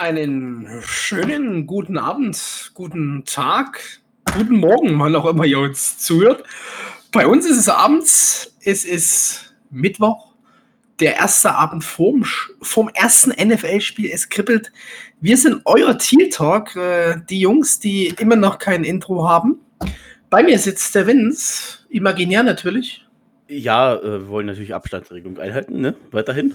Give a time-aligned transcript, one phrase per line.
[0.00, 3.82] Einen schönen guten Abend, guten Tag,
[4.34, 6.42] guten Morgen, wann auch immer ihr uns zuhört.
[7.12, 10.32] Bei uns ist es abends, es ist Mittwoch,
[11.00, 12.24] der erste Abend vorm,
[12.62, 14.10] vorm ersten NFL-Spiel.
[14.10, 14.72] Es kribbelt.
[15.20, 19.60] Wir sind euer Teal Talk, äh, die Jungs, die immer noch kein Intro haben.
[20.30, 23.06] Bei mir sitzt der Vince, imaginär natürlich.
[23.48, 25.94] Ja, äh, wir wollen natürlich Abstandsregelung einhalten, ne?
[26.10, 26.54] Weiterhin.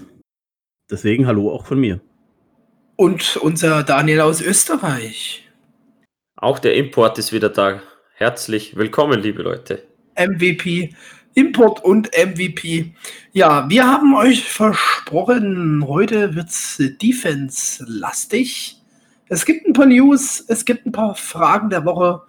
[0.90, 2.00] Deswegen hallo auch von mir.
[2.96, 5.46] Und unser Daniel aus Österreich.
[6.36, 7.82] Auch der Import ist wieder da.
[8.14, 9.86] Herzlich willkommen, liebe Leute.
[10.18, 10.94] MVP,
[11.34, 12.94] Import und MVP.
[13.32, 18.80] Ja, wir haben euch versprochen, heute wird es Defense-lastig.
[19.28, 22.22] Es gibt ein paar News, es gibt ein paar Fragen der Woche.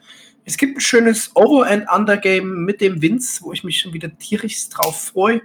[0.43, 4.17] Es gibt ein schönes Over- and Under-Game mit dem Vince, wo ich mich schon wieder
[4.17, 5.41] tierisch drauf freue.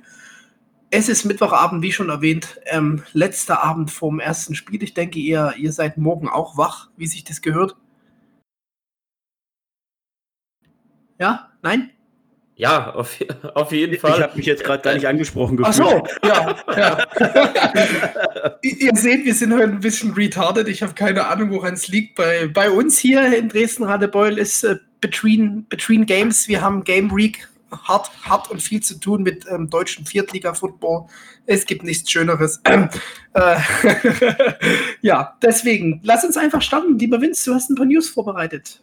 [0.95, 4.83] Es ist Mittwochabend, wie schon erwähnt, ähm, letzter Abend vorm ersten Spiel.
[4.83, 7.77] Ich denke, ihr, ihr seid morgen auch wach, wie sich das gehört.
[11.19, 11.51] Ja?
[11.63, 11.93] Nein?
[12.57, 13.19] Ja, auf,
[13.55, 14.19] auf jeden Fall.
[14.19, 15.81] Ich habe mich jetzt gerade gar nicht angesprochen gefühlt.
[15.81, 16.57] Ach so, ja.
[16.77, 18.59] ja.
[18.61, 20.69] ihr seht, wir sind heute ein bisschen retarded.
[20.69, 22.17] Ich habe keine Ahnung, woran es liegt.
[22.17, 26.49] Bei, bei uns hier in Dresden-Radebeul ist äh, between, between Games.
[26.49, 31.07] Wir haben Game Week hart, hart und viel zu tun mit ähm, deutschen Viertliga-Football.
[31.47, 32.61] Es gibt nichts Schöneres.
[32.65, 32.89] Ähm,
[33.35, 33.57] äh,
[35.01, 36.99] ja, deswegen, lass uns einfach starten.
[36.99, 38.83] Lieber Vince, du hast ein paar News vorbereitet.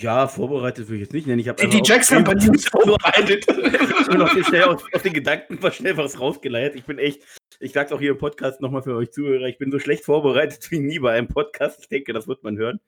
[0.00, 1.38] Ja, vorbereitet würde ich jetzt nicht nennen.
[1.38, 3.46] Ich die die Jacks haben ein paar News vorbereitet.
[3.48, 6.78] ich bin auf, schnell auf, auf, den Gedanken mal schnell was rausgeleitet.
[6.78, 7.22] Ich bin echt,
[7.58, 10.70] ich sag's auch hier im Podcast nochmal für euch Zuhörer, ich bin so schlecht vorbereitet
[10.70, 11.80] wie nie bei einem Podcast.
[11.80, 12.80] Ich denke, das wird man hören.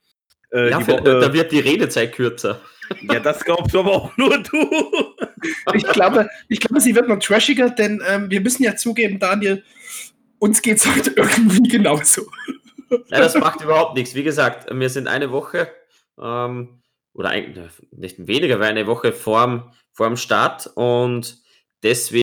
[0.52, 2.60] Äh, ja, Woche, da wird die Redezeit kürzer.
[3.00, 4.58] Ja, das glaubst du aber auch nur du.
[5.74, 9.62] Ich glaube, ich glaube sie wird noch trashiger, denn ähm, wir müssen ja zugeben, Daniel,
[10.38, 12.26] uns geht es heute irgendwie genauso.
[13.08, 14.14] Ja, das macht überhaupt nichts.
[14.14, 15.70] Wie gesagt, wir sind eine Woche
[16.18, 16.80] ähm,
[17.12, 21.38] oder eigentlich nicht weniger, weil eine Woche vorm, vorm Start und
[21.82, 22.22] deswegen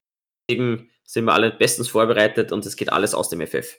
[1.04, 3.78] sind wir alle bestens vorbereitet und es geht alles aus dem FF.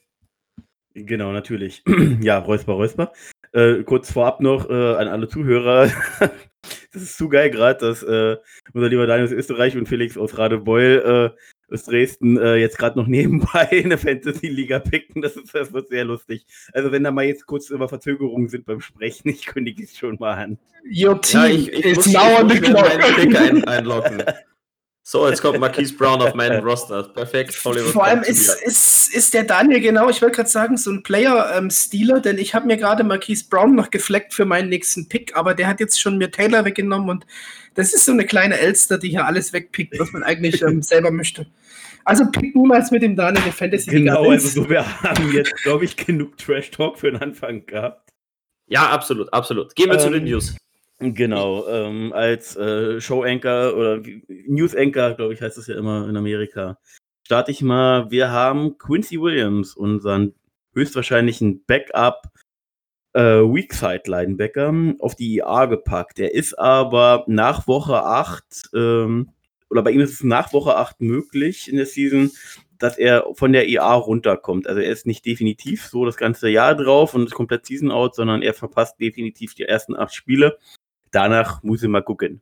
[0.94, 1.82] Genau, natürlich.
[2.20, 3.12] ja, Räusper, Räusper.
[3.52, 5.90] Äh, kurz vorab noch äh, an alle Zuhörer.
[6.92, 8.36] das ist zu geil gerade, dass äh,
[8.72, 12.98] unser lieber Daniel aus Österreich und Felix aus Radebeul äh, aus Dresden äh, jetzt gerade
[12.98, 15.22] noch nebenbei eine Fantasy-Liga picken.
[15.22, 16.46] Das, ist, das wird sehr lustig.
[16.72, 20.16] Also wenn da mal jetzt kurz über Verzögerungen sind beim Sprechen, ich kündige es schon
[20.18, 20.58] mal an.
[20.84, 22.90] Your team ja, ich, ich is now on the clock.
[23.36, 24.22] Ein, einloggen.
[25.04, 27.02] So, jetzt kommt Marquise Brown auf meinen Roster.
[27.02, 27.58] Perfekt.
[27.64, 31.02] Hollywood Vor allem ist, ist, ist der Daniel genau, ich wollte gerade sagen, so ein
[31.02, 35.36] Player-Stealer, ähm, denn ich habe mir gerade Marquise Brown noch gefleckt für meinen nächsten Pick,
[35.36, 37.26] aber der hat jetzt schon mir Taylor weggenommen und
[37.74, 41.10] das ist so eine kleine Elster, die hier alles wegpickt, was man eigentlich ähm, selber
[41.10, 41.46] möchte.
[42.04, 43.90] Also pick niemals mit dem Daniel eine Fantasy.
[43.90, 48.10] Genau, also so, wir haben jetzt, glaube ich, genug Trash Talk für den Anfang gehabt.
[48.68, 49.74] Ja, absolut, absolut.
[49.74, 50.56] Gehen wir ähm, zu den News.
[51.02, 56.78] Genau, ähm, als äh, Show-Anchor oder News-Anchor, glaube ich, heißt es ja immer in Amerika.
[57.26, 58.10] Starte ich mal.
[58.10, 60.34] Wir haben Quincy Williams, unseren
[60.74, 62.28] höchstwahrscheinlichen Backup
[63.14, 66.20] äh, Weakside-Linebacker, auf die IA gepackt.
[66.20, 69.30] Er ist aber nach Woche 8, ähm,
[69.70, 72.30] oder bei ihm ist es nach Woche 8 möglich in der Season,
[72.78, 74.68] dass er von der IA runterkommt.
[74.68, 78.14] Also er ist nicht definitiv so das ganze Jahr drauf und ist komplett Season out,
[78.14, 80.58] sondern er verpasst definitiv die ersten acht Spiele
[81.12, 82.40] danach muss ich mal gucken.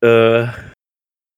[0.00, 0.48] Äh,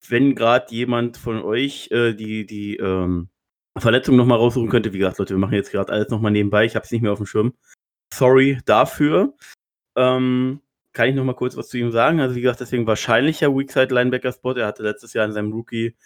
[0.08, 3.28] wenn gerade jemand von euch äh, die, die ähm,
[3.76, 6.76] Verletzung nochmal raussuchen könnte, wie gesagt, Leute, wir machen jetzt gerade alles nochmal nebenbei, ich
[6.76, 7.54] habe es nicht mehr auf dem Schirm.
[8.12, 9.34] Sorry dafür.
[9.96, 10.60] Ähm,
[10.92, 12.20] kann ich nochmal kurz was zu ihm sagen?
[12.20, 14.54] Also, wie gesagt, deswegen wahrscheinlicher Weakside Linebacker Spot.
[14.54, 15.96] Er hatte letztes Jahr in seinem Rookie,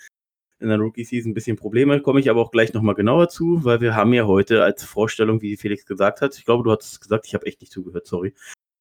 [0.60, 3.80] in der Rookie-Season ein bisschen Probleme, komme ich aber auch gleich nochmal genauer zu, weil
[3.80, 7.00] wir haben ja heute als Vorstellung, wie Felix gesagt hat, ich glaube, du hast es
[7.00, 8.34] gesagt, ich habe echt nicht zugehört, sorry.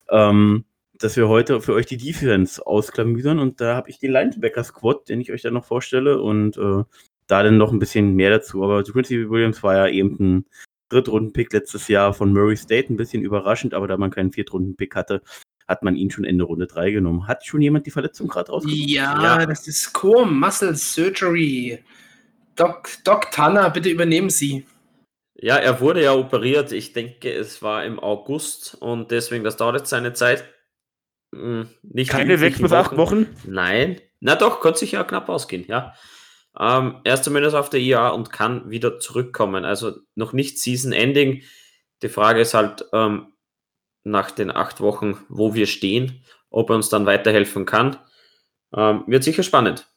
[0.10, 0.66] Ähm,
[1.00, 5.10] dass wir heute für euch die Defense ausklamüsern und da habe ich den Linebacker Squad,
[5.10, 6.84] den ich euch dann noch vorstelle und äh,
[7.28, 8.64] da dann noch ein bisschen mehr dazu.
[8.64, 10.46] Aber Quincy Williams war ja eben ein
[10.90, 15.22] Drittrunden-Pick letztes Jahr von Murray State, ein bisschen überraschend, aber da man keinen Viertrunden-Pick hatte,
[15.68, 17.28] hat man ihn schon Ende Runde 3 genommen.
[17.28, 18.88] Hat schon jemand die Verletzung gerade rausgefunden?
[18.88, 21.84] Ja, ja, das ist Core Muscle Surgery.
[22.56, 24.66] Doc, Doc Tanner, bitte übernehmen Sie.
[25.36, 26.72] Ja, er wurde ja operiert.
[26.72, 30.46] Ich denke, es war im August und deswegen, das dauert jetzt seine Zeit.
[31.34, 33.28] Hm, nicht Keine sechs bis acht Wochen?
[33.46, 34.02] Nein.
[34.20, 35.94] Na doch, konnte sich ja knapp ausgehen, ja.
[36.60, 39.64] Ähm, er ist zumindest auf der IA und kann wieder zurückkommen.
[39.64, 41.44] Also noch nicht Season Ending.
[42.02, 43.34] Die Frage ist halt ähm,
[44.04, 47.98] nach den acht Wochen, wo wir stehen, ob er uns dann weiterhelfen kann.
[48.76, 49.88] Ähm, wird sicher spannend.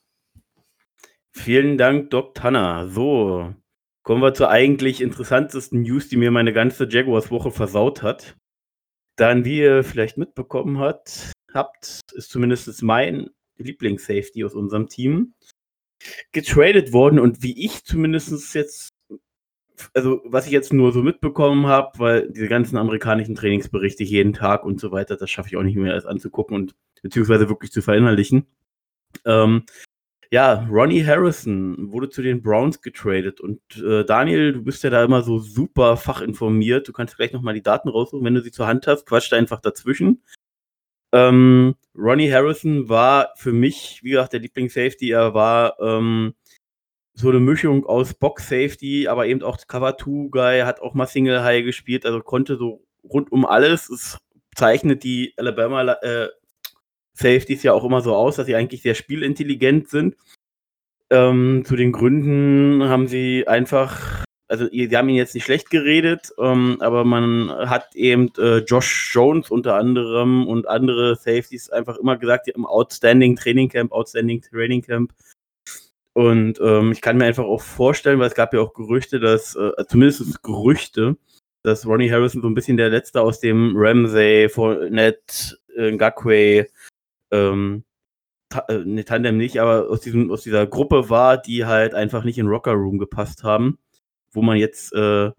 [1.31, 2.87] Vielen Dank, Doc Tanner.
[2.89, 3.55] So,
[4.03, 8.35] kommen wir zur eigentlich interessantesten News, die mir meine ganze Jaguars-Woche versaut hat.
[9.15, 15.33] Dann, wie ihr vielleicht mitbekommen hat, habt, ist zumindest mein Lieblings-Safety aus unserem Team
[16.31, 18.89] getradet worden und wie ich zumindest jetzt,
[19.93, 24.63] also was ich jetzt nur so mitbekommen habe, weil diese ganzen amerikanischen Trainingsberichte jeden Tag
[24.63, 27.81] und so weiter, das schaffe ich auch nicht mehr alles anzugucken und beziehungsweise wirklich zu
[27.81, 28.47] verinnerlichen.
[29.25, 29.65] Ähm,
[30.31, 35.03] ja, Ronnie Harrison wurde zu den Browns getradet und äh, Daniel, du bist ja da
[35.03, 36.87] immer so super fachinformiert.
[36.87, 39.05] Du kannst gleich nochmal die Daten raussuchen, wenn du sie zur Hand hast.
[39.05, 40.23] Quatsch da einfach dazwischen.
[41.13, 45.11] Ähm, Ronnie Harrison war für mich, wie gesagt, der Lieblings-Safety.
[45.11, 46.33] Er war ähm,
[47.13, 52.05] so eine Mischung aus Box-Safety, aber eben auch Cover-2-Guy, hat auch mal Single High gespielt,
[52.05, 53.89] also konnte so rund um alles.
[53.89, 54.17] Es
[54.55, 56.29] zeichnet die Alabama äh,
[57.13, 60.15] Safeties ja auch immer so aus, dass sie eigentlich sehr spielintelligent sind.
[61.09, 66.31] Ähm, zu den Gründen haben sie einfach, also sie haben ihn jetzt nicht schlecht geredet,
[66.39, 72.17] ähm, aber man hat eben äh, Josh Jones unter anderem und andere Safeties einfach immer
[72.17, 75.13] gesagt, die haben Outstanding Training Camp, Outstanding Training Camp.
[76.13, 79.55] Und ähm, ich kann mir einfach auch vorstellen, weil es gab ja auch Gerüchte, dass,
[79.55, 81.17] äh, zumindest Gerüchte,
[81.63, 86.67] dass Ronnie Harrison so ein bisschen der Letzte aus dem Ramsey, Fournette, äh, Ngakwe,
[87.31, 87.83] ähm,
[88.67, 92.37] äh, ne, Tandem nicht, aber aus, diesem, aus dieser Gruppe war, die halt einfach nicht
[92.37, 93.77] in Rocker Room gepasst haben,
[94.31, 95.31] wo man jetzt äh,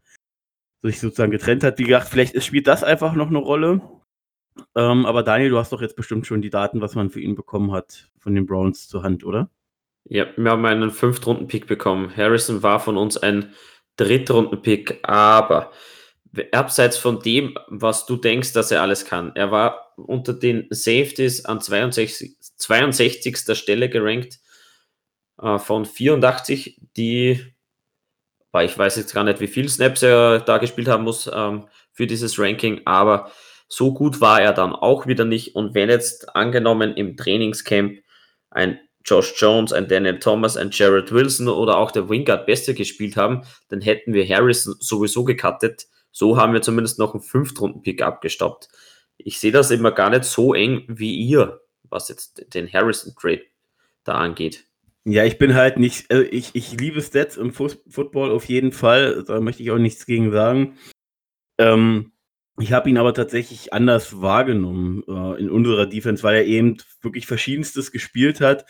[0.82, 1.78] sich sozusagen getrennt hat.
[1.78, 3.80] Wie gesagt, vielleicht spielt das einfach noch eine Rolle.
[4.74, 7.34] Ähm, aber Daniel, du hast doch jetzt bestimmt schon die Daten, was man für ihn
[7.34, 9.50] bekommen hat von den Browns zur Hand, oder?
[10.04, 12.14] Ja, wir haben einen Fünftrunden-Pick bekommen.
[12.16, 13.54] Harrison war von uns ein
[13.96, 15.70] Drittrunden-Pick, aber
[16.52, 21.44] abseits von dem, was du denkst, dass er alles kann, er war unter den Safeties
[21.44, 23.56] an 62, 62.
[23.56, 24.40] Stelle gerankt
[25.40, 27.44] äh, von 84, die,
[28.62, 32.06] ich weiß jetzt gar nicht, wie viel Snaps er da gespielt haben muss ähm, für
[32.06, 33.30] dieses Ranking, aber
[33.68, 35.54] so gut war er dann auch wieder nicht.
[35.54, 38.00] Und wenn jetzt angenommen im Trainingscamp
[38.50, 43.16] ein Josh Jones, ein Daniel Thomas, ein Jared Wilson oder auch der Wingard besser gespielt
[43.16, 45.86] haben, dann hätten wir Harrison sowieso gecuttet.
[46.12, 48.68] So haben wir zumindest noch einen Fünftrunden-Pick abgestoppt.
[49.16, 53.42] Ich sehe das immer gar nicht so eng wie ihr, was jetzt den Harrison-Trade
[54.04, 54.64] da angeht.
[55.04, 59.24] Ja, ich bin halt nicht, also ich, ich liebe Stats im Football auf jeden Fall,
[59.24, 60.78] da möchte ich auch nichts gegen sagen.
[61.58, 62.12] Ähm,
[62.60, 67.26] ich habe ihn aber tatsächlich anders wahrgenommen äh, in unserer Defense, weil er eben wirklich
[67.26, 68.66] Verschiedenstes gespielt hat.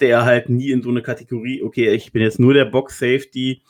[0.00, 3.62] Der halt nie in so eine Kategorie, okay, ich bin jetzt nur der Box-Safety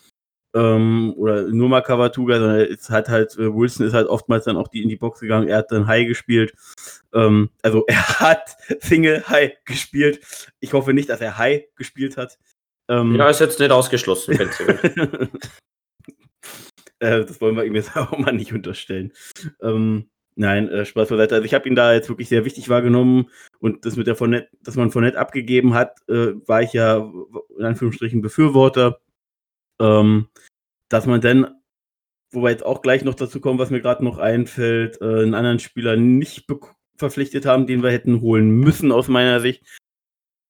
[0.54, 4.44] ähm, oder nur mal Cover Tuga, sondern es hat halt, äh, Wilson ist halt oftmals
[4.44, 6.54] dann auch die in die Box gegangen, er hat dann High gespielt.
[7.12, 10.20] Ähm, also er hat Single High gespielt.
[10.60, 12.38] Ich hoffe nicht, dass er High gespielt hat.
[12.88, 14.46] Ähm, ja, ist jetzt nicht ausgeschlossen, äh,
[17.24, 19.12] Das wollen wir ihm jetzt auch mal nicht unterstellen.
[19.60, 21.36] Ähm, Nein, äh, Spaß beiseite.
[21.36, 23.30] Also ich habe ihn da jetzt wirklich sehr wichtig wahrgenommen
[23.60, 27.08] und das mit der Fournette, dass man Fournette abgegeben hat, äh, war ich ja
[27.56, 28.98] in Anführungsstrichen Befürworter.
[29.80, 30.28] Ähm,
[30.88, 31.48] dass man dann,
[32.32, 35.34] wo wir jetzt auch gleich noch dazu kommen, was mir gerade noch einfällt, äh, einen
[35.34, 36.46] anderen Spieler nicht
[36.96, 39.64] verpflichtet haben, den wir hätten holen müssen aus meiner Sicht,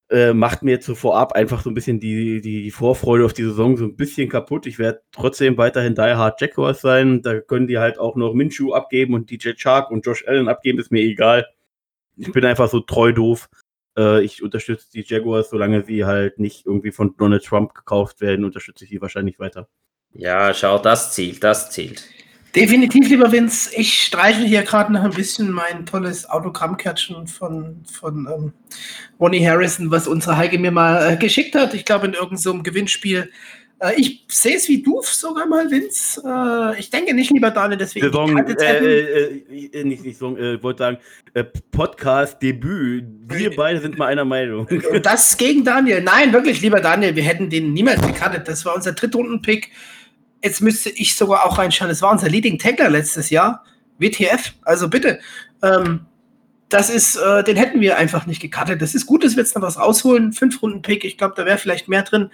[0.09, 3.43] äh, macht mir jetzt so vorab einfach so ein bisschen die, die Vorfreude auf die
[3.43, 4.67] Saison so ein bisschen kaputt.
[4.67, 7.21] Ich werde trotzdem weiterhin Die Hard Jaguars sein.
[7.23, 10.79] Da können die halt auch noch Minshew abgeben und DJ Chark und Josh Allen abgeben,
[10.79, 11.47] ist mir egal.
[12.17, 13.49] Ich bin einfach so treu doof.
[13.97, 18.45] Äh, ich unterstütze die Jaguars, solange sie halt nicht irgendwie von Donald Trump gekauft werden,
[18.45, 19.67] unterstütze ich sie wahrscheinlich weiter.
[20.13, 22.07] Ja, schau, das zählt, das zählt.
[22.55, 23.75] Definitiv, lieber Vince.
[23.75, 28.53] Ich streiche hier gerade noch ein bisschen mein tolles Autogrammkärtchen von, von ähm,
[29.19, 31.73] Ronnie Harrison, was unsere Heike mir mal äh, geschickt hat.
[31.73, 33.29] Ich glaube, in irgendeinem so Gewinnspiel.
[33.79, 36.21] Äh, ich sehe es wie du sogar mal, Vince.
[36.25, 38.07] Äh, ich denke nicht, lieber Daniel, deswegen.
[38.07, 40.97] Saison, äh, äh, äh, nicht, nicht so, äh, wollte sagen,
[41.33, 43.05] äh, Podcast-Debüt.
[43.27, 44.67] Wir beide sind mal einer Meinung.
[45.03, 46.01] Das gegen Daniel.
[46.01, 48.47] Nein, wirklich, lieber Daniel, wir hätten den niemals gekartet.
[48.47, 49.71] Das war unser Drittrunden-Pick
[50.45, 51.91] jetzt müsste ich sogar auch reinschauen.
[51.91, 53.65] Es war unser Leading Tackler letztes Jahr.
[53.97, 54.53] WTF.
[54.61, 55.19] Also bitte.
[55.63, 56.05] Ähm,
[56.75, 58.81] das ist, äh, den hätten wir einfach nicht gecuttet.
[58.81, 60.33] Das ist gut, dass wir jetzt noch was rausholen.
[60.33, 61.05] Fünf Runden Pick.
[61.05, 62.29] Ich glaube, da wäre vielleicht mehr drin.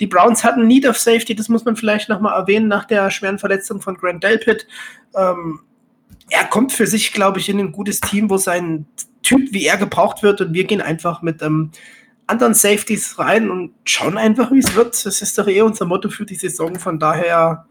[0.00, 1.36] Die Browns hatten Need of Safety.
[1.36, 4.66] Das muss man vielleicht noch mal erwähnen nach der schweren Verletzung von Grant Delpit.
[5.14, 5.60] Ähm,
[6.28, 8.86] er kommt für sich, glaube ich, in ein gutes Team, wo sein
[9.22, 10.40] Typ wie er gebraucht wird.
[10.40, 11.70] Und wir gehen einfach mit ähm,
[12.26, 15.06] anderen Safeties rein und schauen einfach, wie es wird.
[15.06, 16.80] Das ist doch eh unser Motto für die Saison.
[16.80, 17.64] Von daher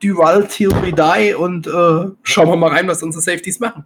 [0.00, 3.84] Duval till we die und äh, schauen wir mal rein, was unsere Safeties machen.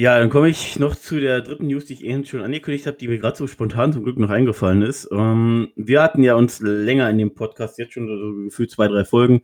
[0.00, 2.96] Ja, dann komme ich noch zu der dritten News, die ich eben schon angekündigt habe,
[2.96, 5.06] die mir gerade so spontan zum Glück noch eingefallen ist.
[5.12, 9.04] Ähm, wir hatten ja uns länger in dem Podcast, jetzt schon so gefühlt zwei, drei
[9.04, 9.42] Folgen,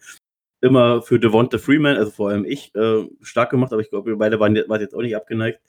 [0.63, 4.17] immer für Devonta Freeman, also vor allem ich, äh, stark gemacht, aber ich glaube, wir
[4.17, 5.61] beide waren, waren jetzt auch nicht abgeneigt.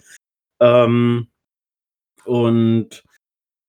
[0.62, 1.28] Ähm,
[2.24, 3.04] und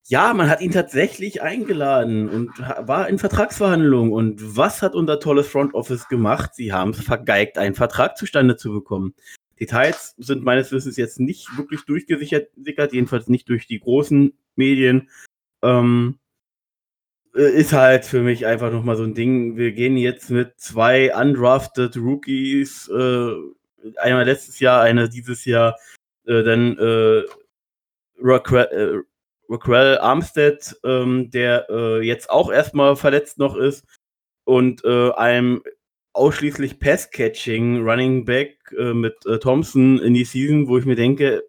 [0.07, 4.13] ja, man hat ihn tatsächlich eingeladen und war in Vertragsverhandlungen.
[4.13, 6.55] Und was hat unser tolles Front Office gemacht?
[6.55, 9.15] Sie haben es vergeigt, einen Vertrag zustande zu bekommen.
[9.61, 12.51] Details sind meines Wissens jetzt nicht wirklich durchgesichert,
[12.93, 15.09] jedenfalls nicht durch die großen Medien.
[15.63, 16.19] Ähm,
[17.35, 19.57] äh, ist halt für mich einfach nochmal so ein Ding.
[19.57, 23.33] Wir gehen jetzt mit zwei undrafted Rookies, äh,
[23.97, 25.77] einmal letztes Jahr, einer dieses Jahr,
[26.27, 27.23] äh, dann äh,
[28.21, 29.05] Raquel,
[29.49, 33.85] äh, Armstead, ähm, der äh, jetzt auch erstmal verletzt noch ist,
[34.45, 35.63] und einem
[36.19, 41.45] ausschließlich Pass-Catching Running Back äh, mit äh, Thompson in die Season, wo ich mir denke,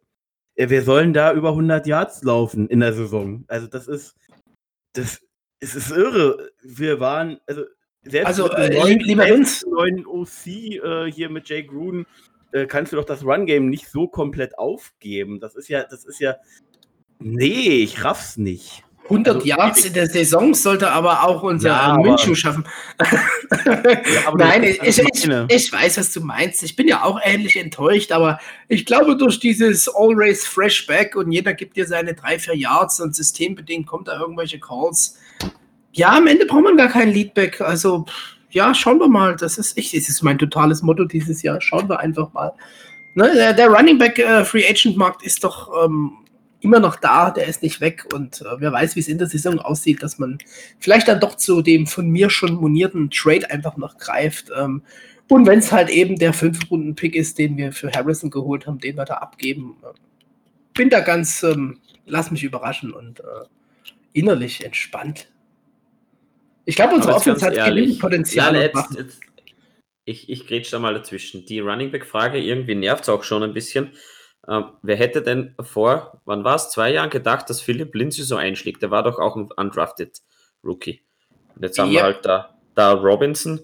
[0.56, 3.44] äh, wir sollen da über 100 Yards laufen in der Saison.
[3.48, 4.16] Also das ist,
[4.94, 5.22] das,
[5.60, 6.52] es ist irre.
[6.62, 7.64] Wir waren, also
[8.04, 12.06] selbst also, mit dem äh, neuen, lieber neuen OC äh, hier mit Jay Gruden
[12.52, 15.40] äh, kannst du doch das Run-Game nicht so komplett aufgeben.
[15.40, 16.36] Das ist ja, das ist ja,
[17.20, 18.84] nee, ich raff's nicht.
[19.10, 22.64] 100 also, Yards in der Saison sollte aber auch unser ja, München schaffen.
[23.66, 26.62] ja, Nein, ich, ich, ich, weiß, was du meinst.
[26.64, 31.32] Ich bin ja auch ähnlich enttäuscht, aber ich glaube, durch dieses Always Fresh Back und
[31.32, 35.18] jeder gibt dir seine drei, vier Yards und systembedingt kommt da irgendwelche Calls.
[35.92, 37.62] Ja, am Ende braucht man gar kein Leadback.
[37.62, 38.06] Also,
[38.52, 39.36] ja, schauen wir mal.
[39.36, 41.60] Das ist ich, das ist mein totales Motto dieses Jahr.
[41.62, 42.54] Schauen wir einfach mal.
[43.16, 46.12] Ne, der, der Running Back äh, Free Agent Markt ist doch ähm,
[46.62, 49.28] immer noch da, der ist nicht weg und äh, wer weiß, wie es in der
[49.28, 50.38] Saison aussieht, dass man
[50.80, 54.52] vielleicht dann doch zu dem von mir schon monierten Trade einfach noch greift.
[54.56, 54.82] Ähm,
[55.30, 58.98] und wenn es halt eben der Fünf-Runden-Pick ist, den wir für Harrison geholt haben, den
[58.98, 59.98] wir da abgeben, äh,
[60.74, 63.24] bin da ganz, ähm, lass mich überraschen und äh,
[64.14, 65.30] innerlich entspannt.
[66.66, 68.56] Ich glaube, unsere Offense hat genügend Potenzial.
[68.56, 69.20] Ja, jetzt, jetzt,
[70.06, 71.46] ich ich grätsch da mal dazwischen.
[71.46, 73.92] Die Running Back-Frage irgendwie nervt es auch schon ein bisschen.
[74.50, 78.36] Ähm, wer hätte denn vor, wann war es, zwei Jahren gedacht, dass Philipp Lindsay so
[78.36, 78.82] einschlägt?
[78.82, 80.22] Der war doch auch ein undrafted
[80.64, 81.02] Rookie.
[81.56, 82.00] Und jetzt haben ja.
[82.00, 83.60] wir halt da, da Robinson.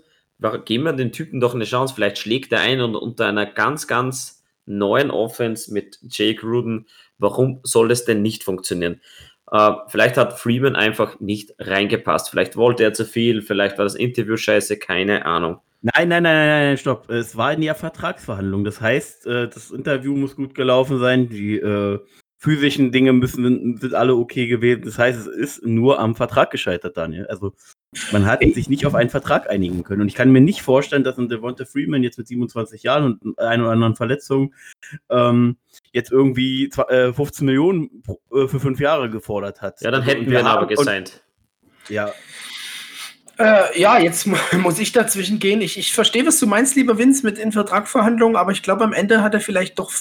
[0.65, 1.95] Geben wir den Typen doch eine Chance.
[1.95, 6.87] Vielleicht schlägt er ein und unter einer ganz, ganz neuen Offense mit Jake Ruden.
[7.17, 9.01] Warum soll es denn nicht funktionieren?
[9.51, 12.29] Uh, vielleicht hat Freeman einfach nicht reingepasst.
[12.29, 15.59] Vielleicht wollte er zu viel, vielleicht war das Interview scheiße, keine Ahnung.
[15.81, 17.11] Nein, nein, nein, nein, nein, stopp.
[17.11, 18.63] Es war in der Vertragsverhandlung.
[18.63, 21.29] Das heißt, äh, das Interview muss gut gelaufen sein.
[21.29, 21.99] Die äh,
[22.39, 24.81] physischen Dinge müssen sind alle okay gewesen.
[24.83, 27.27] Das heißt, es ist nur am Vertrag gescheitert, Daniel.
[27.27, 27.53] Also
[28.11, 30.01] man hat sich nicht auf einen Vertrag einigen können.
[30.01, 33.39] Und ich kann mir nicht vorstellen, dass ein Devonta Freeman jetzt mit 27 Jahren und
[33.39, 34.53] ein oder anderen Verletzungen
[35.09, 35.57] ähm,
[35.91, 39.81] jetzt irgendwie 15 äh, Millionen äh, für fünf Jahre gefordert hat.
[39.81, 41.23] Ja, dann also, hätten wir ihn aber gesigned.
[41.89, 42.11] Ja,
[43.37, 45.61] äh, ja, jetzt muss ich dazwischen gehen.
[45.61, 48.93] Ich, ich verstehe, was du meinst, lieber Vince, mit in Vertragverhandlungen, aber ich glaube, am
[48.93, 49.91] Ende hat er vielleicht doch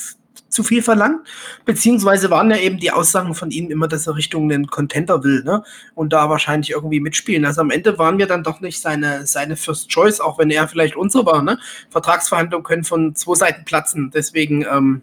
[0.48, 1.26] zu viel verlangt.
[1.64, 5.42] Beziehungsweise waren ja eben die Aussagen von ihm immer, dass er Richtung einen Contender will,
[5.44, 5.62] ne?
[5.94, 7.44] Und da wahrscheinlich irgendwie mitspielen.
[7.44, 10.68] Also am Ende waren wir dann doch nicht seine, seine First Choice, auch wenn er
[10.68, 11.58] vielleicht unser war, ne?
[11.90, 14.10] Vertragsverhandlungen können von zwei Seiten platzen.
[14.14, 15.02] Deswegen, ähm,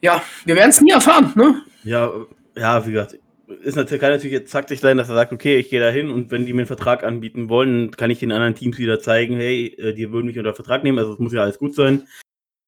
[0.00, 1.62] ja, wir werden es nie erfahren, ne?
[1.84, 2.10] Ja,
[2.56, 3.18] ja, wie gesagt,
[3.62, 6.10] ist natürlich, kann natürlich jetzt taktisch sein, dass er sagt, okay, ich gehe da hin
[6.10, 9.36] und wenn die mir einen Vertrag anbieten wollen, kann ich den anderen Teams wieder zeigen,
[9.36, 12.06] hey, äh, die würden mich unter Vertrag nehmen, also es muss ja alles gut sein.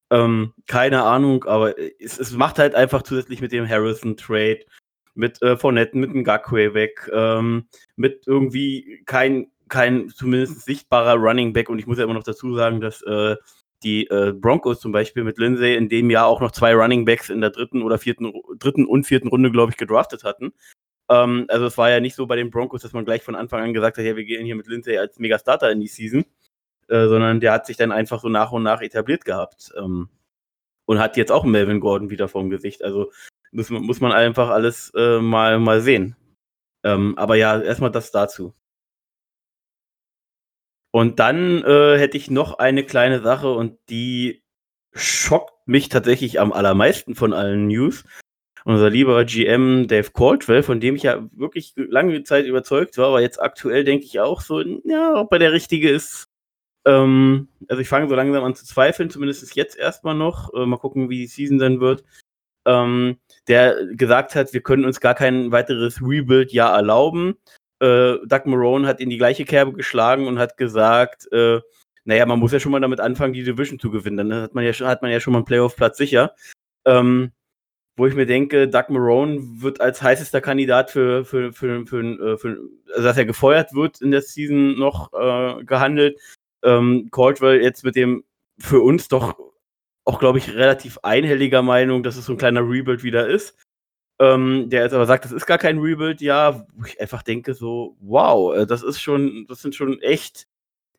[0.09, 4.59] Ähm, keine Ahnung, aber es, es, macht halt einfach zusätzlich mit dem Harrison-Trade,
[5.15, 11.51] mit äh, Fournette, mit dem Gakwe weg, ähm, mit irgendwie kein, kein zumindest sichtbarer Running
[11.51, 13.35] Back und ich muss ja immer noch dazu sagen, dass äh,
[13.83, 17.29] die äh, Broncos zum Beispiel mit Lindsay in dem Jahr auch noch zwei Running Backs
[17.29, 20.53] in der dritten oder vierten, dritten und vierten Runde, glaube ich, gedraftet hatten.
[21.09, 23.61] Ähm, also es war ja nicht so bei den Broncos, dass man gleich von Anfang
[23.61, 26.25] an gesagt hat, ja, wir gehen hier mit Lindsay als Mega-Starter in die Season,
[26.89, 29.71] äh, sondern der hat sich dann einfach so nach und nach etabliert gehabt.
[29.77, 30.09] Ähm,
[30.85, 32.83] und hat jetzt auch Melvin Gordon wieder vorm Gesicht.
[32.83, 33.11] Also
[33.51, 36.15] muss, muss man einfach alles äh, mal, mal sehen.
[36.83, 38.53] Ähm, aber ja, erstmal das dazu.
[40.91, 44.43] Und dann äh, hätte ich noch eine kleine Sache und die
[44.93, 48.03] schockt mich tatsächlich am allermeisten von allen News.
[48.63, 53.21] Unser lieber GM Dave Caldwell, von dem ich ja wirklich lange Zeit überzeugt war, aber
[53.21, 56.27] jetzt aktuell denke ich auch so, ja, ob er der Richtige ist.
[56.87, 60.51] Ähm, also ich fange so langsam an zu zweifeln, zumindest jetzt erstmal noch.
[60.55, 62.03] Äh, mal gucken, wie die Season dann wird.
[62.65, 63.17] Ähm,
[63.47, 67.35] der gesagt hat, wir können uns gar kein weiteres Rebuild-Jahr erlauben
[67.79, 71.61] äh, Doug Marone hat in die gleiche Kerbe geschlagen und hat gesagt, äh,
[72.05, 74.29] naja, man muss ja schon mal damit anfangen, die Division zu gewinnen.
[74.29, 76.35] Dann hat man ja, hat man ja schon mal einen Playoff-Platz sicher.
[76.85, 77.31] Ähm,
[77.97, 82.37] wo ich mir denke, Doug Marone wird als heißester Kandidat für, für, für, für, äh,
[82.37, 86.19] für, also dass er gefeuert wird in der Season noch äh, gehandelt.
[86.63, 88.23] Ähm, Caldwell jetzt mit dem
[88.57, 89.37] für uns doch
[90.05, 93.55] auch, glaube ich, relativ einhelliger Meinung, dass es so ein kleiner Rebuild wieder ist.
[94.19, 97.53] Ähm, der jetzt aber sagt, das ist gar kein Rebuild, ja, wo ich einfach denke
[97.53, 100.47] so, wow, äh, das ist schon, das sind schon echt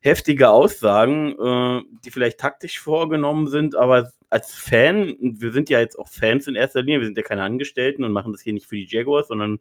[0.00, 5.98] heftige Aussagen, äh, die vielleicht taktisch vorgenommen sind, aber als Fan, wir sind ja jetzt
[5.98, 8.66] auch Fans in erster Linie, wir sind ja keine Angestellten und machen das hier nicht
[8.66, 9.58] für die Jaguars, sondern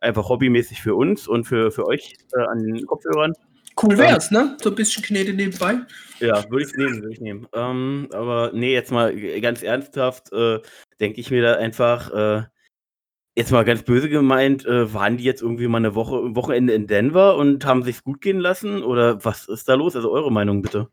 [0.00, 3.32] einfach hobbymäßig für uns und für, für euch äh, an den Kopfhörern.
[3.80, 4.56] Cool wär's, ne?
[4.60, 5.78] So ein bisschen Knete nebenbei.
[6.20, 7.46] Ja, würde ich nehmen, würde ich nehmen.
[7.52, 10.60] Ähm, aber nee, jetzt mal ganz ernsthaft, äh,
[11.00, 12.42] denke ich mir da einfach, äh,
[13.36, 16.88] jetzt mal ganz böse gemeint, äh, waren die jetzt irgendwie mal eine Woche, Wochenende in
[16.88, 18.82] Denver und haben sich's gut gehen lassen?
[18.82, 19.94] Oder was ist da los?
[19.94, 20.88] Also eure Meinung bitte.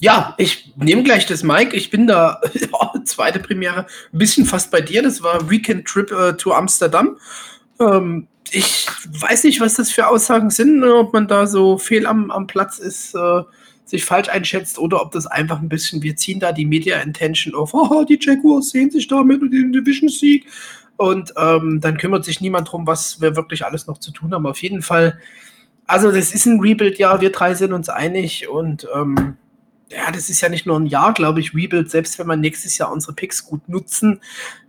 [0.00, 1.76] Ja, ich nehme gleich das Mike.
[1.76, 5.02] Ich bin da, ja, zweite Premiere, ein bisschen fast bei dir.
[5.02, 7.18] Das war Weekend Trip äh, to Amsterdam.
[7.80, 12.06] Ähm, ich weiß nicht, was das für Aussagen sind, ne, ob man da so fehl
[12.06, 13.42] am, am Platz ist, äh,
[13.84, 17.54] sich falsch einschätzt oder ob das einfach ein bisschen, wir ziehen da die Media Intention
[17.54, 20.46] auf, oh, die Jaguars sehen sich damit mit dem Division-Sieg
[20.96, 24.46] und ähm, dann kümmert sich niemand drum, was wir wirklich alles noch zu tun haben.
[24.46, 25.18] Auf jeden Fall,
[25.86, 29.36] also das ist ein Rebuild, ja, wir drei sind uns einig und ähm,
[29.90, 31.90] ja, das ist ja nicht nur ein Jahr, glaube ich, Rebuild.
[31.90, 34.20] Selbst wenn wir nächstes Jahr unsere Picks gut nutzen,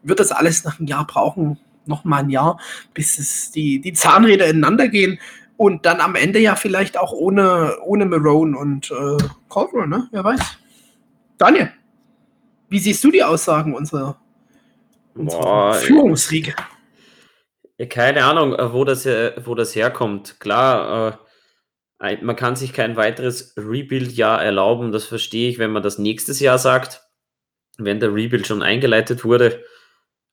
[0.01, 2.59] wird das alles nach einem Jahr brauchen, noch mal ein Jahr,
[2.93, 5.19] bis es die, die Zahnräder ineinander gehen.
[5.57, 9.17] Und dann am Ende ja vielleicht auch ohne, ohne Marone und äh,
[9.49, 10.07] Caldwell, ne?
[10.11, 10.41] Wer weiß.
[11.37, 11.71] Daniel,
[12.69, 14.19] wie siehst du die Aussagen unserer,
[15.13, 16.55] unserer Führungsriege?
[17.89, 20.39] Keine Ahnung, äh, wo das, wo das herkommt.
[20.39, 21.19] Klar,
[21.99, 24.91] äh, man kann sich kein weiteres Rebuild-Jahr erlauben.
[24.91, 27.01] Das verstehe ich, wenn man das nächstes Jahr sagt,
[27.77, 29.63] wenn der Rebuild schon eingeleitet wurde.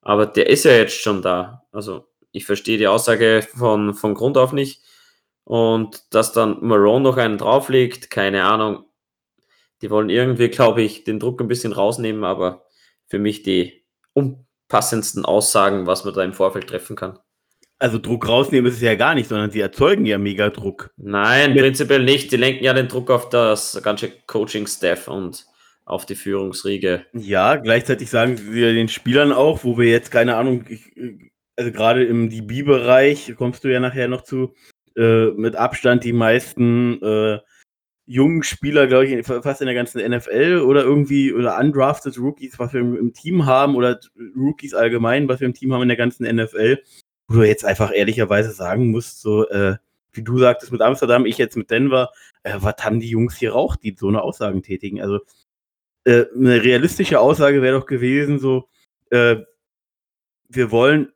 [0.01, 1.63] Aber der ist ja jetzt schon da.
[1.71, 4.81] Also ich verstehe die Aussage von, von Grund auf nicht.
[5.43, 8.85] Und dass dann Marone noch einen drauflegt, keine Ahnung.
[9.81, 12.65] Die wollen irgendwie, glaube ich, den Druck ein bisschen rausnehmen, aber
[13.07, 17.19] für mich die unpassendsten Aussagen, was man da im Vorfeld treffen kann.
[17.79, 20.91] Also Druck rausnehmen ist es ja gar nicht, sondern sie erzeugen ja mega Druck.
[20.97, 22.31] Nein, prinzipiell nicht.
[22.31, 25.47] Die lenken ja den Druck auf das ganze Coaching-Staff und
[25.85, 27.05] auf die Führungsriege.
[27.13, 30.91] Ja, gleichzeitig sagen wir den Spielern auch, wo wir jetzt keine Ahnung, ich,
[31.55, 34.53] also gerade im DB-Bereich kommst du ja nachher noch zu,
[34.95, 37.39] äh, mit Abstand die meisten äh,
[38.05, 42.73] jungen Spieler, glaube ich, fast in der ganzen NFL oder irgendwie oder undrafted Rookies, was
[42.73, 43.99] wir im, im, Team haben oder
[44.35, 46.79] Rookies allgemein, was wir im Team haben in der ganzen NFL,
[47.27, 49.77] wo du jetzt einfach ehrlicherweise sagen musst, so äh,
[50.13, 52.11] wie du sagtest mit Amsterdam, ich jetzt mit Denver,
[52.43, 55.01] äh, was haben die Jungs hier raucht, die so eine Aussagen tätigen?
[55.01, 55.19] Also
[56.03, 58.67] äh, eine realistische Aussage wäre doch gewesen, so,
[59.09, 59.37] äh,
[60.49, 61.11] wir wollen,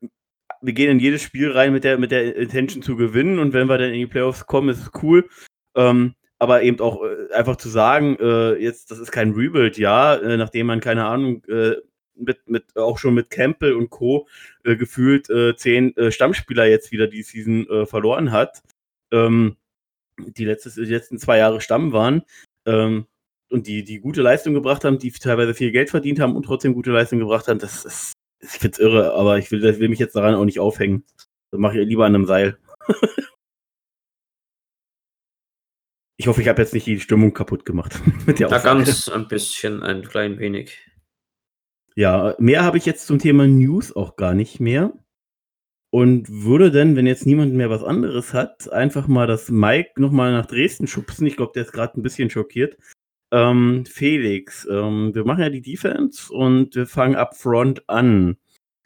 [0.61, 3.67] wir gehen in jedes Spiel rein mit der, mit der Intention zu gewinnen und wenn
[3.67, 5.27] wir dann in die Playoffs kommen, ist es cool.
[5.75, 10.15] Ähm, aber eben auch äh, einfach zu sagen, äh, jetzt, das ist kein Rebuild, ja,
[10.15, 11.75] äh, nachdem man, keine Ahnung, äh,
[12.15, 14.25] mit, mit, auch schon mit Campbell und Co.
[14.63, 18.63] gefühlt zehn Stammspieler jetzt wieder die Season verloren hat,
[19.11, 19.57] ähm,
[20.17, 22.23] die, letztes, die letzten zwei Jahre Stamm waren.
[22.65, 23.05] Ähm,
[23.49, 26.73] und die, die gute Leistung gebracht haben, die teilweise viel Geld verdient haben und trotzdem
[26.73, 30.15] gute Leistung gebracht haben, das ist, ich find's irre, aber ich will, will mich jetzt
[30.15, 31.03] daran auch nicht aufhängen.
[31.51, 32.57] Das mache ich lieber an einem Seil.
[36.17, 38.01] ich hoffe, ich habe jetzt nicht die Stimmung kaputt gemacht.
[38.25, 40.79] mit der ja, ganz ein bisschen, ein klein wenig.
[41.95, 44.93] Ja, mehr habe ich jetzt zum Thema News auch gar nicht mehr.
[45.91, 50.33] Und würde denn, wenn jetzt niemand mehr was anderes hat, einfach mal das Mike nochmal
[50.33, 51.25] nach Dresden schubsen.
[51.25, 52.77] Ich glaube, der ist gerade ein bisschen schockiert.
[53.35, 58.37] Ähm, Felix, ähm, wir machen ja die Defense und wir fangen up front an.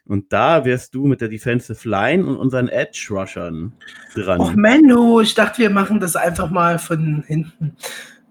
[0.04, 3.72] Und da wärst du mit der Defensive Line und unseren Edge Rushern
[4.12, 4.40] dran.
[4.40, 7.76] Och Menno, ich dachte, wir machen das einfach mal von hinten.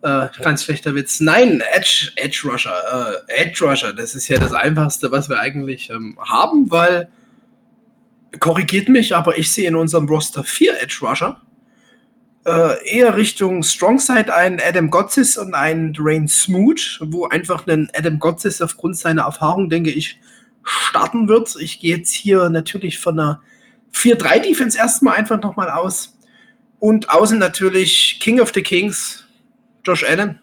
[0.01, 1.21] Äh, ganz schlechter Witz.
[1.21, 3.23] Nein, Edge, Edge Rusher.
[3.29, 7.07] Äh, Edge Rusher, das ist ja das Einfachste, was wir eigentlich ähm, haben, weil
[8.41, 11.41] korrigiert mich, aber ich sehe in unserem Roster vier Edge Rusher
[12.49, 18.19] äh, eher Richtung Strongside einen Adam Gotsis und einen Dwayne Smoot, wo einfach ein Adam
[18.19, 20.19] Gotsis aufgrund seiner Erfahrung, denke ich,
[20.63, 21.55] starten wird.
[21.59, 23.41] Ich gehe jetzt hier natürlich von einer
[23.93, 26.17] 4-3-Defense erstmal einfach nochmal aus.
[26.79, 29.25] Und außen natürlich King of the Kings,
[29.83, 30.39] Josh Allen.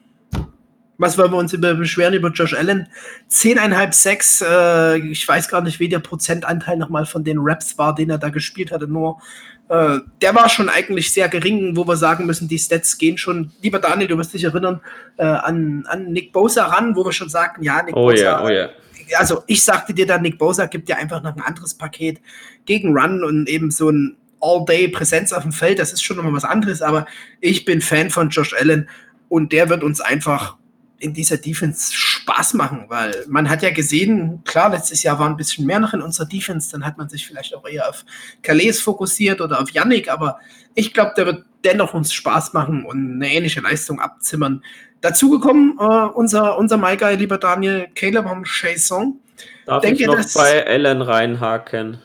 [0.98, 2.88] Was wollen wir uns über beschweren über Josh Allen?
[3.30, 4.40] 10,5, 6.
[4.42, 8.18] Äh, ich weiß gar nicht, wie der Prozentanteil nochmal von den Raps war, den er
[8.18, 8.86] da gespielt hatte.
[8.88, 9.20] Nur
[9.68, 13.50] äh, der war schon eigentlich sehr gering, wo wir sagen müssen, die Stats gehen schon,
[13.62, 14.80] lieber Daniel, du wirst dich erinnern,
[15.16, 18.44] äh, an, an Nick Bosa ran, wo wir schon sagten, ja, Nick oh Bosa yeah,
[18.44, 18.70] oh yeah.
[19.18, 22.20] also ich sagte dir dann, Nick Bosa gibt dir einfach noch ein anderes Paket
[22.64, 26.44] gegen Run und eben so ein All-Day-Präsenz auf dem Feld, das ist schon nochmal was
[26.44, 27.06] anderes, aber
[27.40, 28.88] ich bin Fan von Josh Allen
[29.28, 30.56] und der wird uns einfach
[30.98, 31.92] in dieser Defense
[32.26, 35.94] Spaß machen, weil man hat ja gesehen, klar, letztes Jahr war ein bisschen mehr noch
[35.94, 38.04] in unserer Defense, dann hat man sich vielleicht auch eher auf
[38.42, 40.40] Calais fokussiert oder auf Yannick, aber
[40.74, 44.64] ich glaube, der wird dennoch uns Spaß machen und eine ähnliche Leistung abzimmern.
[45.00, 49.20] Dazu gekommen, äh, unser, unser My Guy, lieber Daniel, Caleb und Chasson.
[49.64, 51.98] Darf Denke, ich noch bei Allen reinhaken?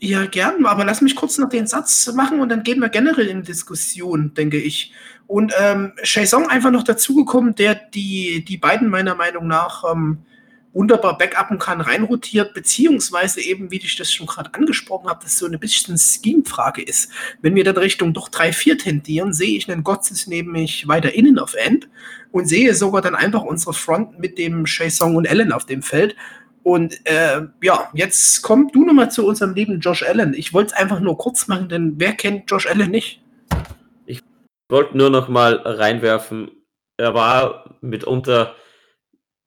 [0.00, 3.26] Ja, gern, aber lass mich kurz noch den Satz machen und dann gehen wir generell
[3.26, 4.92] in Diskussion, denke ich.
[5.26, 10.18] Und ähm, Chaison einfach noch dazugekommen, der die, die beiden meiner Meinung nach ähm,
[10.72, 15.46] wunderbar backuppen kann, reinrotiert, beziehungsweise eben, wie ich das schon gerade angesprochen habe, dass so
[15.46, 17.10] eine bisschen Scheme-Frage ist.
[17.42, 21.54] Wenn wir dann Richtung doch 3-4 tendieren, sehe ich einen Gotzes nämlich weiter innen auf
[21.54, 21.88] End
[22.30, 26.14] und sehe sogar dann einfach unsere Front mit dem Chaison und Allen auf dem Feld.
[26.62, 30.34] Und äh, ja, jetzt komm du nochmal zu unserem lieben Josh Allen.
[30.34, 33.22] Ich wollte es einfach nur kurz machen, denn wer kennt Josh Allen nicht?
[34.06, 34.22] Ich
[34.68, 36.50] wollte nur noch mal reinwerfen.
[36.96, 38.54] Er war mitunter,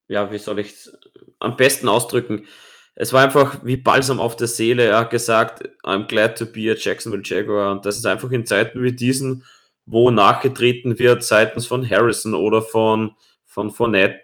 [0.07, 0.97] ja, wie soll ich es
[1.39, 2.47] am besten ausdrücken?
[2.95, 4.85] Es war einfach wie Balsam auf der Seele.
[4.85, 7.71] Er hat gesagt, I'm glad to be a Jacksonville Jaguar.
[7.71, 9.45] Und das ist einfach in Zeiten wie diesen,
[9.85, 14.21] wo nachgetreten wird seitens von Harrison oder von, von Fournette,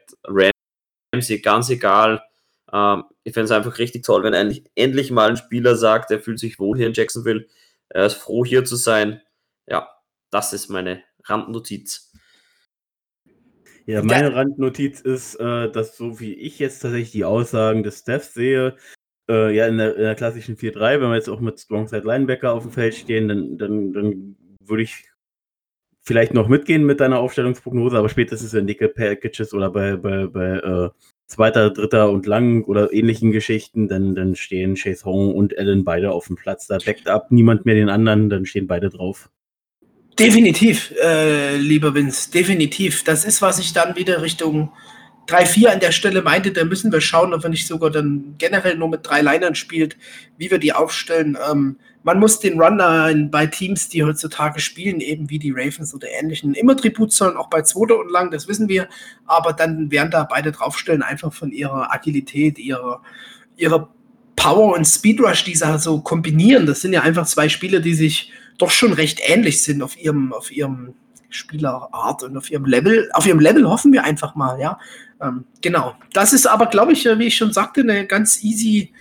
[1.13, 2.21] Ramsey, ganz egal
[2.73, 6.19] ähm, ich fände es einfach richtig toll, wenn endlich, endlich mal ein Spieler sagt, er
[6.19, 7.47] fühlt sich wohl hier in Jacksonville,
[7.89, 9.21] er ist froh hier zu sein.
[9.67, 9.89] Ja,
[10.29, 12.11] das ist meine Randnotiz.
[13.85, 18.33] Ja, meine Randnotiz ist, äh, dass so wie ich jetzt tatsächlich die Aussagen des Staffs
[18.33, 18.75] sehe,
[19.29, 22.51] äh, ja, in der, in der klassischen 4-3, wenn wir jetzt auch mit Strongside Linebacker
[22.51, 25.05] auf dem Feld stehen, dann, dann, dann würde ich
[26.01, 30.57] vielleicht noch mitgehen mit deiner Aufstellungsprognose, aber spätestens in Nickel Packages oder bei, bei, bei
[30.57, 30.89] äh,
[31.27, 36.11] zweiter, dritter und lang oder ähnlichen Geschichten, dann, dann stehen Chase Hong und Allen beide
[36.11, 36.67] auf dem Platz.
[36.67, 39.29] Da backt ab niemand mehr den anderen, dann stehen beide drauf.
[40.17, 43.03] Definitiv, äh, lieber Vince, definitiv.
[43.03, 44.71] Das ist, was ich dann wieder Richtung
[45.27, 46.51] 3-4 an der Stelle meinte.
[46.51, 49.97] Da müssen wir schauen, ob wir nicht sogar dann generell nur mit drei Linern spielt,
[50.37, 51.37] wie wir die aufstellen.
[51.49, 56.07] Ähm, man muss den Runner bei Teams, die heutzutage spielen, eben wie die Ravens oder
[56.09, 58.87] ähnlichen, immer Tribut zollen, auch bei zweiter und lang, das wissen wir.
[59.25, 63.01] Aber dann werden da beide draufstellen, einfach von ihrer Agilität, ihrer,
[63.57, 63.89] ihrer
[64.37, 66.65] Power und Speed Rush, die sie so kombinieren.
[66.65, 70.31] Das sind ja einfach zwei Spieler, die sich doch schon recht ähnlich sind auf ihrem,
[70.31, 70.93] auf ihrem
[71.29, 73.09] Spielerart und auf ihrem Level.
[73.13, 74.79] Auf ihrem Level hoffen wir einfach mal, ja.
[75.21, 75.95] Ähm, genau.
[76.13, 78.91] Das ist aber, glaube ich, wie ich schon sagte, eine ganz easy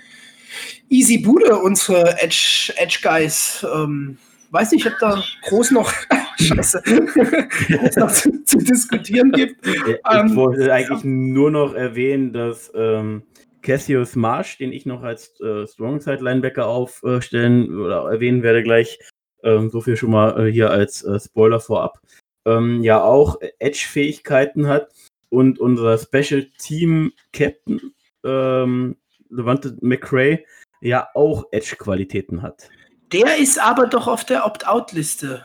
[0.88, 3.66] easy Bude, unsere Edge, Edge Guys.
[3.74, 4.18] Ähm,
[4.50, 5.92] weiß nicht, ob da groß noch,
[6.38, 9.66] Scheiße, groß noch zu, zu, diskutieren gibt.
[9.66, 13.22] Ich ähm, wollte eigentlich nur noch erwähnen, dass ähm,
[13.62, 18.98] Cassius Marsh, den ich noch als äh, Strongside Linebacker aufstellen oder erwähnen werde gleich,
[19.42, 21.98] ähm, so viel schon mal äh, hier als äh, Spoiler vorab,
[22.46, 24.88] ähm, ja auch Edge-Fähigkeiten hat
[25.30, 27.92] und unser Special Team Captain
[28.24, 28.96] ähm,
[29.30, 30.44] Levante McRae
[30.80, 32.68] ja auch Edge-Qualitäten hat.
[33.12, 35.44] Der ist aber doch auf der Opt-out-Liste.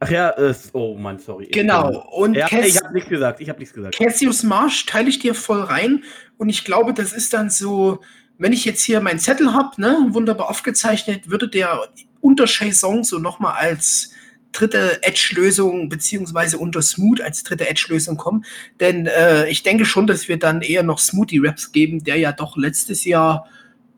[0.00, 1.46] Ach ja, äh, oh Mann, sorry.
[1.46, 2.06] Genau.
[2.10, 3.40] Und ja, Cass ich habe nichts gesagt.
[3.40, 3.96] Ich habe nichts gesagt.
[3.96, 6.04] Cassius Marsh teile ich dir voll rein.
[6.36, 8.00] Und ich glaube, das ist dann so,
[8.36, 11.88] wenn ich jetzt hier meinen Zettel habe, ne, wunderbar aufgezeichnet, würde der
[12.20, 14.12] unter Chaison so nochmal als
[14.58, 18.44] dritte Edge-Lösung beziehungsweise unter Smooth als dritte Edge-Lösung kommen.
[18.80, 22.56] Denn äh, ich denke schon, dass wir dann eher noch Smoothie-Raps geben, der ja doch
[22.56, 23.48] letztes Jahr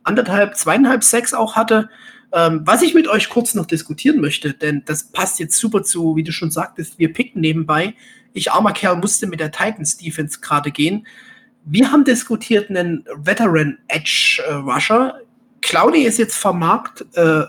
[0.03, 1.89] anderthalb, zweieinhalb Sex auch hatte.
[2.33, 6.17] Ähm, was ich mit euch kurz noch diskutieren möchte, denn das passt jetzt super zu,
[6.17, 7.95] wie du schon sagtest, wir picken nebenbei.
[8.33, 11.07] Ich, armer Kerl, musste mit der Titans Defense gerade gehen.
[11.65, 15.21] Wir haben diskutiert einen Veteran Edge äh, Rusher.
[15.61, 17.05] Claudia ist jetzt vermarkt.
[17.15, 17.43] Äh,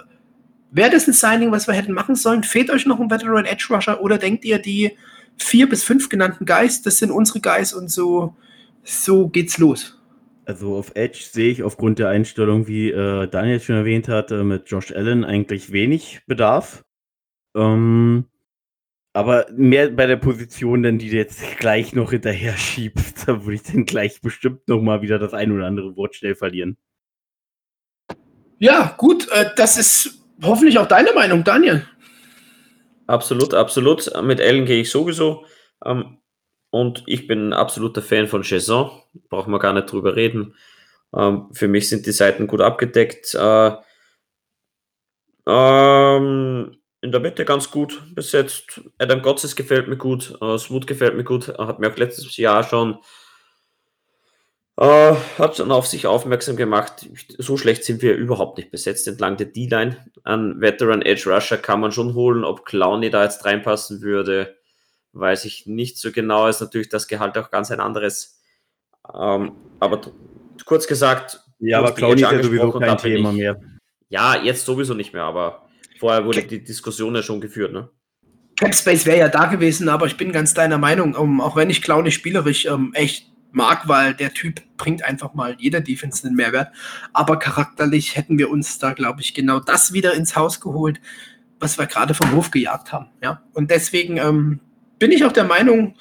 [0.72, 2.44] Wäre das ein Signing, was wir hätten machen sollen?
[2.44, 4.98] Fehlt euch noch ein Veteran Edge Rusher oder denkt ihr, die
[5.38, 8.36] vier bis fünf genannten Guys, das sind unsere Guys und so,
[8.84, 9.98] so geht's los?
[10.46, 14.70] Also auf Edge sehe ich aufgrund der Einstellung, wie äh, Daniel schon erwähnt hatte, mit
[14.70, 16.84] Josh Allen eigentlich wenig Bedarf.
[17.56, 18.26] Ähm,
[19.14, 23.56] aber mehr bei der Position, denn die du jetzt gleich noch hinterher schiebst, da würde
[23.56, 26.78] ich dann gleich bestimmt noch mal wieder das ein oder andere Wort schnell verlieren.
[28.58, 31.86] Ja, gut, äh, das ist hoffentlich auch deine Meinung, Daniel.
[33.08, 34.10] Absolut, absolut.
[34.24, 35.46] Mit Allen gehe ich sowieso.
[35.84, 36.20] Ähm,
[36.70, 38.90] und ich bin ein absoluter Fan von Chazon.
[39.30, 40.56] Brauchen wir gar nicht drüber reden.
[41.16, 43.36] Ähm, für mich sind die Seiten gut abgedeckt.
[43.36, 43.72] Äh,
[45.48, 48.82] ähm, in der Mitte ganz gut bis jetzt.
[48.98, 50.38] Adam Gotzes gefällt mir gut.
[50.42, 51.50] Äh, Smooth gefällt mir gut.
[51.58, 53.00] Hat mir auch letztes Jahr schon
[54.82, 57.08] Äh, hat dann auf sich aufmerksam gemacht.
[57.38, 59.98] So schlecht sind wir überhaupt nicht besetzt entlang der D-Line.
[60.24, 62.44] An Veteran Edge Rusher kann man schon holen.
[62.44, 64.58] Ob Clowney da jetzt reinpassen würde,
[65.14, 66.48] weiß ich nicht so genau.
[66.48, 68.42] Ist natürlich das Gehalt auch ganz ein anderes.
[69.14, 70.02] Ähm, aber
[70.66, 71.42] kurz gesagt.
[71.60, 73.62] Ja, aber Clowney ist ja sowieso kein Thema ich, mehr.
[74.10, 75.68] Ja, jetzt sowieso nicht mehr, aber
[76.00, 77.92] vorher wurde die Diskussion ja schon geführt, ne?
[78.60, 81.84] Capspace wäre ja da gewesen, aber ich bin ganz deiner Meinung, um, auch wenn ich
[81.84, 86.72] Clowney spielerisch ähm, echt mag, weil der Typ bringt einfach mal jeder Defense einen Mehrwert.
[87.14, 91.00] Aber charakterlich hätten wir uns da, glaube ich, genau das wieder ins Haus geholt,
[91.60, 93.08] was wir gerade vom Hof gejagt haben.
[93.22, 93.44] Ja?
[93.54, 94.60] Und deswegen ähm,
[95.00, 95.96] bin ich auch der Meinung,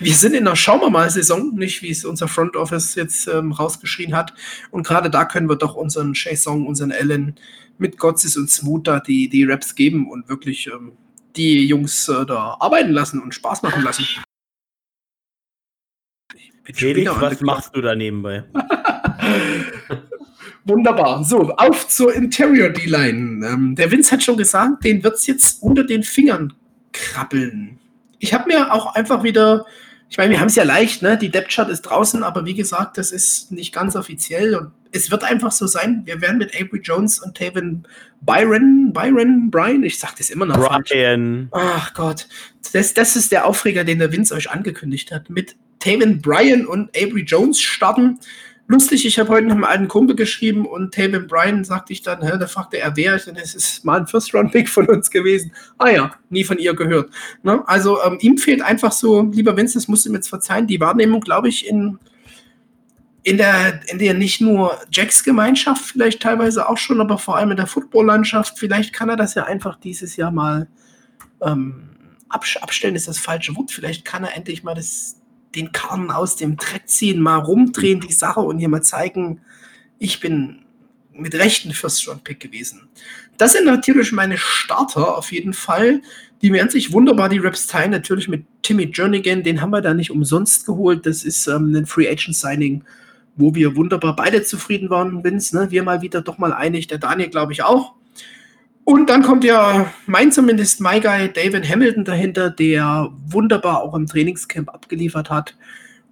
[0.00, 3.28] wir sind in einer Schauen wir mal Saison, nicht wie es unser Front Office jetzt
[3.28, 4.32] ähm, rausgeschrien hat.
[4.70, 7.34] Und gerade da können wir doch unseren Song, unseren Allen
[7.78, 10.92] mit Gotzis und Smoother die, die Raps geben und wirklich ähm,
[11.36, 14.06] die Jungs äh, da arbeiten lassen und Spaß machen lassen.
[16.74, 18.44] Felix, was machst du da nebenbei?
[20.64, 21.22] Wunderbar.
[21.22, 23.46] So, auf zur Interior D-Line.
[23.46, 26.52] Ähm, der Vince hat schon gesagt, den wird es jetzt unter den Fingern
[26.92, 27.78] krabbeln.
[28.18, 29.64] Ich habe mir auch einfach wieder,
[30.08, 31.16] ich meine, wir haben es ja leicht, ne?
[31.16, 35.10] Die Depth Chart ist draußen, aber wie gesagt, das ist nicht ganz offiziell und es
[35.10, 37.86] wird einfach so sein, wir werden mit Avery Jones und Taven
[38.22, 41.48] Byron, Byron, Brian, ich sag das immer noch Brian.
[41.52, 41.64] Falsch.
[41.66, 42.28] Ach Gott,
[42.72, 45.30] das, das ist der Aufreger, den der Vince euch angekündigt hat.
[45.30, 48.18] Mit Taven Bryan und Avery Jones starten.
[48.68, 52.20] Lustig, ich habe heute noch einen alten Kumpel geschrieben und Taven Bryan sagte ich dann,
[52.20, 55.52] da fragte er, wer, denn es ist mal ein First-Round-Pick von uns gewesen.
[55.78, 57.10] Ah ja, nie von ihr gehört.
[57.44, 57.62] Ne?
[57.68, 60.80] Also ähm, ihm fehlt einfach so, lieber Vince, das musst du mir jetzt verzeihen, die
[60.80, 62.00] Wahrnehmung, glaube ich, in,
[63.22, 67.52] in der, in der nicht nur Jacks Gemeinschaft vielleicht teilweise auch schon, aber vor allem
[67.52, 70.66] in der Football-Landschaft, vielleicht kann er das ja einfach dieses Jahr mal
[71.40, 71.90] ähm,
[72.28, 73.70] abstellen, ist das falsche Wort.
[73.70, 75.16] Vielleicht kann er endlich mal das,
[75.56, 79.40] den Karren aus dem Dreck ziehen, mal rumdrehen die Sache und hier mal zeigen,
[79.98, 80.58] ich bin
[81.12, 82.88] mit Rechten First-Round-Pick gewesen.
[83.38, 86.02] Das sind natürlich meine Starter auf jeden Fall.
[86.42, 87.90] Die werden sich wunderbar die Raps teilen.
[87.90, 91.06] Natürlich mit Timmy Jernigan, den haben wir da nicht umsonst geholt.
[91.06, 92.84] Das ist ähm, ein Free Agent Signing,
[93.36, 95.56] wo wir wunderbar beide zufrieden waren, Vince.
[95.56, 95.70] Ne?
[95.70, 97.94] Wir mal wieder doch mal einig, der Daniel glaube ich auch.
[98.86, 104.06] Und dann kommt ja mein zumindest My Guy David Hamilton dahinter, der wunderbar auch im
[104.06, 105.56] Trainingscamp abgeliefert hat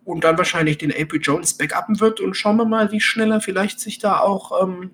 [0.05, 3.41] und dann wahrscheinlich den AP Jones backuppen wird und schauen wir mal, wie schnell er
[3.41, 4.91] vielleicht sich da auch ähm,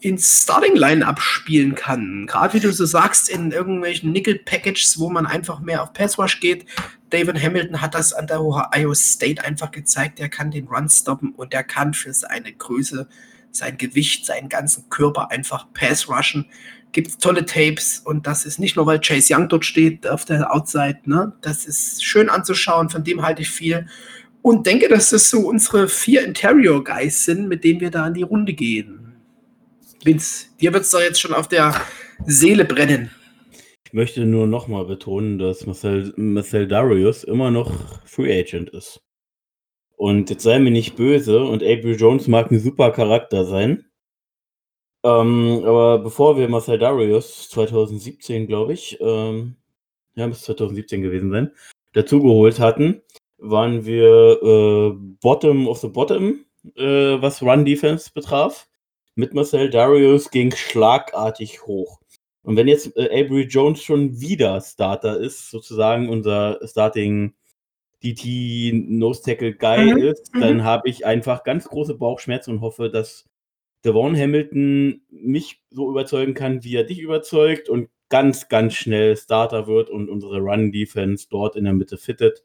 [0.00, 2.26] ins Starting Line abspielen kann.
[2.26, 6.18] Gerade wie du so sagst, in irgendwelchen Nickel Packages, wo man einfach mehr auf Pass
[6.18, 6.64] Rush geht.
[7.10, 10.20] David Hamilton hat das an der Ohio State einfach gezeigt.
[10.20, 13.08] Er kann den Run stoppen und er kann für seine Größe
[13.52, 16.46] sein Gewicht, seinen ganzen Körper einfach pass rushen.
[16.92, 20.54] Gibt tolle Tapes und das ist nicht nur, weil Chase Young dort steht auf der
[20.54, 21.32] Outside, ne?
[21.40, 23.86] Das ist schön anzuschauen, von dem halte ich viel.
[24.42, 28.14] Und denke, dass das so unsere vier Interior Guys sind, mit denen wir da in
[28.14, 29.14] die Runde gehen.
[30.04, 31.80] Vince, dir wird es doch jetzt schon auf der
[32.26, 33.10] Seele brennen.
[33.86, 37.72] Ich möchte nur nochmal betonen, dass Marcel, Marcel Darius immer noch
[38.04, 39.00] Free Agent ist.
[40.02, 43.84] Und jetzt sei mir nicht böse und Avery Jones mag ein super Charakter sein.
[45.04, 49.54] Ähm, aber bevor wir Marcel Darius 2017, glaube ich, ähm,
[50.16, 51.52] ja, muss 2017 gewesen sein,
[51.92, 53.02] dazugeholt hatten,
[53.38, 58.66] waren wir äh, Bottom of the Bottom, äh, was Run Defense betraf.
[59.14, 62.00] Mit Marcel Darius ging schlagartig hoch.
[62.42, 67.34] Und wenn jetzt äh, Avery Jones schon wieder Starter ist, sozusagen unser Starting
[68.02, 69.98] DT Nose Tackle Guy mhm.
[69.98, 70.64] ist, dann mhm.
[70.64, 73.28] habe ich einfach ganz große Bauchschmerzen und hoffe, dass
[73.84, 79.66] Devon Hamilton mich so überzeugen kann, wie er dich überzeugt und ganz, ganz schnell Starter
[79.66, 82.44] wird und unsere Run-Defense dort in der Mitte fittet.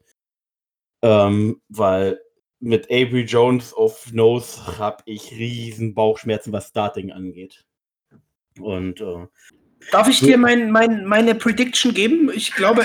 [1.02, 2.20] Ähm, weil
[2.60, 7.64] mit Avery Jones auf Nose habe ich riesen Bauchschmerzen, was Starting angeht.
[8.58, 9.26] Und äh,
[9.92, 12.30] Darf ich dir mein, mein, meine Prediction geben?
[12.34, 12.84] Ich glaube,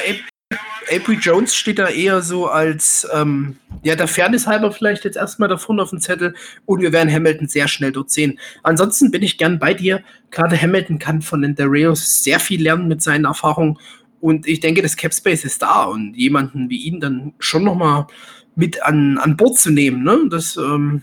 [0.93, 5.49] Avery Jones steht da eher so als, ähm, ja, der Fairness halber vielleicht jetzt erstmal
[5.49, 8.39] da vorne auf dem Zettel und wir werden Hamilton sehr schnell dort sehen.
[8.62, 10.03] Ansonsten bin ich gern bei dir.
[10.32, 13.77] Gerade Hamilton kann von den Darius sehr viel lernen mit seinen Erfahrungen
[14.19, 18.08] und ich denke, das Cap Space ist da und jemanden wie ihn dann schon nochmal
[18.56, 20.27] mit an, an Bord zu nehmen, ne?
[20.29, 21.01] Das, ähm,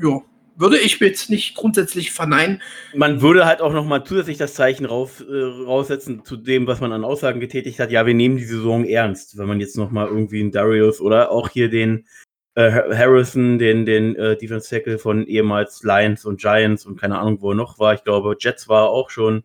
[0.00, 0.20] ja,
[0.62, 2.62] würde ich jetzt nicht grundsätzlich verneinen.
[2.94, 6.92] Man würde halt auch nochmal zusätzlich das Zeichen rauf, äh, raussetzen zu dem, was man
[6.92, 7.90] an Aussagen getätigt hat.
[7.90, 9.36] Ja, wir nehmen die Saison ernst.
[9.36, 12.06] Wenn man jetzt nochmal irgendwie einen Darius oder auch hier den
[12.54, 17.38] äh, Harrison, den, den äh, Defense Tackle von ehemals Lions und Giants und keine Ahnung,
[17.40, 17.94] wo er noch war.
[17.94, 19.44] Ich glaube, Jets war auch schon.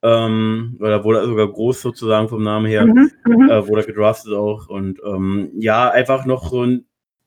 [0.00, 3.50] Ähm, oder wurde sogar groß sozusagen vom Namen her, mhm, mhm.
[3.50, 4.68] äh, wurde gedraftet auch.
[4.68, 6.86] Und ähm, ja, einfach noch so ein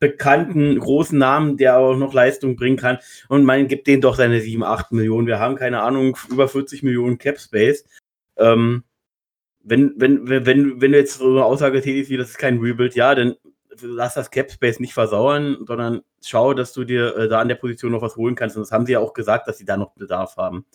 [0.09, 2.99] bekannten, großen Namen, der auch noch Leistung bringen kann.
[3.27, 5.27] Und man gibt denen doch seine 7, 8 Millionen.
[5.27, 7.85] Wir haben keine Ahnung, über 40 Millionen Cap Space.
[8.37, 8.83] Ähm,
[9.63, 12.95] wenn, wenn, wenn, wenn du jetzt so eine Aussage tätigst, wie das ist kein Rebuild,
[12.95, 13.35] ja, dann
[13.81, 17.55] lass das Cap Space nicht versauern, sondern schau, dass du dir äh, da an der
[17.55, 18.55] Position noch was holen kannst.
[18.55, 20.65] Und das haben sie ja auch gesagt, dass sie da noch Bedarf haben.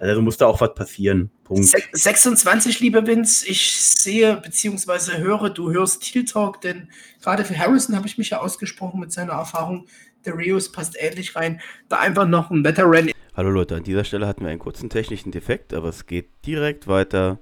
[0.00, 1.30] Also muss da auch was passieren.
[1.44, 1.74] Punkt.
[1.92, 5.18] 26, lieber Vince, ich sehe bzw.
[5.18, 6.88] höre, du hörst Teal Talk, denn
[7.22, 9.86] gerade für Harrison habe ich mich ja ausgesprochen mit seiner Erfahrung.
[10.24, 11.60] Der Rios passt ähnlich rein.
[11.88, 13.10] Da einfach noch ein Veteran.
[13.34, 16.86] Hallo Leute, an dieser Stelle hatten wir einen kurzen technischen Defekt, aber es geht direkt
[16.86, 17.38] weiter.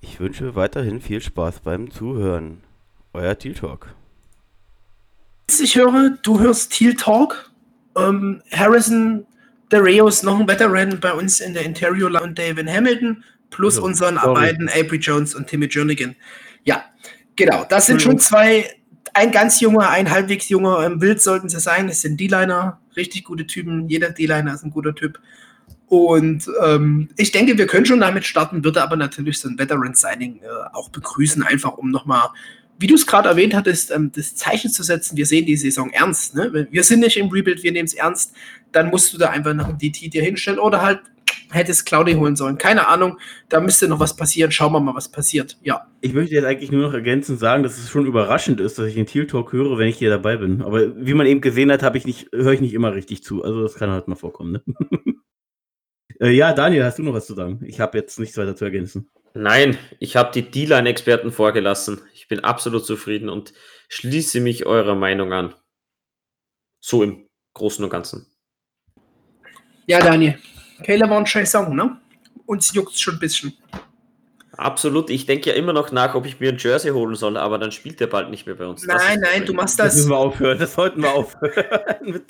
[0.00, 2.62] Ich wünsche weiterhin viel Spaß beim Zuhören.
[3.12, 3.94] Euer Teal Talk.
[5.50, 7.50] Ich höre, du hörst Teal Talk.
[7.96, 9.26] Ähm, Harrison
[9.70, 13.86] der Reos noch ein Veteran bei uns in der Interior und David Hamilton plus also,
[13.86, 14.34] unseren sorry.
[14.34, 16.16] beiden Avery Jones und Timmy Jernigan.
[16.64, 16.84] Ja,
[17.36, 17.64] genau.
[17.68, 18.68] Das sind schon zwei,
[19.12, 20.84] ein ganz junger, ein halbwegs junger.
[20.84, 21.88] Im Wild sollten sie sein.
[21.88, 23.88] Das sind D-Liner, richtig gute Typen.
[23.88, 25.18] Jeder D-Liner ist ein guter Typ.
[25.86, 30.40] Und ähm, ich denke, wir können schon damit starten, würde aber natürlich so ein Veteran-Signing
[30.42, 32.30] äh, auch begrüßen, einfach um nochmal
[32.84, 35.88] wie du es gerade erwähnt hattest, ähm, das Zeichen zu setzen, wir sehen die Saison
[35.88, 36.34] ernst.
[36.34, 36.68] Ne?
[36.70, 38.34] Wir sind nicht im Rebuild, wir nehmen es ernst.
[38.72, 41.00] Dann musst du da einfach noch ein DT dir hinstellen oder halt
[41.50, 42.58] hättest Claudia holen sollen.
[42.58, 43.18] Keine Ahnung,
[43.48, 44.50] da müsste noch was passieren.
[44.50, 45.56] Schauen wir mal, was passiert.
[45.62, 45.86] Ja.
[46.02, 48.96] Ich möchte jetzt eigentlich nur noch ergänzend sagen, dass es schon überraschend ist, dass ich
[48.96, 50.60] den Teal Talk höre, wenn ich hier dabei bin.
[50.60, 53.42] Aber wie man eben gesehen hat, ich nicht, höre ich nicht immer richtig zu.
[53.44, 54.52] Also das kann halt mal vorkommen.
[54.52, 54.62] Ne?
[56.20, 57.60] äh, ja, Daniel, hast du noch was zu sagen?
[57.64, 59.08] Ich habe jetzt nichts weiter zu ergänzen.
[59.36, 62.00] Nein, ich habe die D-Line-Experten vorgelassen.
[62.24, 63.52] Ich bin absolut zufrieden und
[63.90, 65.54] schließe mich eurer Meinung an.
[66.80, 68.26] So im Großen und Ganzen.
[69.84, 70.38] Ja, Daniel.
[70.82, 72.00] Caleb und Chase Song, ne?
[72.46, 73.52] Uns juckt es schon ein bisschen.
[74.52, 75.10] Absolut.
[75.10, 77.72] Ich denke ja immer noch nach, ob ich mir ein Jersey holen soll, aber dann
[77.72, 78.86] spielt der bald nicht mehr bei uns.
[78.86, 79.88] Nein, nein, du machst das.
[79.88, 80.58] Das müssen wir aufhören.
[80.58, 82.22] Das sollten wir aufhören.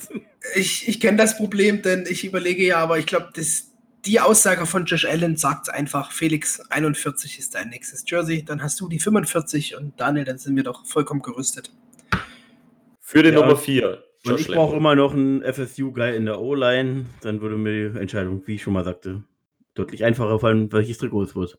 [0.57, 3.71] ich ich kenne das Problem, denn ich überlege ja, aber ich glaube, das
[4.07, 8.81] die Aussage von Josh Allen sagt einfach, Felix, 41 ist dein nächstes Jersey, dann hast
[8.81, 11.73] du die 45 und Daniel, dann sind wir doch vollkommen gerüstet.
[13.01, 14.03] Für den ja, Nummer 4.
[14.27, 18.43] Und ich brauche immer noch einen FSU-Guy in der O-Line, dann würde mir die Entscheidung,
[18.47, 19.23] wie ich schon mal sagte,
[19.75, 21.59] deutlich einfacher fallen, welches Trikot es wird.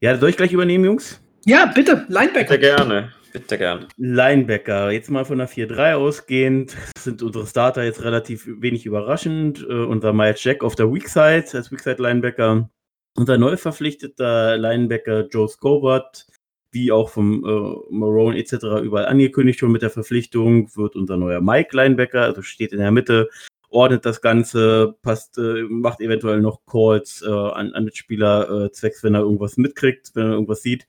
[0.00, 1.20] Ja, soll ich gleich übernehmen, Jungs?
[1.44, 2.56] Ja, bitte, Linebacker.
[2.56, 3.12] Bitte gerne.
[3.32, 3.86] Bitte gern.
[3.96, 9.62] Linebacker, jetzt mal von der 4-3 ausgehend, sind unsere Starter jetzt relativ wenig überraschend.
[9.68, 12.70] Uh, unser Miles Jack auf der Weak Side als Weak Side Linebacker.
[13.16, 16.26] Unser neu verpflichteter Linebacker Joe Scobart,
[16.72, 18.82] wie auch vom uh, Marone etc.
[18.82, 22.92] überall angekündigt schon mit der Verpflichtung, wird unser neuer Mike Linebacker, also steht in der
[22.92, 23.28] Mitte,
[23.68, 29.04] ordnet das Ganze, passt, äh, macht eventuell noch Calls äh, an, an Mitspieler, äh, zwecks,
[29.04, 30.86] wenn er irgendwas mitkriegt, wenn er irgendwas sieht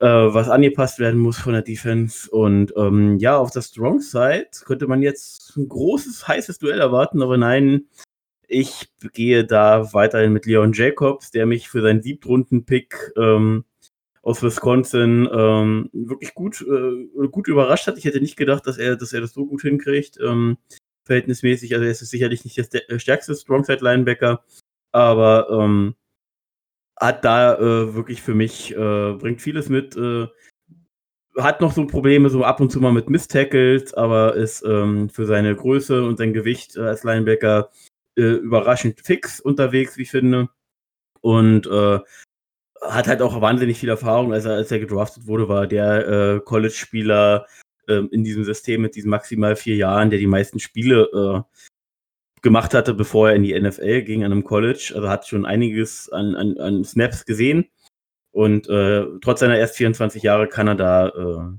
[0.00, 2.30] äh, was angepasst werden muss von der Defense.
[2.30, 7.22] Und ähm, ja, auf der Strong Side könnte man jetzt ein großes, heißes Duell erwarten,
[7.22, 7.86] aber nein,
[8.48, 13.64] ich gehe da weiterhin mit Leon Jacobs, der mich für seinen Siebtrunden-Pick ähm,
[14.22, 17.96] aus Wisconsin ähm, wirklich gut, äh, gut überrascht hat.
[17.96, 20.18] Ich hätte nicht gedacht, dass er, dass er das so gut hinkriegt.
[20.20, 20.58] Ähm,
[21.04, 24.44] verhältnismäßig, also er ist sicherlich nicht der stärkste Strongside-Linebacker,
[24.92, 25.94] aber ähm,
[27.00, 29.96] hat da äh, wirklich für mich, äh, bringt vieles mit.
[29.96, 30.28] Äh,
[31.38, 35.26] hat noch so Probleme, so ab und zu mal mit Miss-Tackles, aber ist ähm, für
[35.26, 37.70] seine Größe und sein Gewicht äh, als Linebacker
[38.16, 40.50] äh, überraschend fix unterwegs, wie ich finde.
[41.22, 42.00] Und äh,
[42.82, 44.32] hat halt auch wahnsinnig viel Erfahrung.
[44.32, 47.46] Als er, als er gedraftet wurde, war der College-Spieler
[47.88, 51.44] ähm, in diesem System mit diesen maximal vier Jahren, der die meisten Spiele
[52.42, 54.92] gemacht hatte, bevor er in die NFL ging an einem College.
[54.94, 57.66] Also hat schon einiges an, an, an Snaps gesehen.
[58.32, 61.58] Und äh, trotz seiner erst 24 Jahre kann er da äh,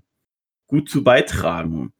[0.68, 1.94] gut zu beitragen.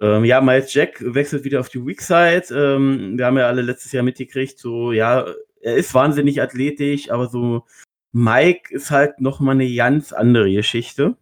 [0.00, 2.46] Ähm, ja, Miles Jack wechselt wieder auf die Weak Side.
[2.50, 5.26] Ähm, wir haben ja alle letztes Jahr mitgekriegt, so, ja,
[5.60, 7.64] er ist wahnsinnig athletisch, aber so
[8.12, 11.16] Mike ist halt nochmal eine ganz andere Geschichte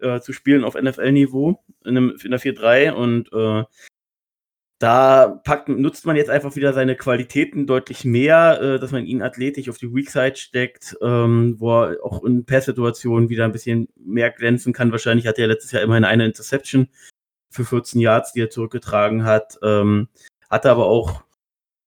[0.00, 3.64] äh, zu spielen auf NFL-Niveau in, in der 4-3 und äh,
[4.80, 9.20] da packt, nutzt man jetzt einfach wieder seine Qualitäten deutlich mehr, äh, dass man ihn
[9.20, 13.88] athletisch auf die Weak Side steckt, ähm, wo er auch in Pass-Situationen wieder ein bisschen
[13.94, 14.90] mehr glänzen kann.
[14.90, 16.88] Wahrscheinlich hat er letztes Jahr immerhin eine Interception
[17.50, 19.58] für 14 Yards, die er zurückgetragen hat.
[19.62, 20.08] Ähm,
[20.48, 21.24] hatte aber auch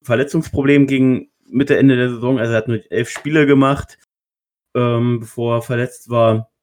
[0.02, 2.38] Verletzungsprobleme gegen Mitte, Ende der Saison.
[2.38, 3.98] Also er hat nur elf Spiele gemacht,
[4.76, 6.53] ähm, bevor er verletzt war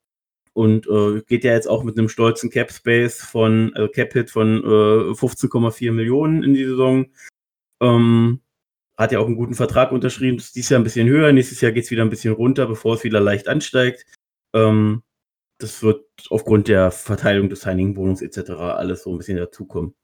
[0.54, 4.30] und äh, geht ja jetzt auch mit einem stolzen Cap Space von also Cap Hit
[4.30, 7.06] von äh, 15,4 Millionen in die Saison.
[7.82, 8.42] Ähm,
[8.98, 10.38] hat ja auch einen guten Vertrag unterschrieben.
[10.38, 12.96] Ist dieses Jahr ein bisschen höher, nächstes Jahr geht es wieder ein bisschen runter, bevor
[12.96, 14.06] es wieder leicht ansteigt.
[14.54, 15.04] Ähm,
[15.58, 18.52] das wird aufgrund der Verteilung des Signing-Bonus etc.
[18.52, 19.96] alles so ein bisschen dazukommen.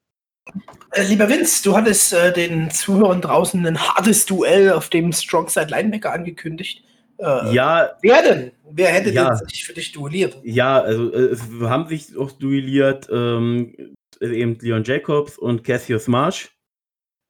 [0.92, 5.68] Äh, lieber Vince, du hattest äh, den Zuhörern draußen ein hartes Duell auf dem Strongside
[5.68, 6.84] Linebacker angekündigt.
[7.20, 7.92] Äh, ja.
[8.02, 8.52] Wer denn?
[8.70, 10.38] Wer hätte ja, denn sich für dich duelliert?
[10.44, 16.52] Ja, also äh, es haben sich auch duelliert ähm, eben Leon Jacobs und Cassius Marsh.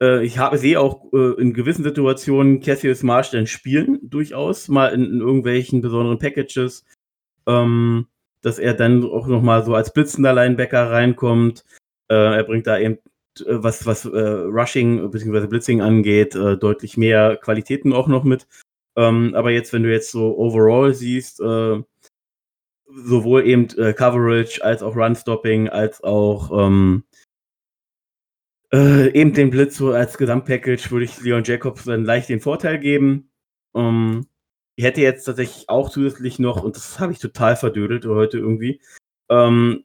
[0.02, 4.88] Äh, ich habe, sehe auch äh, in gewissen Situationen Cassius Marsh dann spielen, durchaus, mal
[4.88, 6.84] in, in irgendwelchen besonderen Packages,
[7.46, 8.06] ähm,
[8.42, 11.64] dass er dann auch nochmal so als blitzender Linebacker reinkommt.
[12.08, 12.98] Äh, er bringt da eben
[13.40, 15.46] äh, was, was äh, Rushing bzw.
[15.46, 18.46] Blitzing angeht, äh, deutlich mehr Qualitäten auch noch mit.
[18.98, 21.80] Ähm, aber jetzt, wenn du jetzt so overall siehst, äh,
[22.88, 27.04] sowohl eben äh, Coverage als auch Run-Stopping, als auch ähm,
[28.72, 32.80] äh, eben den Blitz so als Gesamtpackage würde ich Leon Jacobs dann leicht den Vorteil
[32.80, 33.30] geben.
[33.74, 34.26] Ähm,
[34.74, 38.80] ich hätte jetzt tatsächlich auch zusätzlich noch, und das habe ich total verdödelt heute irgendwie,
[39.28, 39.84] ähm,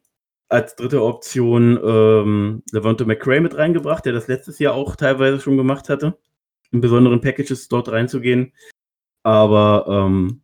[0.49, 5.57] als dritte Option ähm, Levante McRae mit reingebracht, der das letztes Jahr auch teilweise schon
[5.57, 6.17] gemacht hatte,
[6.71, 8.53] in besonderen Packages dort reinzugehen.
[9.23, 10.41] Aber ähm,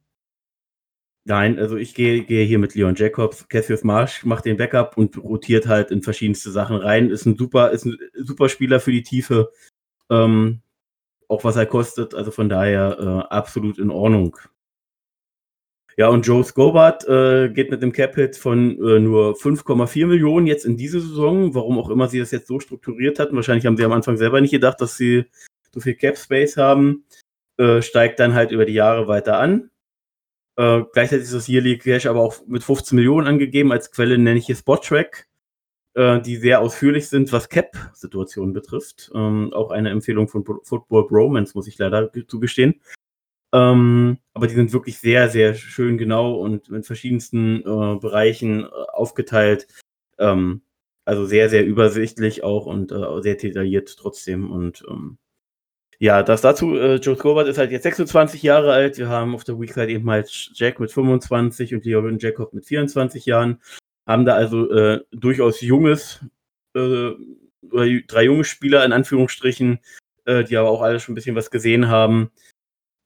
[1.26, 3.48] nein, also ich gehe, gehe hier mit Leon Jacobs.
[3.50, 7.10] Cassius Marsh macht den Backup und rotiert halt in verschiedenste Sachen rein.
[7.10, 9.52] Ist ein super, ist ein super Spieler für die Tiefe.
[10.10, 10.62] Ähm,
[11.28, 12.16] auch was er kostet.
[12.16, 14.38] Also von daher äh, absolut in Ordnung.
[15.98, 20.66] Ja, und Joe Scobart äh, geht mit einem Cap-Hit von äh, nur 5,4 Millionen jetzt
[20.66, 21.54] in diese Saison.
[21.54, 23.36] Warum auch immer sie das jetzt so strukturiert hatten.
[23.36, 25.26] Wahrscheinlich haben sie am Anfang selber nicht gedacht, dass sie
[25.74, 27.04] so viel Cap-Space haben.
[27.60, 29.70] Äh, steigt dann halt über die Jahre weiter an.
[30.55, 33.74] Äh, gleichzeitig ist das Yearly Cash aber auch mit 15 Millionen angegeben.
[33.74, 35.28] Als Quelle nenne ich hier Spot-Track,
[35.95, 39.12] äh, die sehr ausführlich sind, was Cap-Situationen betrifft.
[39.14, 42.80] Ähm, auch eine Empfehlung von Football Bromance, muss ich leider zugestehen.
[43.53, 48.68] Ähm, aber die sind wirklich sehr, sehr schön genau und in verschiedensten äh, Bereichen äh,
[48.93, 49.68] aufgeteilt.
[50.18, 50.62] Ähm,
[51.03, 54.49] also sehr, sehr übersichtlich auch und äh, sehr detailliert trotzdem.
[54.49, 55.18] Und ähm,
[56.02, 58.97] ja, das dazu, äh, Joe Scobart ist halt jetzt 26 Jahre alt.
[58.97, 63.26] Wir haben auf der Weekside eben halt Jack mit 25 und Leon Jacob mit 24
[63.26, 63.62] Jahren.
[64.08, 66.22] Haben da also äh, durchaus junges,
[66.74, 67.12] äh,
[68.08, 69.80] drei junge Spieler in Anführungsstrichen,
[70.24, 72.32] äh, die aber auch alle schon ein bisschen was gesehen haben.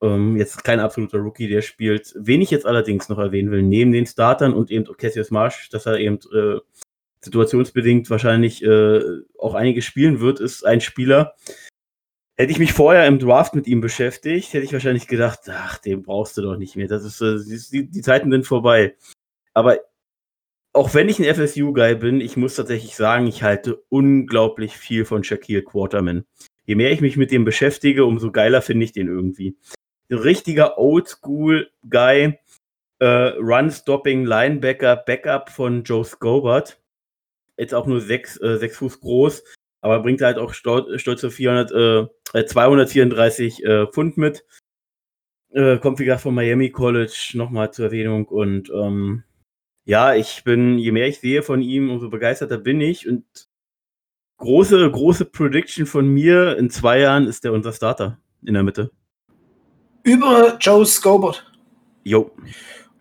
[0.04, 2.14] Ähm, jetzt kein absoluter Rookie, der spielt.
[2.16, 5.88] Wen ich jetzt allerdings noch erwähnen will, neben den Startern und eben Cassius Marsh, dass
[5.88, 6.60] er eben äh,
[7.22, 9.02] situationsbedingt wahrscheinlich äh,
[9.40, 11.34] auch einige spielen wird, ist ein Spieler,
[12.36, 16.02] Hätte ich mich vorher im Draft mit ihm beschäftigt, hätte ich wahrscheinlich gedacht, ach, den
[16.02, 16.88] brauchst du doch nicht mehr.
[16.88, 17.38] Das ist, äh,
[17.72, 18.96] die, die Zeiten sind vorbei.
[19.54, 19.78] Aber
[20.74, 25.24] auch wenn ich ein FSU-Guy bin, ich muss tatsächlich sagen, ich halte unglaublich viel von
[25.24, 26.26] Shaquille Quarterman.
[26.66, 29.56] Je mehr ich mich mit dem beschäftige, umso geiler finde ich den irgendwie.
[30.10, 32.40] Ein richtiger Oldschool-Guy,
[33.00, 36.82] äh, Run-Stopping, Linebacker, Backup von Joe Scobart.
[37.58, 39.44] Jetzt auch nur sechs, äh, sechs Fuß groß,
[39.82, 44.46] aber bringt halt auch stolze 400, äh, 234 äh, Pfund mit.
[45.52, 49.24] Äh, kommt wie gesagt von Miami College nochmal zur Erwähnung und ähm,
[49.86, 53.24] ja, ich bin, je mehr ich sehe von ihm, umso begeisterter bin ich und
[54.38, 58.92] große, große Prediction von mir, in zwei Jahren ist der unser Starter in der Mitte.
[60.04, 61.52] Über Joe Scobart.
[62.04, 62.32] Jo.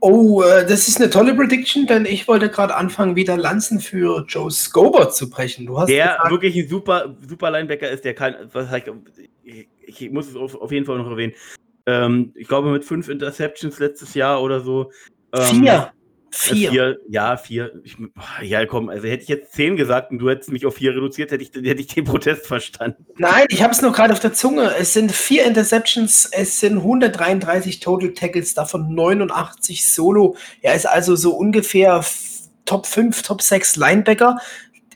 [0.04, 4.24] Oh, äh, das ist eine tolle Prediction, denn ich wollte gerade anfangen, wieder Lanzen für
[4.26, 5.64] Joe Scobert zu brechen.
[5.64, 8.90] Du hast der gesagt, wirklich ein super, super Linebacker ist, der kann, was heißt,
[9.44, 11.34] ich, ich muss es auf, auf, jeden Fall noch erwähnen.
[11.86, 14.90] Ähm, ich glaube mit fünf Interceptions letztes Jahr oder so.
[15.32, 15.92] Ähm, Vier.
[16.34, 16.70] Vier.
[16.70, 16.98] vier.
[17.08, 17.72] Ja, vier.
[17.84, 17.96] Ich,
[18.42, 21.30] ja, komm, also hätte ich jetzt zehn gesagt und du hättest mich auf vier reduziert,
[21.30, 23.04] hätte ich, hätte ich den Protest verstanden.
[23.18, 24.74] Nein, ich habe es noch gerade auf der Zunge.
[24.78, 30.36] Es sind vier Interceptions, es sind 133 Total Tackles, davon 89 Solo.
[30.62, 32.02] Er ist also so ungefähr
[32.64, 34.38] Top 5, Top 6 Linebacker.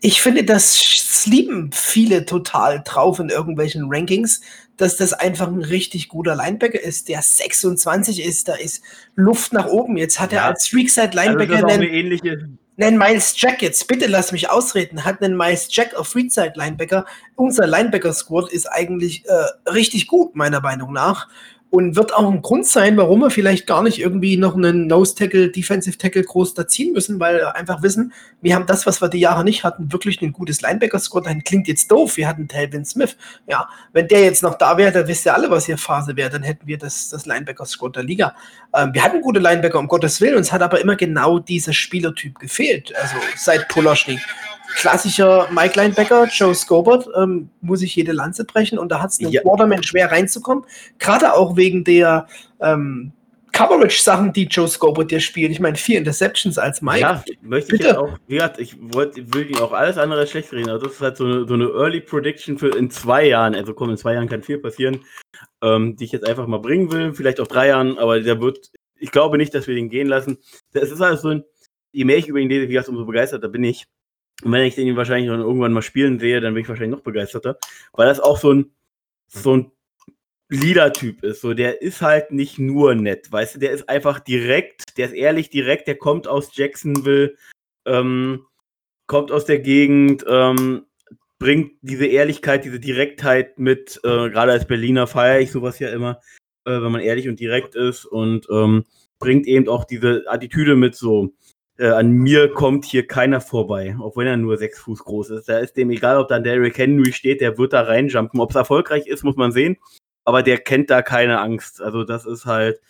[0.01, 4.41] Ich finde, das lieben viele total drauf in irgendwelchen Rankings
[4.77, 8.83] dass das einfach ein richtig guter Linebacker ist, der 26 ist, da ist
[9.15, 9.97] Luft nach oben.
[9.97, 12.49] Jetzt hat ja, er als Freakside Linebacker also einen, ähnliche
[12.79, 17.07] einen Miles Jack, jetzt bitte lass mich ausreden, hat einen Miles Jack auf Freakside Linebacker.
[17.35, 21.29] Unser Linebacker Squad ist eigentlich äh, richtig gut, meiner Meinung nach
[21.77, 25.51] und wird auch ein Grund sein, warum wir vielleicht gar nicht irgendwie noch einen Nose-Tackle,
[25.51, 29.21] Defensive-Tackle groß da ziehen müssen, weil wir einfach wissen, wir haben das, was wir die
[29.21, 31.27] Jahre nicht hatten, wirklich ein gutes Linebacker-Squad.
[31.27, 33.19] Dann klingt jetzt doof, wir hatten Talvin Smith.
[33.47, 36.31] Ja, wenn der jetzt noch da wäre, dann wisst ihr alle, was hier Phase wäre,
[36.31, 38.35] dann hätten wir das, das Linebacker-Squad der Liga.
[38.75, 42.39] Ähm, wir hatten gute Linebacker, um Gottes Willen, uns hat aber immer genau dieser Spielertyp
[42.39, 44.21] gefehlt, also seit Polaschnik
[44.77, 49.19] klassischer Mike Linebacker, Joe Scobert, ähm, muss ich jede Lanze brechen und da hat es
[49.19, 49.41] einem ja.
[49.41, 50.65] Quarterman schwer reinzukommen.
[50.99, 52.27] Gerade auch wegen der
[52.61, 53.13] ähm,
[53.53, 55.51] Coverage-Sachen, die Joe Scopo dir spielt.
[55.51, 57.01] Ich meine, vier Interceptions als Mike.
[57.01, 57.89] Ja, möchte ich Bitte.
[57.89, 60.69] jetzt auch, wie gesagt, ich wollte, will ihn auch alles andere schlecht reden.
[60.69, 63.55] Also, das ist halt so eine, so eine Early Prediction für in zwei Jahren.
[63.55, 65.01] Also, komm, in zwei Jahren kann viel passieren,
[65.63, 67.15] ähm, die ich jetzt einfach mal bringen will.
[67.15, 70.37] Vielleicht auch drei Jahren, aber der wird, ich glaube nicht, dass wir den gehen lassen.
[70.75, 71.45] Das ist halt so ein,
[71.93, 73.87] je mehr ich über ihn lese, wie gesagt, umso begeisterter bin ich.
[74.43, 77.05] Und wenn ich den wahrscheinlich noch irgendwann mal spielen sehe, dann bin ich wahrscheinlich noch
[77.05, 77.59] begeisterter,
[77.93, 78.73] weil das auch so ein,
[79.29, 79.73] so ein
[80.49, 81.41] Leader-Typ ist.
[81.41, 85.15] So, der ist halt nicht nur nett, weißt du, der ist einfach direkt, der ist
[85.15, 87.35] ehrlich direkt, der kommt aus Jacksonville,
[87.87, 88.45] ähm,
[89.07, 90.87] kommt aus der Gegend, ähm,
[91.39, 96.21] bringt diese Ehrlichkeit, diese Direktheit mit, äh, gerade als Berliner feiere ich sowas ja immer,
[96.65, 98.85] äh, wenn man ehrlich und direkt ist und ähm,
[99.19, 101.35] bringt eben auch diese Attitüde mit so,
[101.79, 105.49] äh, an mir kommt hier keiner vorbei, auch wenn er nur sechs Fuß groß ist.
[105.49, 108.41] Da ist dem egal, ob da Derrick Henry steht, der wird da reinjumpen.
[108.41, 109.77] Ob es erfolgreich ist, muss man sehen
[110.27, 111.81] aber der kennt da keine Angst.
[111.81, 112.81] Also das ist halt,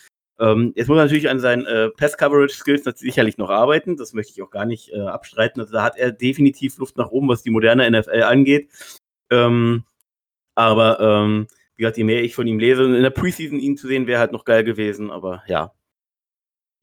[0.41, 4.43] ähm, jetzt muss er natürlich an seinen äh, Pass-Coverage-Skills sicherlich noch arbeiten, das möchte ich
[4.43, 5.61] auch gar nicht äh, abstreiten.
[5.61, 8.71] Also da hat er definitiv Luft nach oben, was die moderne NFL angeht.
[9.31, 9.85] Ähm,
[10.55, 13.87] aber ähm, wie gesagt, je mehr ich von ihm lese, in der Preseason ihn zu
[13.87, 15.75] sehen, wäre halt noch geil gewesen, aber ja.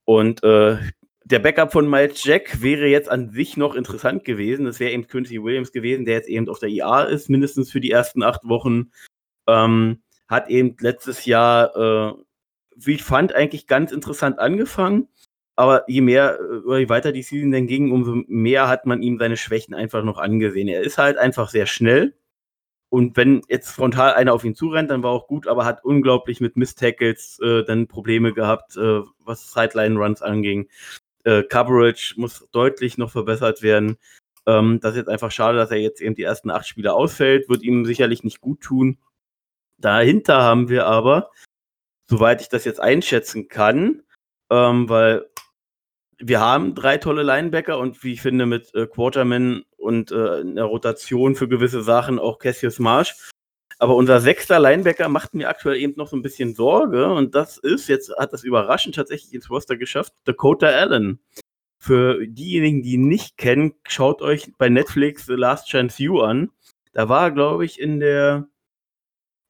[0.06, 0.78] Und äh,
[1.26, 4.65] der Backup von Miles Jack wäre jetzt an sich noch interessant gewesen.
[4.65, 7.80] Das wäre eben Quincy Williams gewesen, der jetzt eben auf der IA ist, mindestens für
[7.80, 8.91] die ersten acht Wochen.
[9.47, 12.13] Ähm, hat eben letztes Jahr, äh,
[12.76, 15.07] wie ich fand, eigentlich ganz interessant angefangen.
[15.55, 19.19] Aber je mehr, äh, je weiter die Season dann ging, umso mehr hat man ihm
[19.19, 20.67] seine Schwächen einfach noch angesehen.
[20.67, 22.15] Er ist halt einfach sehr schnell.
[22.89, 26.41] Und wenn jetzt frontal einer auf ihn zurennt, dann war auch gut, aber hat unglaublich
[26.41, 30.67] mit Miss-Tackles äh, dann Probleme gehabt, äh, was Sideline-Runs anging.
[31.24, 33.97] Äh, Coverage muss deutlich noch verbessert werden.
[34.45, 37.49] Ähm, das ist jetzt einfach schade, dass er jetzt eben die ersten acht Spiele ausfällt.
[37.49, 38.97] Wird ihm sicherlich nicht gut tun.
[39.78, 41.32] Dahinter haben wir aber,
[42.05, 44.03] soweit ich das jetzt einschätzen kann,
[44.49, 45.26] ähm, weil
[46.19, 50.63] wir haben drei tolle Linebacker und wie ich finde mit äh, Quarterman und äh, einer
[50.63, 53.32] Rotation für gewisse Sachen auch Cassius Marsh.
[53.84, 57.57] Aber unser sechster Linebacker macht mir aktuell eben noch so ein bisschen Sorge und das
[57.57, 61.19] ist, jetzt hat das überraschend tatsächlich ins Roster geschafft, Dakota Allen.
[61.79, 66.49] Für diejenigen, die ihn nicht kennen, schaut euch bei Netflix The Last Chance You an.
[66.93, 68.47] Da war, glaube ich, in der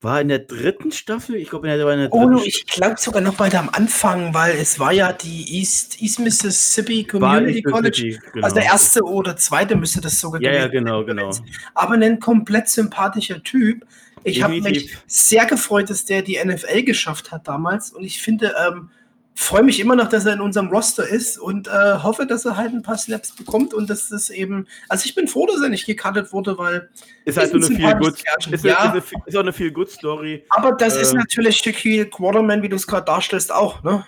[0.01, 1.35] war in der dritten Staffel?
[1.35, 4.33] Ich glaube, er war in der dritten Oh, ich glaube sogar noch weiter am Anfang,
[4.33, 8.19] weil es war ja die East, East Mississippi Community College.
[8.33, 8.43] Genau.
[8.43, 11.29] Also der erste oder zweite müsste das sogar ja, Ja, genau, genau.
[11.75, 13.85] Aber ein komplett sympathischer Typ.
[14.23, 17.91] Ich habe mich sehr gefreut, dass der die NFL geschafft hat damals.
[17.91, 18.89] Und ich finde, ähm,
[19.35, 21.71] freue mich immer noch, dass er in unserem Roster ist und äh,
[22.03, 24.67] hoffe, dass er halt ein paar Snaps bekommt und dass das eben.
[24.89, 26.89] Also ich bin froh, dass er nicht gekartet wurde, weil.
[27.25, 28.13] Ist halt so eine viel gut,
[28.51, 28.93] ist, ja.
[28.93, 30.43] ist, ist, auch eine viel good Story.
[30.49, 34.05] Aber das äh, ist natürlich Shaquille Quarterman, wie du es gerade darstellst, auch, ne?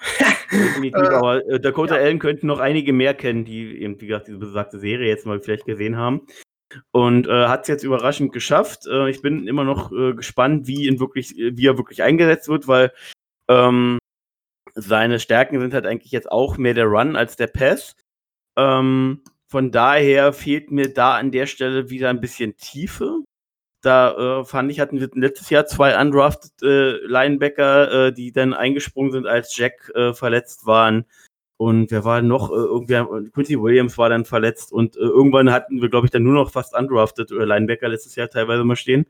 [0.52, 2.04] Definitiv, aber äh, Dakota ja.
[2.04, 5.40] Allen könnten noch einige mehr kennen, die eben, wie gesagt, diese besagte Serie jetzt mal
[5.40, 6.22] vielleicht gesehen haben.
[6.92, 8.88] Und äh, hat es jetzt überraschend geschafft.
[8.88, 12.68] Äh, ich bin immer noch äh, gespannt, wie, ihn wirklich, wie er wirklich eingesetzt wird,
[12.68, 12.92] weil
[13.50, 14.00] ähm,
[14.74, 17.96] seine Stärken sind halt eigentlich jetzt auch mehr der Run als der Pass.
[18.58, 23.24] Ähm, von daher fehlt mir da an der Stelle wieder ein bisschen Tiefe.
[23.82, 28.54] Da äh, fand ich, hatten wir letztes Jahr zwei undrafted äh, Linebacker, äh, die dann
[28.54, 31.06] eingesprungen sind, als Jack äh, verletzt waren.
[31.58, 32.52] Und wer war noch?
[32.52, 36.24] Äh, irgendwer, Quincy Williams war dann verletzt und äh, irgendwann hatten wir, glaube ich, dann
[36.24, 39.06] nur noch fast undrafted Linebacker letztes Jahr teilweise mal stehen.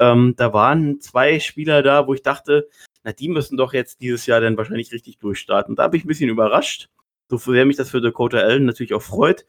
[0.00, 2.68] Ähm, da waren zwei Spieler da, wo ich dachte,
[3.04, 5.76] na, die müssen doch jetzt dieses Jahr dann wahrscheinlich richtig durchstarten.
[5.76, 6.88] Da bin ich ein bisschen überrascht,
[7.28, 9.46] so sehr mich das für Dakota Allen natürlich auch freut.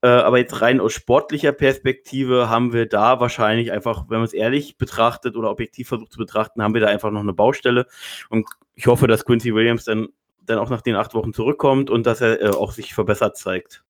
[0.00, 4.32] Äh, aber jetzt rein aus sportlicher Perspektive haben wir da wahrscheinlich einfach, wenn man es
[4.32, 7.86] ehrlich betrachtet oder objektiv versucht zu betrachten, haben wir da einfach noch eine Baustelle.
[8.28, 8.46] Und
[8.76, 10.08] ich hoffe, dass Quincy Williams dann,
[10.48, 13.84] dann auch nach den acht Wochen zurückkommt und dass er äh, auch sich verbessert zeigt.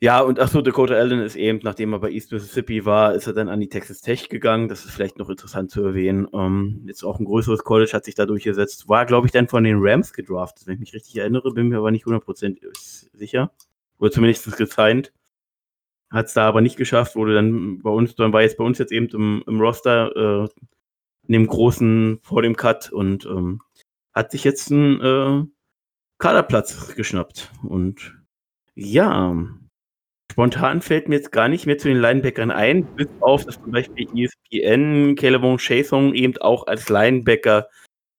[0.00, 3.32] Ja, und achso, Dakota Allen ist eben, nachdem er bei East Mississippi war, ist er
[3.32, 4.68] dann an die Texas Tech gegangen.
[4.68, 6.28] Das ist vielleicht noch interessant zu erwähnen.
[6.32, 8.88] Ähm, jetzt auch ein größeres College hat sich da durchgesetzt.
[8.88, 11.78] War, glaube ich, dann von den Rams gedraftet, wenn ich mich richtig erinnere, bin mir
[11.78, 12.58] aber nicht 100%
[13.12, 13.50] sicher.
[13.98, 15.12] Oder zumindest gesigned.
[16.10, 18.78] Hat es da aber nicht geschafft, wurde dann bei uns, dann war jetzt bei uns
[18.78, 20.48] jetzt eben im, im Roster, äh,
[21.26, 23.60] in dem großen, vor dem Cut und ähm,
[24.18, 25.44] hat sich jetzt einen äh,
[26.18, 27.50] Kaderplatz geschnappt.
[27.62, 28.18] Und
[28.74, 29.34] ja,
[30.30, 33.70] Spontan fällt mir jetzt gar nicht mehr zu den Linebackern ein, bis auf, dass zum
[33.70, 37.68] Beispiel ESPN Calebon Chason eben auch als Linebacker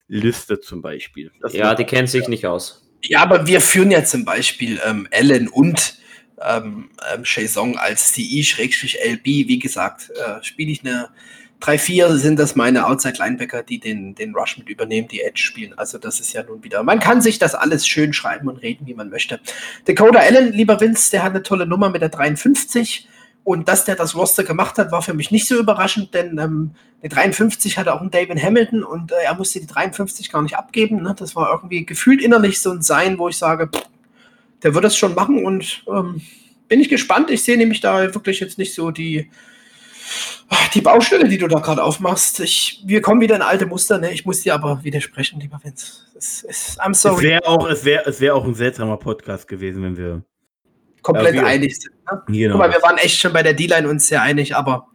[0.08, 1.32] listet zum Beispiel.
[1.42, 2.90] Das ja, die kennt sich nicht aus.
[3.04, 5.98] Ja, aber wir führen ja zum Beispiel ähm, Allen und
[6.42, 9.26] ähm, ähm, Chason als CI-LB.
[9.26, 11.10] Wie gesagt, äh, spiele ich eine
[11.60, 15.74] 3, 4 sind das meine Outside-Linebacker, die den, den Rush mit übernehmen, die Edge spielen.
[15.78, 18.88] Also das ist ja nun wieder, man kann sich das alles schön schreiben und reden,
[18.88, 19.40] wie man möchte.
[19.86, 23.08] Dakota Allen, lieber Vince, der hat eine tolle Nummer mit der 53.
[23.44, 26.72] Und dass der das Roster gemacht hat, war für mich nicht so überraschend, denn ähm,
[27.02, 30.56] die 53 hatte auch ein David Hamilton und äh, er musste die 53 gar nicht
[30.56, 31.02] abgeben.
[31.02, 31.16] Ne?
[31.18, 33.86] Das war irgendwie gefühlt innerlich so ein Sein, wo ich sage, pff,
[34.62, 36.22] der wird das schon machen und ähm,
[36.68, 37.32] bin ich gespannt.
[37.32, 39.30] Ich sehe nämlich da wirklich jetzt nicht so die,
[40.74, 42.40] die Baustelle, die du da gerade aufmachst.
[42.40, 44.12] Ich, wir kommen wieder in alte Muster, ne?
[44.12, 46.06] Ich muss dir aber widersprechen, lieber Vince.
[46.18, 47.26] Es, es, I'm sorry.
[47.26, 50.24] Es wäre auch, es wär, es wär auch ein seltsamer Podcast gewesen, wenn wir
[51.02, 51.94] komplett ja, einig sind.
[52.12, 52.22] Ne?
[52.28, 52.54] Genau.
[52.54, 54.88] Guck mal, wir waren echt schon bei der D-Line uns sehr einig, aber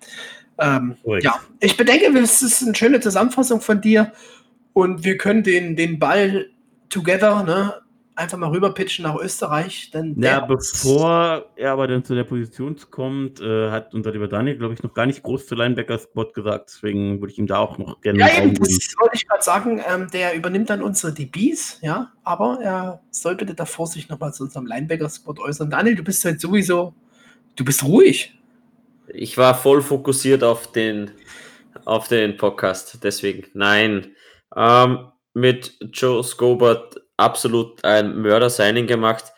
[0.59, 4.13] ähm, ja, ich bedenke, es ist eine schöne Zusammenfassung von dir
[4.73, 6.47] und wir können den, den Ball
[6.89, 7.75] together, ne,
[8.17, 9.91] einfach mal rüberpitchen nach Österreich.
[9.91, 14.57] Denn ja, bevor er aber dann zu der Position kommt, äh, hat unser lieber Daniel,
[14.57, 16.71] glaube ich, noch gar nicht groß zu Linebacker-Spot gesagt.
[16.71, 18.21] Deswegen würde ich ihm da auch noch gerne.
[18.21, 19.83] Ja, eben, das wollte ich gerade sagen.
[19.89, 24.45] Ähm, der übernimmt dann unsere DBs, ja, aber er soll bitte davor sich nochmal zu
[24.45, 25.71] unserem Linebacker-Spot äußern.
[25.71, 26.95] Daniel, du bist halt sowieso,
[27.57, 28.39] du bist ruhig.
[29.09, 31.11] Ich war voll fokussiert auf den,
[31.85, 34.15] auf den Podcast, deswegen nein.
[34.57, 39.33] Ähm, mit Joe Scobart absolut ein Mörder-Signing gemacht.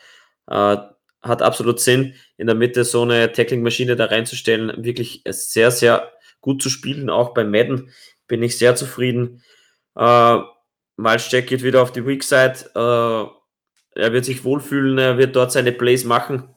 [0.49, 0.77] Äh,
[1.23, 4.85] hat absolut Sinn, in der Mitte so eine Tackling-Maschine da reinzustellen.
[4.85, 7.11] Wirklich sehr, sehr gut zu spielen.
[7.11, 7.91] Auch bei Madden
[8.29, 9.43] bin ich sehr zufrieden.
[9.97, 10.39] Äh,
[10.97, 12.71] Miles Jack geht wieder auf die Weak Side.
[12.75, 16.55] Äh, er wird sich wohlfühlen, er wird dort seine Plays machen.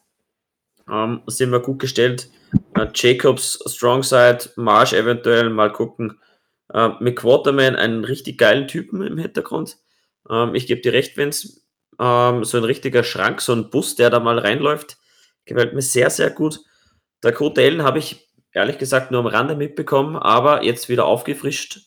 [0.90, 2.30] Ähm, sind wir gut gestellt.
[2.76, 6.20] Äh, Jacobs Strong Side, Marsh eventuell mal gucken.
[6.74, 9.78] Äh, mit Quarterman einen richtig geilen Typen im Hintergrund.
[10.30, 11.66] Ähm, ich gebe dir recht, wenn es
[12.00, 14.98] ähm, so ein richtiger Schrank, so ein Bus, der da mal reinläuft,
[15.46, 16.62] gefällt mir sehr, sehr gut.
[17.24, 21.82] Der Code Allen habe ich ehrlich gesagt nur am Rande mitbekommen, aber jetzt wieder aufgefrischt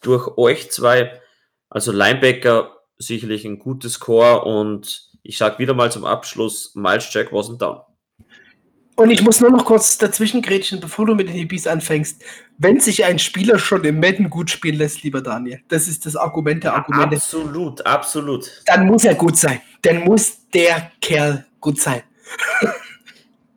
[0.00, 1.20] durch euch zwei.
[1.68, 7.32] Also Linebacker sicherlich ein gutes Score und ich sage wieder mal zum Abschluss, Miles Jack
[7.32, 7.80] wasn't down.
[8.96, 12.22] Und ich muss nur noch kurz dazwischen grätschen, bevor du mit den Hippies anfängst.
[12.58, 16.14] Wenn sich ein Spieler schon im Madden gut spielen lässt, lieber Daniel, das ist das
[16.14, 17.16] Argument der Argumente.
[17.16, 18.62] Absolut, absolut.
[18.66, 19.60] Dann muss er gut sein.
[19.82, 22.02] Dann muss der Kerl gut sein.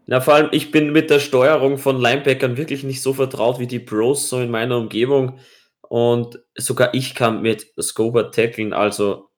[0.08, 3.68] Na, vor allem, ich bin mit der Steuerung von Linebackern wirklich nicht so vertraut wie
[3.68, 5.40] die Pros so in meiner Umgebung.
[5.82, 9.30] Und sogar ich kann mit Scober tackeln, also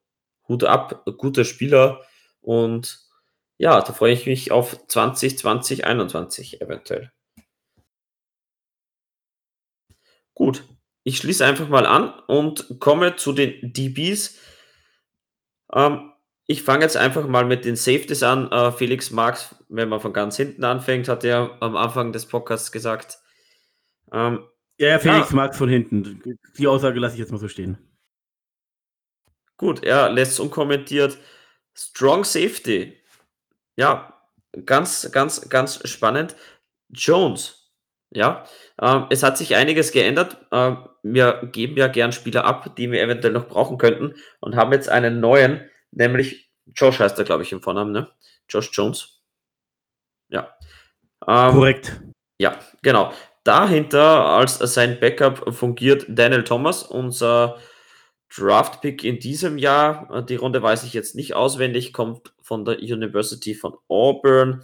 [0.47, 2.01] Hut ab, guter Spieler.
[2.39, 3.08] Und
[3.59, 7.11] ja, da freue ich mich auf 2020, 2021 eventuell.
[10.33, 10.63] Gut,
[11.03, 14.39] ich schließe einfach mal an und komme zu den DBs.
[15.73, 16.13] Ähm,
[16.47, 18.49] ich fange jetzt einfach mal mit den Safeties an.
[18.49, 22.71] Äh, Felix Marx, wenn man von ganz hinten anfängt, hat er am Anfang des Podcasts
[22.71, 23.19] gesagt.
[24.13, 24.47] Ähm,
[24.77, 25.35] ja, Felix ja.
[25.35, 26.23] Marx von hinten.
[26.57, 27.77] Die Aussage lasse ich jetzt mal so stehen.
[29.57, 31.17] Gut, er lässt es unkommentiert.
[31.75, 32.98] Strong Safety.
[33.79, 34.13] Ja,
[34.65, 36.35] ganz, ganz, ganz spannend.
[36.89, 37.71] Jones.
[38.11, 38.43] Ja,
[38.81, 40.35] ähm, es hat sich einiges geändert.
[40.51, 44.73] Ähm, wir geben ja gern Spieler ab, die wir eventuell noch brauchen könnten und haben
[44.73, 48.11] jetzt einen neuen, nämlich Josh heißt er, glaube ich, im Vornamen, ne?
[48.49, 49.21] Josh Jones.
[50.27, 50.53] Ja.
[51.25, 52.01] Ähm, Korrekt.
[52.37, 53.13] Ja, genau.
[53.45, 57.57] Dahinter als sein Backup fungiert Daniel Thomas, unser
[58.35, 60.09] Draft-Pick in diesem Jahr.
[60.13, 64.63] Äh, die Runde weiß ich jetzt nicht auswendig, kommt von der University von Auburn.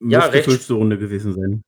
[0.00, 0.44] Ja, Müsste recht.
[0.44, 1.64] fünfte Runde gewesen sein.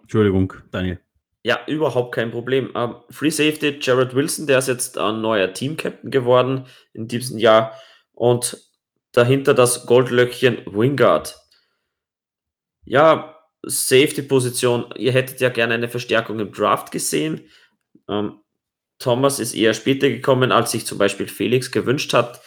[0.00, 1.00] Entschuldigung, Daniel.
[1.42, 2.66] Ja, überhaupt kein Problem.
[2.70, 7.38] Um, ähm, Free Safety, Jared Wilson, der ist jetzt ein neuer Team-Captain geworden in diesem
[7.38, 7.72] Jahr.
[8.12, 8.58] Und
[9.12, 11.38] dahinter das Goldlöckchen Wingard.
[12.84, 14.92] Ja, Safety-Position.
[14.96, 17.48] Ihr hättet ja gerne eine Verstärkung im Draft gesehen.
[18.08, 18.39] Ähm,
[19.00, 22.40] Thomas ist eher später gekommen, als sich zum Beispiel Felix gewünscht hat.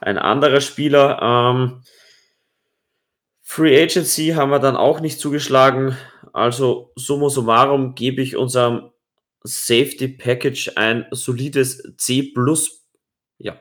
[0.00, 1.20] Ein anderer Spieler.
[1.22, 1.82] Ähm,
[3.42, 5.96] Free Agency haben wir dann auch nicht zugeschlagen.
[6.32, 8.90] Also summa summarum gebe ich unserem
[9.42, 12.32] Safety Package ein solides C+.
[13.38, 13.60] Ja,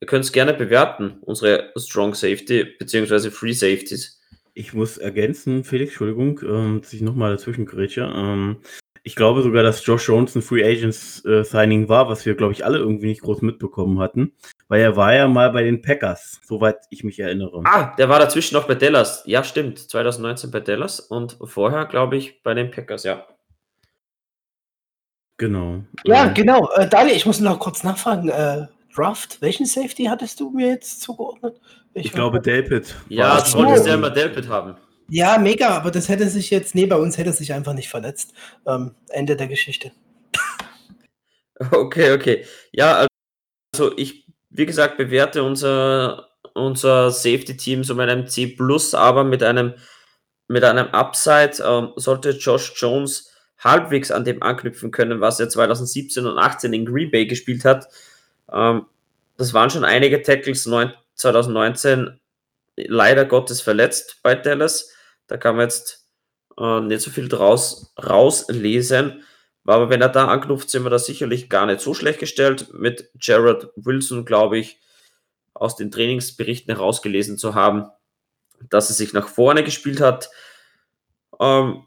[0.00, 3.30] ihr könnt es gerne bewerten, unsere Strong Safety bzw.
[3.30, 4.20] Free Safeties.
[4.52, 8.12] Ich muss ergänzen, Felix, Entschuldigung, ähm, dass nochmal dazwischen grätsche.
[8.14, 8.56] Ähm,
[9.02, 12.52] ich glaube sogar, dass Josh Jones ein Free Agents äh, Signing war, was wir, glaube
[12.52, 14.32] ich, alle irgendwie nicht groß mitbekommen hatten.
[14.68, 17.62] Weil er war ja mal bei den Packers, soweit ich mich erinnere.
[17.64, 19.22] Ah, der war dazwischen noch bei Dallas.
[19.26, 19.78] Ja, stimmt.
[19.78, 23.26] 2019 bei Dallas und vorher, glaube ich, bei den Packers, ja.
[25.38, 25.80] Genau.
[26.04, 26.70] Ja, äh, genau.
[26.74, 28.28] Äh, Daniel, ich muss noch kurz nachfragen.
[28.28, 31.60] Äh, Draft, welchen Safety hattest du mir jetzt zugeordnet?
[31.94, 32.94] Ich, ich glaube Delpit.
[33.08, 34.76] Ja, du wolltest ja immer Delpit haben.
[35.10, 38.32] Ja, mega, aber das hätte sich jetzt, nee, bei uns hätte sich einfach nicht verletzt.
[38.64, 39.92] Ähm, Ende der Geschichte.
[41.72, 42.46] Okay, okay.
[42.72, 43.06] Ja,
[43.74, 48.56] also ich, wie gesagt, bewerte unser, unser Safety-Team so mit einem C,
[48.94, 49.74] aber mit einem,
[50.48, 51.62] mit einem Upside.
[51.62, 56.86] Ähm, sollte Josh Jones halbwegs an dem anknüpfen können, was er 2017 und 18 in
[56.86, 57.88] Green Bay gespielt hat.
[58.50, 58.86] Ähm,
[59.36, 62.18] das waren schon einige Tackles 2019
[62.76, 64.94] leider Gottes verletzt bei Dallas.
[65.30, 66.08] Da kann man jetzt
[66.58, 69.22] äh, nicht so viel draus rauslesen.
[69.64, 72.74] Aber wenn er da anknüpft, sind wir da sicherlich gar nicht so schlecht gestellt.
[72.74, 74.80] Mit Jared Wilson, glaube ich,
[75.54, 77.86] aus den Trainingsberichten herausgelesen zu haben,
[78.70, 80.30] dass er sich nach vorne gespielt hat.
[81.38, 81.84] Ähm,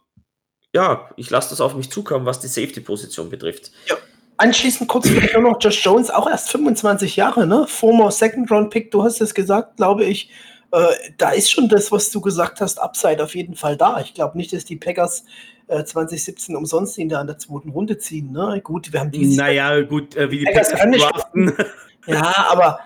[0.74, 3.72] ja, ich lasse das auf mich zukommen, was die Safety-Position betrifft.
[3.88, 3.98] Ja.
[4.38, 7.68] Anschließend kurz vielleicht noch Josh Jones, auch erst 25 Jahre, ne?
[7.68, 10.32] Former Second-Round-Pick, du hast es gesagt, glaube ich.
[10.74, 14.02] Äh, da ist schon das, was du gesagt hast, Upside auf jeden Fall da.
[14.02, 15.24] Ich glaube nicht, dass die Packers
[15.68, 18.32] äh, 2017 umsonst ihn da in der zweiten Runde ziehen.
[18.32, 18.60] Ne?
[18.64, 19.38] Gut, wir haben dieses.
[19.38, 21.54] Naja, gut, äh, wie die Packers, draften.
[22.06, 22.80] Ja, aber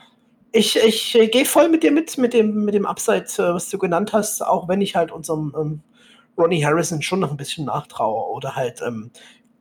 [0.51, 3.69] ich, ich äh, gehe voll mit dir mit, mit dem, mit dem Upside, äh, was
[3.69, 5.81] du genannt hast, auch wenn ich halt unserem ähm,
[6.37, 9.09] Ronnie Harrison schon noch ein bisschen nachtraue oder halt ähm,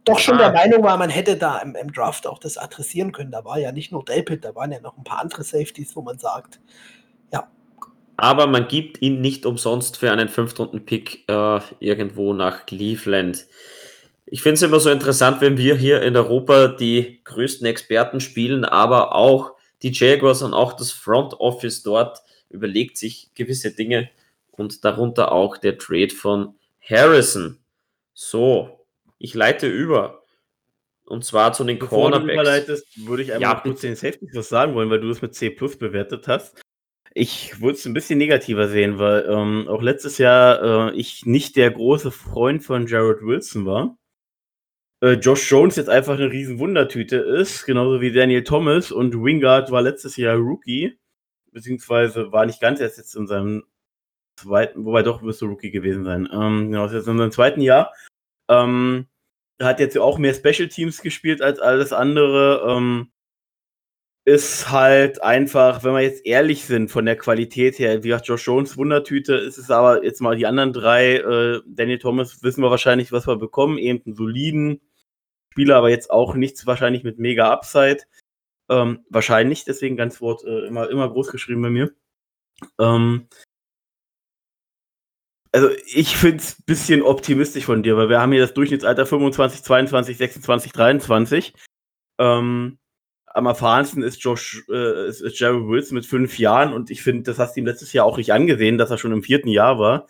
[0.05, 3.31] doch schon der Meinung war, man hätte da im, im, Draft auch das adressieren können.
[3.31, 6.03] Da war ja nicht nur Delpit, da waren ja noch ein paar andere Safeties, wo
[6.03, 6.61] man sagt,
[7.33, 7.49] ja.
[8.17, 13.47] Aber man gibt ihn nicht umsonst für einen Fünftrunden-Pick äh, irgendwo nach Cleveland.
[14.25, 18.64] Ich finde es immer so interessant, wenn wir hier in Europa die größten Experten spielen,
[18.64, 19.53] aber auch
[19.83, 24.09] die Jaguars und auch das Front Office dort überlegt sich gewisse Dinge
[24.51, 27.59] und darunter auch der Trade von Harrison.
[28.14, 28.87] So,
[29.19, 30.23] ich leite über.
[31.05, 32.27] Und zwar zu den Bevor Cornerbacks.
[32.27, 35.23] Du überleitest, würde ich einmal ja, kurz den Safety was sagen wollen, weil du es
[35.23, 36.61] mit C Plus bewertet hast.
[37.19, 41.57] Ich würde es ein bisschen negativer sehen, weil ähm, auch letztes Jahr äh, ich nicht
[41.57, 43.97] der große Freund von Jared Wilson war.
[45.03, 49.71] Äh, Josh Jones jetzt einfach eine riesen Wundertüte ist, genauso wie Daniel Thomas und Wingard
[49.71, 50.99] war letztes Jahr Rookie,
[51.53, 53.64] beziehungsweise war nicht ganz erst jetzt in seinem
[54.39, 56.29] zweiten, wobei doch müsste Rookie gewesen sein.
[56.31, 57.95] Ähm, genau, ist jetzt in seinem zweiten Jahr.
[58.51, 59.07] Ähm,
[59.59, 62.77] hat jetzt auch mehr Special Teams gespielt als alles andere.
[62.77, 63.11] Ähm,
[64.27, 68.45] ist halt einfach, wenn wir jetzt ehrlich sind von der Qualität her, wie gesagt, Josh
[68.45, 72.70] Jones Wundertüte, ist es aber jetzt mal die anderen drei, äh, Daniel Thomas, wissen wir
[72.70, 74.81] wahrscheinlich, was wir bekommen, eben einen soliden
[75.53, 77.99] Spieler, aber jetzt auch nichts wahrscheinlich mit mega Upside.
[78.68, 81.95] Ähm, wahrscheinlich, deswegen ganz Wort äh, immer, immer groß geschrieben bei mir.
[82.81, 83.29] Ähm,
[85.53, 89.07] also ich finde es ein bisschen optimistisch von dir, weil wir haben hier das Durchschnittsalter
[89.07, 91.55] 25, 22, 26, 23.
[92.18, 92.79] Ähm,
[93.37, 97.24] am erfahrensten ist Josh, äh, ist, ist Jerry Wilson mit fünf Jahren und ich finde,
[97.24, 99.78] das hast du ihm letztes Jahr auch nicht angesehen, dass er schon im vierten Jahr
[99.78, 100.09] war.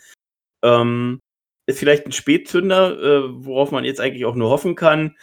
[0.63, 1.21] Ähm,
[1.67, 5.17] ist vielleicht ein Spätzünder, äh, worauf man jetzt eigentlich auch nur hoffen kann.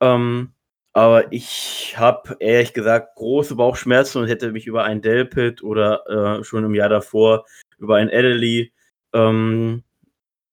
[0.00, 0.54] Ähm,
[0.94, 6.44] aber ich habe ehrlich gesagt große Bauchschmerzen und hätte mich über einen Delpit oder äh,
[6.44, 7.44] schon im Jahr davor
[7.76, 8.72] über einen Adderley
[9.12, 9.84] ähm,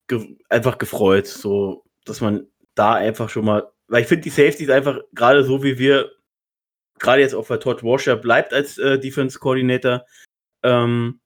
[0.08, 4.70] ge einfach gefreut, so dass man da einfach schon mal, weil ich finde die Safeties
[4.70, 6.12] einfach gerade so wie wir,
[7.00, 10.06] gerade jetzt auch bei Todd Washer bleibt als äh, Defense Coordinator,
[10.64, 11.20] ähm,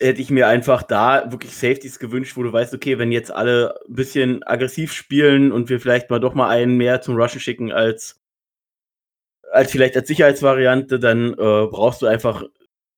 [0.00, 3.80] hätte ich mir einfach da wirklich Safeties gewünscht, wo du weißt, okay, wenn jetzt alle
[3.88, 7.72] ein bisschen aggressiv spielen und wir vielleicht mal doch mal einen mehr zum Rushen schicken
[7.72, 8.20] als
[9.50, 12.44] als vielleicht als Sicherheitsvariante, dann äh, brauchst du einfach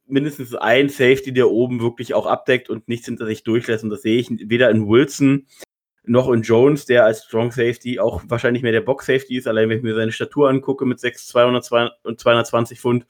[0.06, 3.84] mindestens ein Safety, der oben wirklich auch abdeckt und nichts hinter sich durchlässt.
[3.84, 5.46] Und das sehe ich weder in Wilson
[6.04, 9.46] noch in Jones, der als Strong Safety auch wahrscheinlich mehr der Box Safety ist.
[9.46, 13.06] Allein wenn ich mir seine Statur angucke mit 6, 200 und 220 Pfund,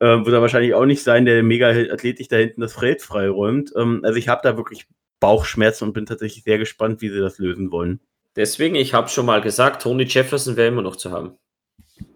[0.00, 3.72] äh, wird er wahrscheinlich auch nicht sein, der mega athletisch da hinten das Feld freiräumt.
[3.76, 4.86] Ähm, also ich habe da wirklich
[5.20, 8.00] Bauchschmerzen und bin tatsächlich sehr gespannt, wie sie das lösen wollen.
[8.36, 11.36] Deswegen, ich habe schon mal gesagt, Tony Jefferson wäre immer noch zu haben.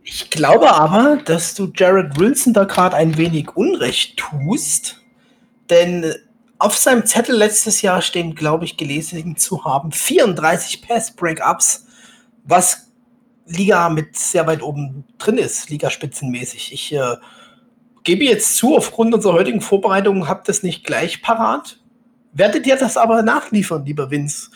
[0.04, 5.00] Ich glaube aber, dass du Jared Wilson da gerade ein wenig Unrecht tust,
[5.70, 6.14] denn
[6.62, 11.86] auf seinem Zettel letztes Jahr stehen, glaube ich, gelesen zu haben 34 Pass-Breakups,
[12.44, 12.92] was
[13.46, 16.72] Liga mit sehr weit oben drin ist, Ligaspitzenmäßig.
[16.72, 17.16] Ich äh,
[18.04, 21.80] gebe jetzt zu, aufgrund unserer heutigen Vorbereitung habt das nicht gleich parat.
[22.32, 24.50] Werdet ihr das aber nachliefern, lieber Vince?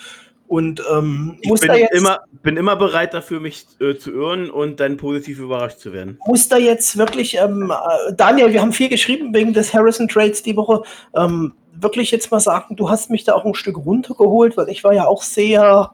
[0.47, 4.97] Und ähm, ich bin, immer, bin immer bereit dafür, mich äh, zu irren und dann
[4.97, 6.21] positiv überrascht zu werden.
[6.25, 10.45] Muss da jetzt wirklich, ähm, äh, Daniel, wir haben viel geschrieben wegen des Harrison Trades
[10.45, 10.83] die Woche.
[11.17, 14.85] Ähm, wirklich jetzt mal sagen, du hast mich da auch ein Stück runtergeholt, weil ich
[14.85, 15.93] war ja auch sehr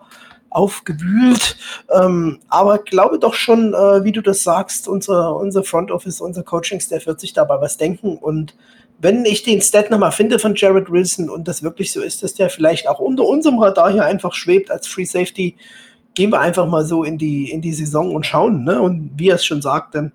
[0.50, 1.56] aufgewühlt.
[1.90, 6.42] Ähm, aber glaube doch schon, äh, wie du das sagst, unser, unser Front Office, unser
[6.42, 8.54] Coaching-Staff wird sich dabei was denken und
[9.02, 12.34] wenn ich den Stat nochmal finde von Jared Wilson und das wirklich so ist, dass
[12.34, 15.56] der vielleicht auch unter unserem Radar hier einfach schwebt als Free Safety,
[16.14, 18.62] gehen wir einfach mal so in die, in die Saison und schauen.
[18.62, 18.80] Ne?
[18.80, 20.12] Und wie er es schon sagte,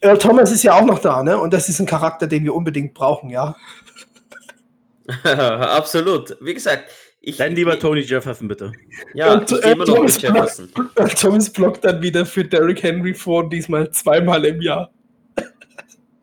[0.00, 1.38] Earl Thomas ist ja auch noch da, ne?
[1.38, 3.56] Und das ist ein Charakter, den wir unbedingt brauchen, ja.
[5.24, 6.36] Absolut.
[6.40, 6.90] Wie gesagt,
[7.20, 7.36] ich.
[7.36, 8.72] Dann lieber Tony Jefferson, bitte.
[9.14, 10.68] Ja, und, äh, immer noch Jefferson.
[10.68, 14.92] Blockt, Thomas blockt dann wieder für Derrick Henry vor, diesmal zweimal im Jahr.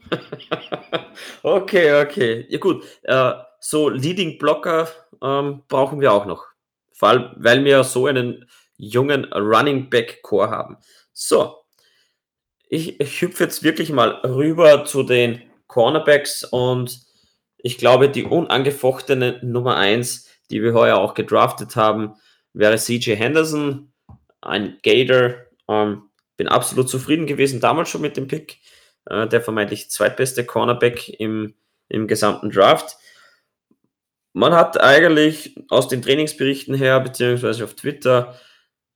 [1.43, 2.45] okay, okay.
[2.49, 2.83] Ja, gut.
[3.03, 4.87] Äh, so Leading Blocker
[5.21, 6.45] ähm, brauchen wir auch noch.
[6.93, 8.45] Vor allem, weil wir so einen
[8.77, 10.77] jungen Running Back Core haben.
[11.11, 11.57] So.
[12.69, 16.99] Ich, ich hüpfe jetzt wirklich mal rüber zu den Cornerbacks und
[17.63, 22.13] ich glaube, die unangefochtene Nummer 1, die wir heuer auch gedraftet haben,
[22.51, 23.91] wäre CJ Henderson,
[24.41, 25.35] ein Gator.
[25.69, 26.03] Ähm,
[26.35, 28.59] bin absolut zufrieden gewesen, damals schon mit dem Pick.
[29.05, 31.55] Äh, der vermeintlich zweitbeste Cornerback im,
[31.87, 32.97] im gesamten Draft.
[34.33, 38.37] Man hat eigentlich aus den Trainingsberichten her, beziehungsweise auf Twitter,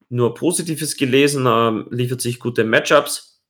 [0.09, 3.41] nur Positives gelesen, äh, liefert sich gute Matchups.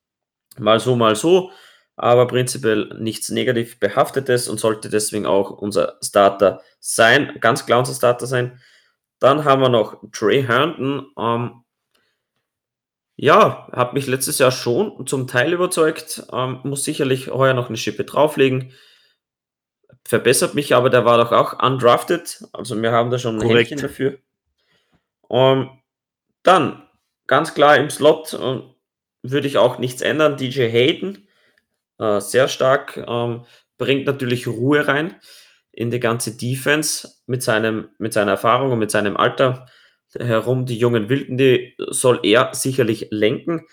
[0.58, 1.50] Mal so, mal so
[1.98, 7.94] aber prinzipiell nichts negativ behaftetes und sollte deswegen auch unser Starter sein, ganz klar unser
[7.94, 8.60] Starter sein.
[9.18, 11.08] Dann haben wir noch Trey Herndon.
[11.18, 11.64] Ähm,
[13.16, 17.76] ja, hat mich letztes Jahr schon zum Teil überzeugt, ähm, muss sicherlich heuer noch eine
[17.76, 18.72] Schippe drauflegen.
[20.04, 23.72] Verbessert mich aber, der war doch auch undrafted, also wir haben da schon ein Korrekt.
[23.72, 24.18] Händchen dafür.
[25.30, 25.70] Ähm,
[26.44, 26.88] dann,
[27.26, 28.60] ganz klar im Slot äh,
[29.22, 31.27] würde ich auch nichts ändern, DJ Hayden
[31.98, 33.44] äh, sehr stark, ähm,
[33.76, 35.16] bringt natürlich Ruhe rein
[35.72, 39.66] in die ganze Defense mit, seinem, mit seiner Erfahrung und mit seinem Alter
[40.18, 40.66] herum.
[40.66, 43.66] Die jungen Wilden, die soll er sicherlich lenken.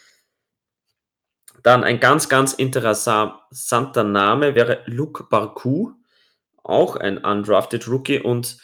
[1.64, 5.94] Dann ein ganz, ganz interessanter Name wäre Luke Barku,
[6.62, 8.58] auch ein undrafted Rookie und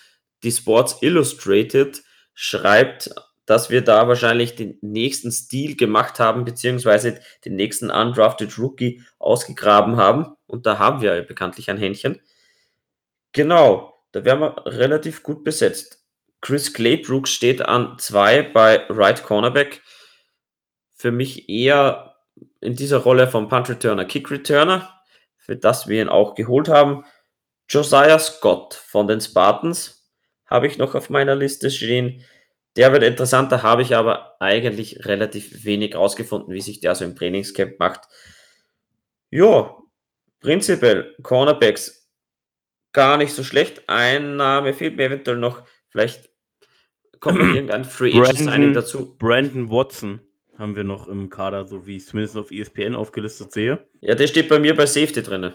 [0.44, 2.04] die Sports Illustrated
[2.34, 3.14] schreibt
[3.52, 9.98] dass wir da wahrscheinlich den nächsten Stil gemacht haben, beziehungsweise den nächsten Undrafted Rookie ausgegraben
[9.98, 10.38] haben.
[10.48, 12.22] Und da haben wir bekanntlich ein Händchen.
[13.34, 16.02] Genau, da wären wir relativ gut besetzt.
[16.40, 19.82] Chris Claybrooks steht an zwei bei Right Cornerback.
[20.94, 22.16] Für mich eher
[22.62, 25.02] in dieser Rolle vom Punt Returner, Kick Returner,
[25.36, 27.04] für das wir ihn auch geholt haben.
[27.68, 30.10] Josiah Scott von den Spartans
[30.46, 32.24] habe ich noch auf meiner Liste stehen.
[32.78, 37.16] Der wird interessanter, habe ich aber eigentlich relativ wenig rausgefunden, wie sich der so im
[37.16, 38.02] Trainingscamp macht.
[39.30, 39.76] Ja,
[40.40, 42.10] prinzipiell Cornerbacks
[42.94, 43.84] gar nicht so schlecht.
[43.88, 45.64] Ein Name fehlt mir eventuell noch.
[45.90, 46.30] Vielleicht
[47.20, 49.18] kommt noch irgendein Free Agent Signing dazu.
[49.18, 50.22] Brandon Watson
[50.58, 53.86] haben wir noch im Kader, so wie ich es zumindest auf ESPN aufgelistet sehe.
[54.02, 55.54] Ja, der steht bei mir bei Safety drin.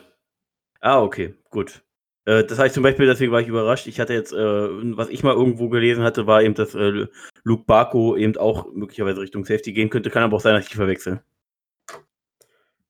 [0.81, 1.83] Ah, okay, gut.
[2.27, 3.87] Äh, das heißt zum Beispiel, deswegen war ich überrascht.
[3.87, 7.07] Ich hatte jetzt, äh, was ich mal irgendwo gelesen hatte, war eben, dass äh,
[7.45, 10.11] Luke Barco eben auch möglicherweise Richtung Safety gehen könnte.
[10.11, 11.23] Kann aber auch sein, dass ich die verwechsel.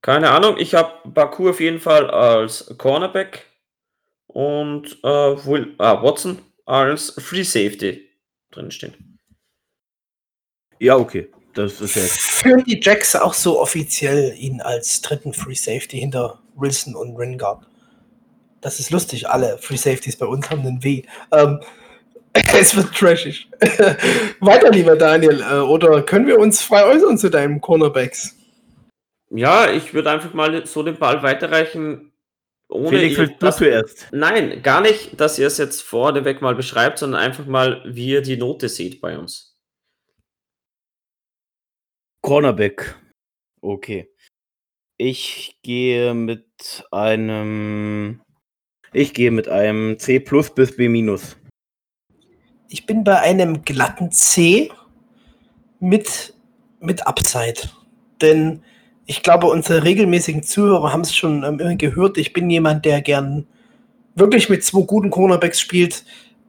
[0.03, 0.57] Keine Ahnung.
[0.59, 3.45] Ich habe Baku auf jeden Fall als Cornerback
[4.27, 5.09] und äh,
[5.47, 8.09] Will, ah, Watson als Free Safety
[8.51, 9.19] drinstehen.
[10.79, 11.31] Ja, okay.
[11.55, 12.19] Das ist jetzt.
[12.21, 17.67] Führen die Jacks auch so offiziell ihn als dritten Free Safety hinter Wilson und Ringard?
[18.61, 21.03] Das ist lustig, alle Free Safeties bei uns haben einen W.
[21.33, 21.61] Ähm,
[22.55, 23.49] es wird trashig.
[24.41, 28.37] Weiter, lieber Daniel, äh, oder können wir uns frei äußern zu deinem Cornerbacks?
[29.31, 32.13] Ja, ich würde einfach mal so den Ball weiterreichen.
[32.69, 34.09] Ohne Felix, ihr, du zuerst.
[34.13, 38.23] Nein, gar nicht, dass ihr es jetzt vorneweg mal beschreibt, sondern einfach mal, wie ihr
[38.23, 39.57] die Note seht bei uns.
[42.23, 42.97] Cornerback.
[43.61, 44.13] Okay.
[44.97, 48.23] Ich gehe mit einem
[48.97, 51.37] ich gehe mit einem C plus bis B minus.
[52.69, 54.71] Ich bin bei einem glatten C
[55.81, 56.35] mit,
[56.81, 57.69] mit Upside.
[58.23, 58.63] Denn
[59.05, 62.17] ich glaube, unsere regelmäßigen Zuhörer haben es schon ähm, gehört.
[62.17, 63.47] Ich bin jemand, der gern
[64.15, 66.05] wirklich mit zwei guten Cornerbacks spielt.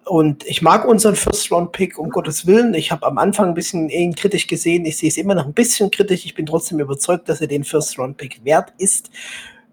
[0.05, 2.73] Und ich mag unseren First-Round-Pick, um Gottes Willen.
[2.73, 4.85] Ich habe am Anfang ein bisschen ihn kritisch gesehen.
[4.85, 6.23] Ich sehe es immer noch ein bisschen kritisch.
[6.25, 9.11] Ich bin trotzdem überzeugt, dass er den First-Round-Pick wert ist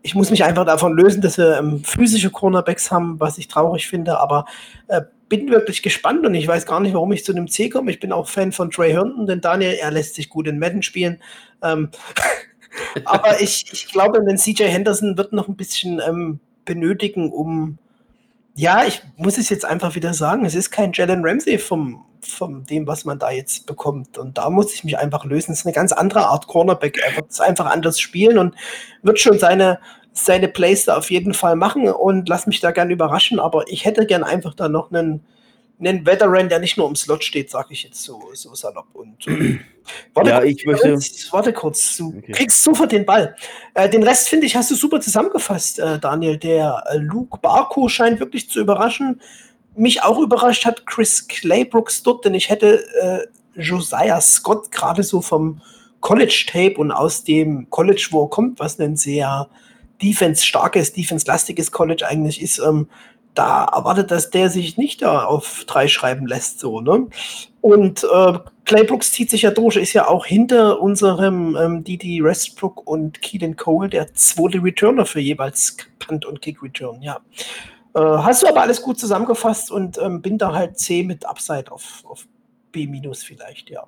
[0.05, 3.89] ich muss mich einfach davon lösen, dass wir ähm, physische Cornerbacks haben, was ich traurig
[3.89, 4.45] finde, aber
[4.89, 5.01] äh,
[5.31, 7.91] bin wirklich gespannt und ich weiß gar nicht, warum ich zu einem C komme.
[7.91, 10.83] Ich bin auch Fan von Trey Herndon, denn Daniel, er lässt sich gut in Madden
[10.83, 11.23] spielen.
[11.63, 11.89] Ähm,
[13.07, 17.79] aber ich, ich glaube, den CJ Henderson wird noch ein bisschen ähm, benötigen, um
[18.55, 22.65] ja, ich muss es jetzt einfach wieder sagen, es ist kein Jalen Ramsey vom, von
[22.65, 24.17] dem, was man da jetzt bekommt.
[24.17, 25.53] Und da muss ich mich einfach lösen.
[25.53, 26.99] Es ist eine ganz andere Art Cornerback.
[26.99, 28.55] Er wird es einfach anders spielen und
[29.03, 29.81] wird schon seine
[30.15, 33.85] seine Plays da auf jeden Fall machen und lass mich da gern überraschen, aber ich
[33.85, 35.25] hätte gern einfach da noch einen,
[35.81, 38.87] einen Veteran, der nicht nur im Slot steht, sage ich jetzt so, so salopp.
[38.95, 39.59] Und, äh,
[40.15, 42.33] warte, Ja, kurz, ich möchte- warte kurz, du Okay.
[42.33, 43.35] kriegst sofort den Ball.
[43.75, 46.37] Äh, den Rest, finde ich, hast du super zusammengefasst, äh, Daniel.
[46.39, 49.21] Der äh, Luke Barco scheint wirklich zu überraschen.
[49.77, 53.27] Mich auch überrascht hat Chris Claybrooks dort, denn ich hätte äh,
[53.61, 55.61] Josiah Scott gerade so vom
[56.01, 59.49] College-Tape und aus dem College, wo er kommt, was ein sehr
[60.03, 62.89] defense-starkes, defense-lastiges College eigentlich ist, ähm,
[63.35, 67.09] da erwartet, dass der sich nicht da auf drei schreiben lässt, so, ne?
[67.61, 72.87] Und äh, Claybrooks zieht sich ja durch, ist ja auch hinter unserem ähm, Didi Westbrook
[72.87, 77.21] und Keelan Cole der zweite Returner für jeweils Punt und Kick Return, ja.
[77.95, 81.71] Äh, hast du aber alles gut zusammengefasst und ähm, bin da halt C mit Upside
[81.71, 82.27] auf, auf
[82.73, 83.87] B minus vielleicht, ja.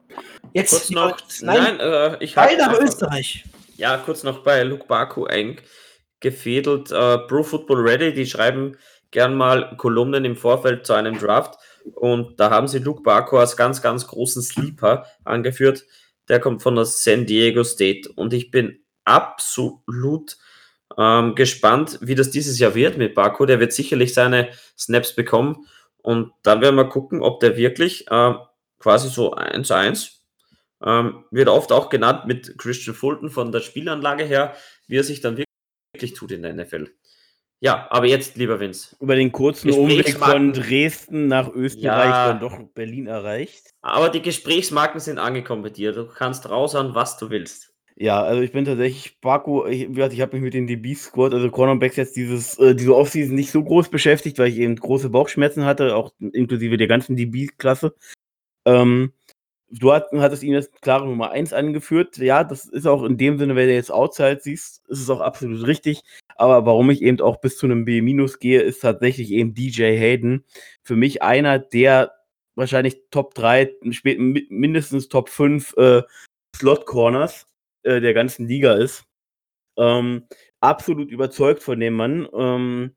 [0.53, 3.45] Jetzt Kurz noch, nein, nein, äh, ich Teil nach Österreich.
[3.77, 6.91] Ja, kurz noch bei Luke Baku eingefädelt.
[6.91, 8.77] Äh, Pro Football Ready, die schreiben
[9.11, 11.59] gern mal Kolumnen im Vorfeld zu einem Draft.
[11.95, 15.85] Und da haben sie Luke Baku als ganz, ganz großen Sleeper angeführt.
[16.29, 18.11] Der kommt von der San Diego State.
[18.15, 20.37] Und ich bin absolut
[20.99, 23.47] ähm, gespannt, wie das dieses Jahr wird mit Baku.
[23.47, 25.67] Der wird sicherlich seine Snaps bekommen.
[25.99, 28.35] Und dann werden wir gucken, ob der wirklich äh,
[28.79, 30.17] quasi so 1 zu 1
[30.85, 34.55] ähm, wird oft auch genannt mit Christian Fulton von der Spielanlage her,
[34.87, 36.91] wie er sich dann wirklich tut in der NFL.
[37.61, 40.53] Ja, aber jetzt, lieber Vince, Über den kurzen Umweg von.
[40.53, 42.29] Dresden nach Österreich Ja.
[42.29, 43.71] dann doch Berlin erreicht.
[43.81, 45.93] aber die Gesprächsmarken sind angekommen bei dir.
[45.93, 47.73] Du kannst raushauen, was du willst.
[47.99, 51.97] Ja, also ich bin tatsächlich Baku, ich, ich habe mich mit den DB-Squad, also Cornerbacks
[51.97, 55.97] jetzt dieses, äh, diese Offseason nicht so groß beschäftigt, weil ich eben große Bauchschmerzen hatte,
[55.97, 57.95] auch inklusive der ganzen DB-Klasse.
[58.67, 59.15] Ähm,
[59.71, 62.19] du hat, hattest ihn als klare Nummer 1 angeführt.
[62.19, 65.21] Ja, das ist auch in dem Sinne, wenn du jetzt Outside siehst, ist es auch
[65.21, 66.03] absolut richtig.
[66.39, 68.01] Aber warum ich eben auch bis zu einem B-
[68.41, 70.45] gehe, ist tatsächlich eben DJ Hayden.
[70.83, 72.13] Für mich einer der
[72.55, 76.03] wahrscheinlich Top 3, spät- mi- mindestens Top 5 äh,
[76.57, 77.47] Slot-Corners
[77.83, 79.05] äh, der ganzen Liga ist.
[79.79, 80.27] Ähm,
[80.61, 82.29] absolut überzeugt von dem Mann.
[82.33, 82.95] Ähm,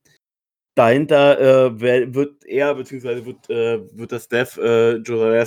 [0.75, 5.45] dahinter äh, wird er, beziehungsweise wird, äh, wird das Dev äh, Josiah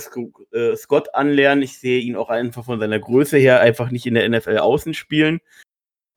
[0.51, 1.63] äh, Scott anlernen.
[1.63, 4.93] Ich sehe ihn auch einfach von seiner Größe her einfach nicht in der NFL außen
[4.93, 5.39] spielen.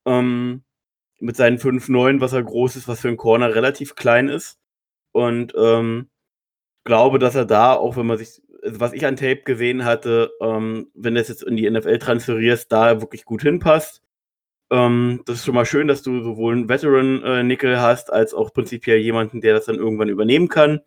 [0.06, 0.62] Ähm,
[1.20, 4.58] mit seinen 5'9, was er groß ist, was für ein Corner relativ klein ist.
[5.12, 6.08] Und ähm,
[6.84, 10.30] glaube, dass er da, auch wenn man sich, also was ich an Tape gesehen hatte,
[10.40, 14.02] ähm, wenn du es jetzt in die NFL transferierst, da wirklich gut hinpasst.
[14.70, 18.98] Ähm, das ist schon mal schön, dass du sowohl einen Veteran-Nickel hast, als auch prinzipiell
[18.98, 20.80] jemanden, der das dann irgendwann übernehmen kann.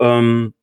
[0.00, 0.54] Ähm,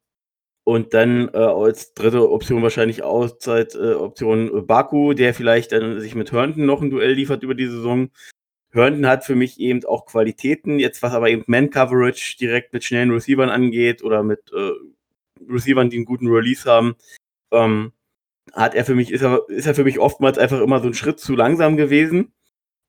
[0.64, 6.32] und dann äh, als dritte Option wahrscheinlich Outside-Option äh, Baku, der vielleicht dann sich mit
[6.32, 8.10] Herndon noch ein Duell liefert über die Saison.
[8.72, 13.12] Herndon hat für mich eben auch Qualitäten, jetzt was aber eben Man-Coverage direkt mit schnellen
[13.12, 14.72] Receivern angeht oder mit äh,
[15.50, 16.96] Receivern, die einen guten Release haben,
[17.52, 17.92] ähm,
[18.54, 20.94] hat er für mich, ist er, ist er für mich oftmals einfach immer so einen
[20.94, 22.34] Schritt zu langsam gewesen.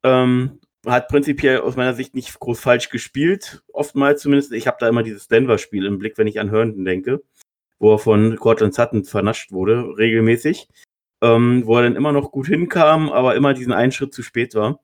[0.04, 4.52] Ähm, hat prinzipiell aus meiner Sicht nicht groß falsch gespielt, oftmals zumindest.
[4.52, 7.22] Ich habe da immer dieses Denver-Spiel im Blick, wenn ich an Herndon denke,
[7.78, 10.68] wo er von Cortland Sutton vernascht wurde, regelmäßig.
[11.22, 14.56] Ähm, wo er dann immer noch gut hinkam, aber immer diesen einen Schritt zu spät
[14.56, 14.80] war.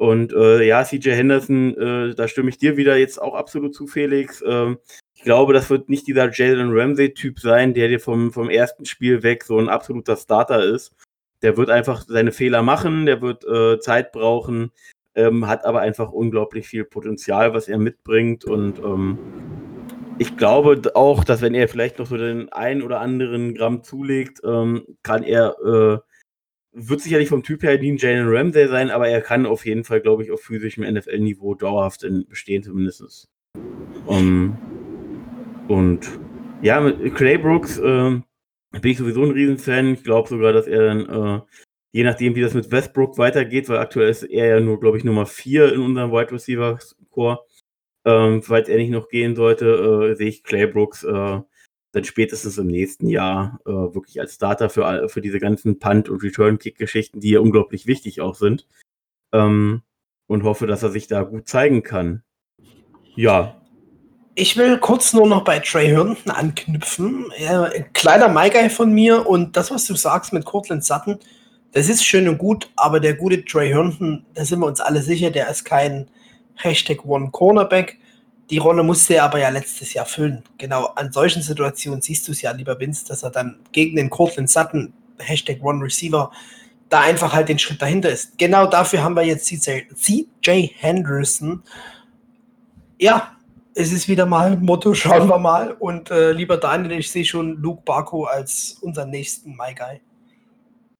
[0.00, 3.86] Und äh, ja, CJ Henderson, äh, da stimme ich dir wieder jetzt auch absolut zu,
[3.86, 4.42] Felix.
[4.46, 4.78] Ähm,
[5.14, 9.22] ich glaube, das wird nicht dieser Jalen Ramsey-Typ sein, der dir vom, vom ersten Spiel
[9.22, 10.96] weg so ein absoluter Starter ist.
[11.42, 14.70] Der wird einfach seine Fehler machen, der wird äh, Zeit brauchen,
[15.14, 18.46] ähm, hat aber einfach unglaublich viel Potenzial, was er mitbringt.
[18.46, 19.18] Und ähm,
[20.16, 24.40] ich glaube auch, dass wenn er vielleicht noch so den ein oder anderen Gramm zulegt,
[24.46, 26.09] ähm, kann er, äh,
[26.72, 29.84] wird sicherlich vom Typ her nie ein Jalen Ramsey sein, aber er kann auf jeden
[29.84, 33.28] Fall, glaube ich, auf physischem NFL-Niveau dauerhaft bestehen, zumindest.
[34.06, 34.56] Um,
[35.68, 36.08] und
[36.62, 38.24] ja, mit Clay Brooks ähm,
[38.72, 39.94] bin ich sowieso ein Riesenfan.
[39.94, 41.40] Ich glaube sogar, dass er dann, äh,
[41.92, 45.04] je nachdem, wie das mit Westbrook weitergeht, weil aktuell ist er ja nur, glaube ich,
[45.04, 46.78] Nummer 4 in unserem Wide Receiver
[47.10, 47.40] Core.
[48.04, 51.40] Ähm, falls er nicht noch gehen sollte, äh, sehe ich Clay Brooks äh,
[51.92, 56.22] dann spätestens im nächsten Jahr äh, wirklich als Starter für, für diese ganzen Punt- und
[56.22, 58.66] Return-Kick-Geschichten, die ja unglaublich wichtig auch sind.
[59.32, 59.82] Ähm,
[60.26, 62.22] und hoffe, dass er sich da gut zeigen kann.
[63.16, 63.60] Ja,
[64.36, 67.30] Ich will kurz nur noch bei Trey Herndon anknüpfen.
[67.32, 71.18] Ein kleiner MyGuy von mir und das, was du sagst mit Cortland Sutton,
[71.72, 75.02] das ist schön und gut, aber der gute Trey Herndon, da sind wir uns alle
[75.02, 76.08] sicher, der ist kein
[76.54, 77.98] Hashtag One Cornerback.
[78.50, 80.42] Die Rolle musste er aber ja letztes Jahr füllen.
[80.58, 84.10] Genau an solchen Situationen siehst du es ja, lieber Vince, dass er dann gegen den
[84.10, 86.30] Cortland Sutton, Hashtag One Receiver,
[86.88, 88.36] da einfach halt den Schritt dahinter ist.
[88.38, 91.62] Genau dafür haben wir jetzt CJ, CJ Henderson.
[92.98, 93.36] Ja,
[93.74, 95.72] es ist wieder mal Motto, schauen wir mal.
[95.78, 100.00] Und äh, lieber Daniel, ich sehe schon Luke Barco als unseren nächsten My Guy.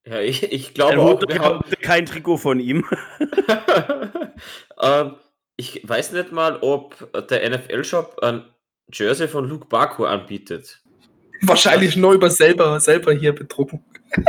[0.06, 2.84] Ja, ich, ich glaube auch, wir haben, kein Trikot von ihm.
[4.82, 5.16] ähm,
[5.60, 8.44] ich weiß nicht mal, ob der NFL-Shop ein
[8.90, 10.80] Jersey von Luke Baku anbietet.
[11.42, 13.84] Wahrscheinlich nur über selber, selber hier bedrucken.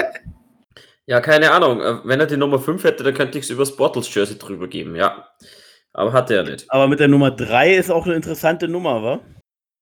[1.07, 1.82] Ja, keine Ahnung.
[1.82, 4.67] Äh, Wenn er die Nummer 5 hätte, dann könnte ich es übers Bortles Jersey drüber
[4.67, 5.27] geben, ja.
[5.91, 6.65] Aber hat er nicht.
[6.69, 9.19] Aber mit der Nummer 3 ist auch eine interessante Nummer, wa?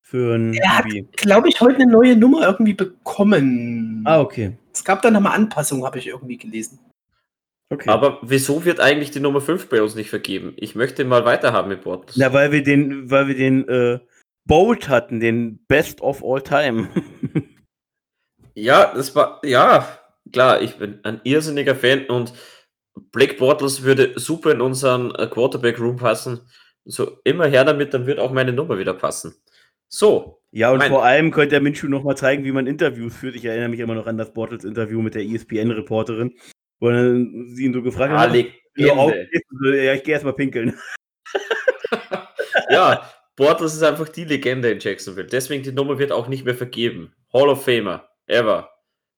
[0.00, 4.02] Für ein Er hat, glaube ich, heute eine neue Nummer irgendwie bekommen.
[4.06, 4.56] Ah, okay.
[4.72, 6.80] Es gab da nochmal Anpassungen, habe ich irgendwie gelesen.
[7.70, 7.88] Okay.
[7.88, 10.52] Aber wieso wird eigentlich die Nummer 5 bei uns nicht vergeben?
[10.56, 12.16] Ich möchte mal weiterhaben mit Bortles.
[12.16, 13.98] Na, weil wir den, weil wir den äh,
[14.46, 16.88] Bolt hatten, den Best of All Time.
[18.54, 19.86] Ja, das war, ja,
[20.32, 22.34] klar, ich bin ein irrsinniger Fan und
[23.12, 26.40] Blake Bortles würde super in unseren äh, Quarterback-Room passen.
[26.84, 29.34] So, immer her damit, dann wird auch meine Nummer wieder passen.
[29.88, 33.16] So, ja, und Mein- vor allem könnte der Minshew noch mal zeigen, wie man Interviews
[33.16, 33.36] führt.
[33.36, 36.34] Ich erinnere mich immer noch an das Bortles-Interview mit der ESPN-Reporterin,
[36.80, 40.78] wo dann sie ihn so gefragt ah, hat, ja, ich gehe erstmal pinkeln.
[42.68, 45.26] Ja, Bortles ist einfach die Legende in Jacksonville.
[45.26, 47.12] Deswegen die Nummer wird auch nicht mehr vergeben.
[47.32, 48.70] Hall of Famer, ever.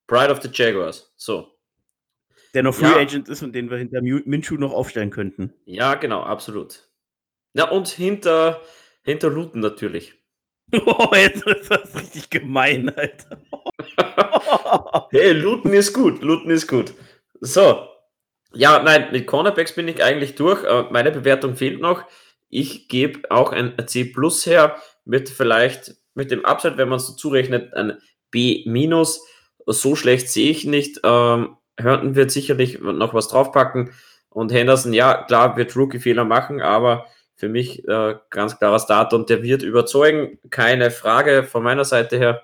[0.06, 1.12] Pride of the Jaguars.
[1.16, 1.48] So,
[2.54, 2.96] Der noch Free Ja.
[2.96, 5.52] Agent ist und den wir hinter Minshew noch aufstellen könnten.
[5.64, 6.88] ja, genau, absolut.
[7.54, 8.60] Ja, und hinter,
[9.02, 10.14] hinter Luton natürlich.
[10.86, 13.42] Oh, jetzt ist das richtig gemein, Alter.
[15.10, 16.94] Hey, Luton ist gut, Luton ist gut.
[17.42, 17.88] So.
[18.54, 20.62] Ja, nein, mit Cornerbacks bin ich eigentlich durch.
[20.64, 22.04] Äh, Meine Bewertung fehlt noch.
[22.48, 27.06] Ich gebe auch ein C Plus her, mit vielleicht mit dem Upside, wenn man es
[27.08, 27.98] so zurechnet, ein
[28.30, 29.26] B minus.
[29.66, 31.00] So schlecht sehe ich nicht.
[31.02, 33.92] Ähm, Hörnten wird sicherlich noch was draufpacken.
[34.28, 39.30] Und Henderson, ja, klar, wird Rookie-Fehler machen, aber für mich äh, ganz klarer Start und
[39.30, 40.38] der wird überzeugen.
[40.50, 42.42] Keine Frage von meiner Seite her.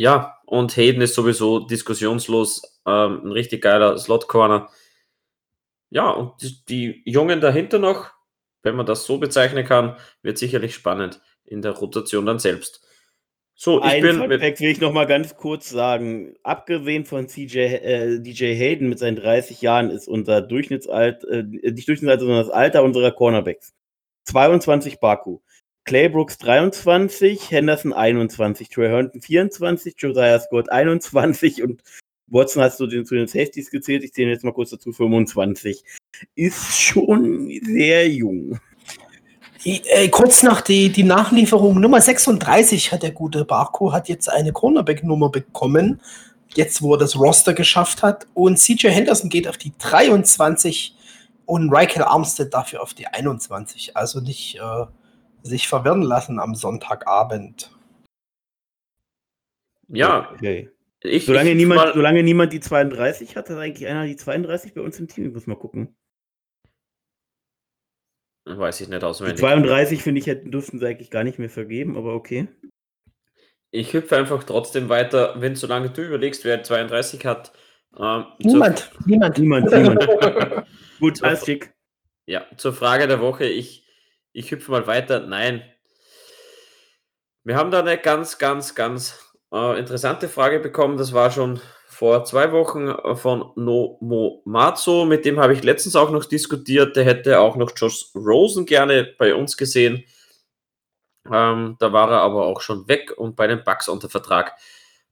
[0.00, 4.70] Ja, und Hayden ist sowieso diskussionslos ähm, ein richtig geiler Slot-Corner.
[5.90, 8.10] Ja, und die, die Jungen dahinter noch,
[8.62, 12.82] wenn man das so bezeichnen kann, wird sicherlich spannend in der Rotation dann selbst.
[13.54, 16.34] So, ich Ein bin Fact will ich noch mal ganz kurz sagen.
[16.44, 21.86] Abgesehen von CJ, äh, DJ Hayden mit seinen 30 Jahren ist unser Durchschnittsalter, äh, nicht
[21.86, 23.74] Durchschnittsalter, sondern das Alter unserer Cornerbacks.
[24.24, 25.40] 22 Baku.
[25.84, 31.82] Clay Brooks 23, Henderson 21, Trey Herndon 24, Josiah Scott 21 und
[32.30, 34.04] Watson hast du den, zu den Safeties gezählt.
[34.04, 35.82] Ich zähle jetzt mal kurz dazu 25.
[36.36, 38.60] Ist schon sehr jung.
[39.64, 44.52] Äh, kurz nach die, die Nachlieferung Nummer 36 hat der gute Barco hat jetzt eine
[44.52, 46.00] Cornerback-Nummer bekommen,
[46.54, 48.26] jetzt wo er das Roster geschafft hat.
[48.32, 50.94] Und CJ Henderson geht auf die 23
[51.44, 53.96] und Michael Armstead dafür auf die 21.
[53.96, 54.86] Also nicht äh,
[55.42, 57.70] sich verwirren lassen am Sonntagabend.
[59.88, 60.70] ja, Okay.
[61.02, 64.74] ich, Solange, ich niemand, mal, solange niemand die 32 hat, hat eigentlich einer die 32
[64.74, 65.26] bei uns im Team.
[65.26, 65.96] Ich muss mal gucken.
[68.46, 69.38] weiß ich nicht Die auswendig.
[69.38, 72.48] 32, finde ich, hätten, dürften sie eigentlich gar nicht mehr vergeben, aber okay.
[73.72, 77.52] Ich hüpfe einfach trotzdem weiter, wenn solange du überlegst, wer 32 hat.
[77.96, 79.38] Ähm, Niemand, niemand.
[79.38, 80.66] Niemand, niemand.
[81.00, 81.24] Gut, So.
[81.26, 81.72] alles schick.
[82.26, 83.46] Ja, zur Frage der Woche.
[83.46, 83.86] Ich,
[84.32, 85.20] ich hüpfe mal weiter.
[85.20, 85.62] Nein.
[87.44, 90.96] Wir haben da eine ganz, ganz, ganz äh, interessante Frage bekommen.
[90.96, 95.04] Das war schon vor zwei Wochen äh, von Nomo Matzo.
[95.04, 96.96] Mit dem habe ich letztens auch noch diskutiert.
[96.96, 100.04] Der hätte auch noch Josh Rosen gerne bei uns gesehen.
[101.30, 104.54] Ähm, da war er aber auch schon weg und bei den Bucks unter Vertrag.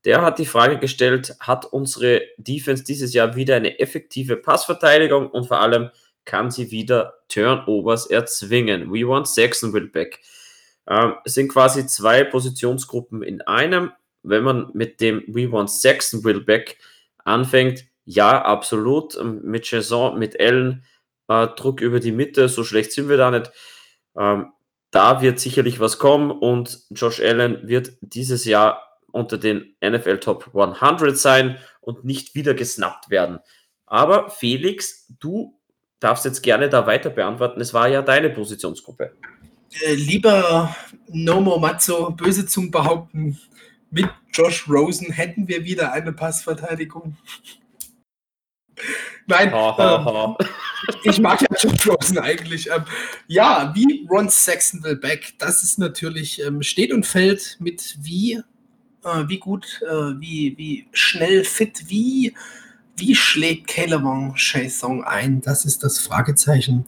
[0.05, 5.49] Der hat die Frage gestellt, hat unsere Defense dieses Jahr wieder eine effektive Passverteidigung und
[5.49, 5.91] vor allem
[6.25, 8.93] kann sie wieder Turnovers erzwingen.
[8.93, 10.21] We want Jacksonville back.
[10.89, 13.93] Ähm, es sind quasi zwei Positionsgruppen in einem.
[14.23, 16.79] Wenn man mit dem We want Jacksonville back
[17.25, 19.17] anfängt, ja, absolut.
[19.17, 20.85] Ähm, Mit Jason, mit Allen,
[21.29, 23.53] äh, Druck über die Mitte, so schlecht sind wir da nicht.
[24.17, 24.53] Ähm,
[24.91, 30.55] da wird sicherlich was kommen und Josh Allen wird dieses Jahr unter den NFL Top
[30.55, 33.41] 100 sein und nicht wieder gesnappt werden.
[33.87, 35.58] Aber Felix, du
[36.01, 37.61] darfst jetzt gerne da weiter beantworten.
[37.61, 39.13] Es war ja deine Positionsgruppe.
[39.85, 40.75] Äh, lieber
[41.09, 43.39] Nomo Matzo, böse Zungen behaupten,
[43.91, 47.17] mit Josh Rosen hätten wir wieder eine Passverteidigung.
[49.27, 50.37] Nein, Ha, ha, ähm, ha.
[51.03, 52.71] ich mag ja Josh Rosen eigentlich.
[52.71, 52.85] Ähm,
[53.27, 58.41] ja, wie Ron Saxonville back, das ist natürlich, ähm, steht und fällt mit wie,
[59.05, 62.35] äh, wie gut, äh, wie, wie schnell fit, wie,
[62.99, 64.03] wie schlägt Caleb
[64.71, 65.41] Song ein?
[65.41, 66.85] Das ist das Fragezeichen.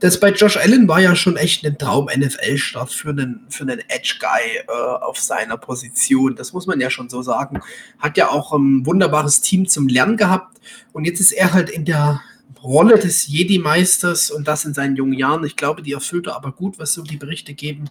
[0.00, 4.64] Das bei Josh Allen war ja schon echt ein Traum-NFL-Start für einen, für einen Edge-Guy
[4.68, 4.72] äh,
[5.02, 6.36] auf seiner Position.
[6.36, 7.60] Das muss man ja schon so sagen.
[7.98, 10.58] Hat ja auch ein wunderbares Team zum Lernen gehabt.
[10.92, 12.20] Und jetzt ist er halt in der
[12.62, 15.44] Rolle des Jedi-Meisters und das in seinen jungen Jahren.
[15.44, 17.88] Ich glaube, die erfüllt er aber gut, was so die Berichte geben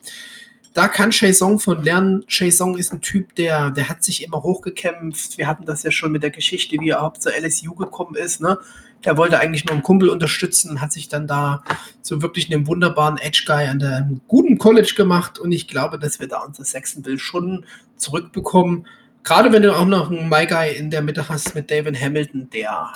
[0.74, 2.26] da kann Song von lernen.
[2.28, 5.38] Song ist ein Typ, der, der hat sich immer hochgekämpft.
[5.38, 8.42] Wir hatten das ja schon mit der Geschichte, wie er überhaupt zur LSU gekommen ist.
[8.42, 8.58] Ne?
[9.06, 11.64] Der wollte eigentlich nur einen Kumpel unterstützen, hat sich dann da
[12.02, 15.38] so wirklich einen wunderbaren Edge-Guy an einem guten College gemacht.
[15.38, 17.66] Und ich glaube, dass wir da unser Saxonville schon
[17.98, 18.88] zurückbekommen.
[19.24, 22.50] Gerade wenn du auch noch einen My Guy in der Mitte hast mit David Hamilton,
[22.50, 22.94] der,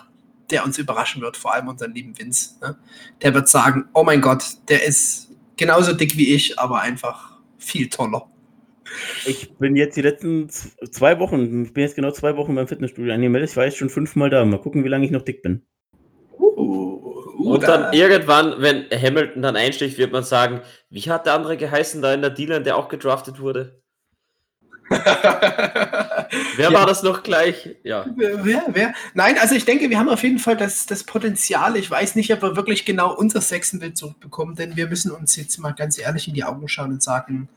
[0.50, 2.56] der uns überraschen wird, vor allem unseren lieben Vince.
[2.60, 2.76] Ne?
[3.22, 7.90] Der wird sagen, oh mein Gott, der ist genauso dick wie ich, aber einfach viel
[7.90, 8.30] toller.
[9.26, 13.14] Ich bin jetzt die letzten zwei Wochen, ich bin jetzt genau zwei Wochen beim Fitnessstudio
[13.14, 13.50] angemeldet.
[13.50, 14.46] Ich war jetzt schon fünfmal da.
[14.46, 15.66] Mal gucken, wie lange ich noch dick bin.
[16.40, 21.58] Uh, und dann irgendwann, wenn Hamilton dann einsticht, wird man sagen, wie hat der andere
[21.58, 23.82] geheißen da in der Dealer, der auch gedraftet wurde?
[24.90, 26.74] wer ja.
[26.74, 27.76] war das noch gleich?
[27.84, 28.06] Ja.
[28.16, 28.94] Wer, wer?
[29.14, 31.76] Nein, also ich denke, wir haben auf jeden Fall das, das Potenzial.
[31.76, 35.58] Ich weiß nicht, ob wir wirklich genau unser Sechsenbild zurückbekommen, denn wir müssen uns jetzt
[35.58, 37.50] mal ganz ehrlich in die Augen schauen und sagen,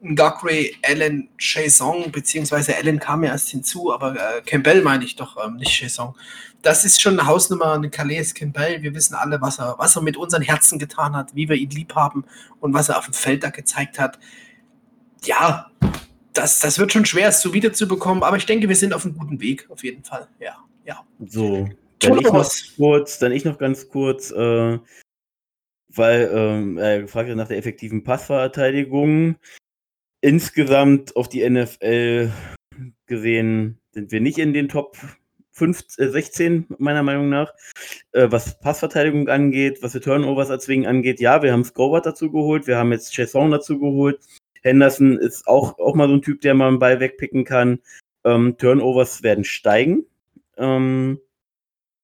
[0.00, 5.36] Ngakwe, Allen, Chaison, beziehungsweise Allen kam ja erst hinzu, aber äh, Campbell meine ich doch,
[5.44, 6.14] ähm, nicht Chaison.
[6.62, 8.82] Das ist schon eine Hausnummer, eine Calais Campbell.
[8.82, 11.70] Wir wissen alle, was er, was er mit unseren Herzen getan hat, wie wir ihn
[11.70, 12.24] lieb haben
[12.60, 14.18] und was er auf dem Feld da gezeigt hat.
[15.24, 15.70] Ja,
[16.38, 19.18] das, das wird schon schwer, es so wiederzubekommen, aber ich denke, wir sind auf einem
[19.18, 20.28] guten Weg, auf jeden Fall.
[20.40, 21.04] Ja, ja.
[21.26, 24.78] So, dann ich noch kurz, dann ich noch ganz kurz, äh,
[25.88, 29.36] weil ähm, er gefragt hat nach der effektiven Passverteidigung.
[30.20, 32.30] Insgesamt auf die NFL
[33.06, 34.96] gesehen sind wir nicht in den Top
[35.52, 37.52] 5, äh, 16, meiner Meinung nach.
[38.12, 42.66] Äh, was Passverteidigung angeht, was für Turnovers erzwingen angeht, ja, wir haben Scobart dazu geholt,
[42.66, 44.20] wir haben jetzt Chesson dazu geholt.
[44.68, 47.80] Henderson ist auch, auch mal so ein Typ, der mal einen Ball wegpicken kann.
[48.24, 50.04] Ähm, Turnovers werden steigen.
[50.56, 51.20] Ähm,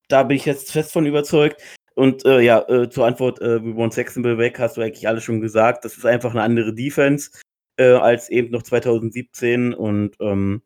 [0.09, 1.63] da bin ich jetzt fest von überzeugt.
[1.95, 5.25] Und äh, ja, äh, zur Antwort, äh, we want Saxonville weg, hast du eigentlich alles
[5.25, 5.85] schon gesagt.
[5.85, 7.31] Das ist einfach eine andere Defense
[7.77, 9.75] äh, als eben noch 2017.
[9.75, 10.63] Und ähm,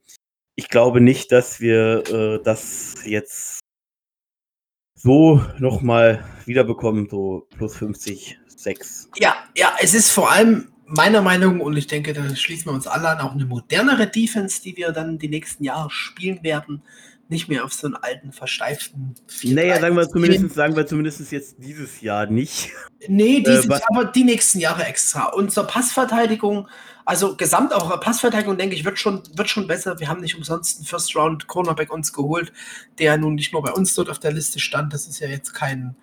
[0.54, 3.60] ich glaube nicht, dass wir äh, das jetzt
[4.94, 9.10] so nochmal wiederbekommen, so plus 50, 6.
[9.16, 12.86] Ja, ja, es ist vor allem meiner Meinung, und ich denke, da schließen wir uns
[12.86, 16.82] alle an, auch eine modernere Defense, die wir dann die nächsten Jahre spielen werden.
[17.31, 19.15] Nicht mehr auf so einen alten, versteiften.
[19.43, 22.70] Naja, sagen wir, zumindest, sagen wir zumindest jetzt dieses Jahr nicht.
[23.06, 25.27] Nee, dieses äh, Jahr, aber die nächsten Jahre extra.
[25.27, 26.69] Und zur Passverteidigung,
[27.05, 30.01] also gesamt auch Passverteidigung, denke ich, wird schon, wird schon besser.
[30.01, 32.51] Wir haben nicht umsonst einen First Round Cornerback uns geholt,
[32.98, 34.94] der nun nicht nur bei uns dort auf der Liste stand.
[34.94, 35.97] Das ist ja jetzt kein,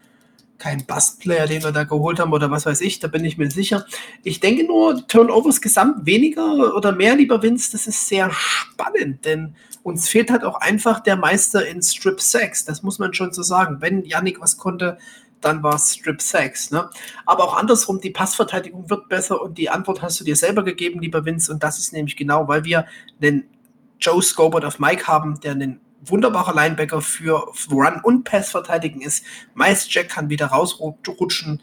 [0.57, 3.51] kein Bust-Player, den wir da geholt haben oder was weiß ich, da bin ich mir
[3.51, 3.85] sicher.
[4.23, 9.55] Ich denke nur, Turnovers gesamt weniger oder mehr, lieber Vince, das ist sehr spannend, denn
[9.83, 13.43] uns fehlt halt auch einfach der Meister in Strip Sex, das muss man schon so
[13.43, 13.77] sagen.
[13.81, 14.97] Wenn Yannick was konnte,
[15.41, 16.71] dann war es Strip Sex.
[16.71, 16.89] Ne?
[17.25, 21.01] Aber auch andersrum, die Passverteidigung wird besser und die Antwort hast du dir selber gegeben,
[21.01, 22.85] lieber Vince, und das ist nämlich genau, weil wir
[23.19, 23.45] den
[23.99, 25.79] Joe Scobert auf Mike haben, der einen
[26.09, 29.25] wunderbarer Linebacker für Run und Pass verteidigen ist.
[29.53, 31.61] Miles Jack kann wieder rausrutschen.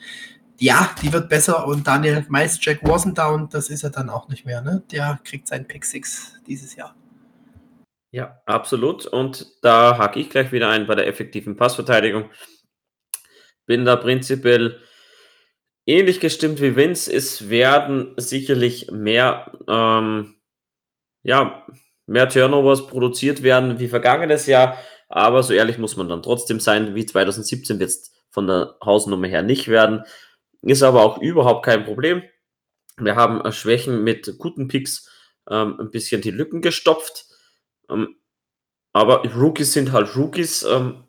[0.58, 4.28] Ja, die wird besser und Daniel Miles Jack wasn't down, das ist er dann auch
[4.28, 4.60] nicht mehr.
[4.60, 4.82] Ne?
[4.92, 6.94] Der kriegt seinen Pick 6 dieses Jahr.
[8.12, 9.06] Ja, absolut.
[9.06, 12.30] Und da hake ich gleich wieder ein bei der effektiven Passverteidigung.
[13.66, 14.78] Bin da prinzipiell
[15.86, 17.10] ähnlich gestimmt wie Vince.
[17.12, 20.34] Es werden sicherlich mehr, ähm,
[21.22, 21.66] ja,
[22.12, 24.76] mehr Turnovers produziert werden wie vergangenes Jahr.
[25.08, 29.26] Aber so ehrlich muss man dann trotzdem sein, wie 2017 wird es von der Hausnummer
[29.26, 30.04] her nicht werden.
[30.62, 32.22] Ist aber auch überhaupt kein Problem.
[32.98, 35.10] Wir haben äh, Schwächen mit guten Picks
[35.50, 37.26] ähm, ein bisschen die Lücken gestopft.
[37.90, 38.16] Ähm,
[38.92, 40.62] aber Rookies sind halt Rookies.
[40.64, 41.04] Ähm,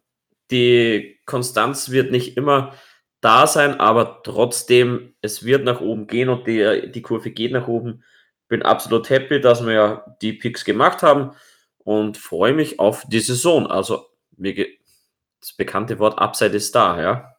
[0.52, 2.74] die Konstanz wird nicht immer
[3.22, 7.68] da sein, aber trotzdem, es wird nach oben gehen und die, die Kurve geht nach
[7.68, 8.04] oben
[8.48, 11.32] bin absolut happy, dass wir ja die Picks gemacht haben
[11.80, 13.68] und freue mich auf die Saison.
[13.68, 17.36] Also, das bekannte Wort Upside ist da, ja.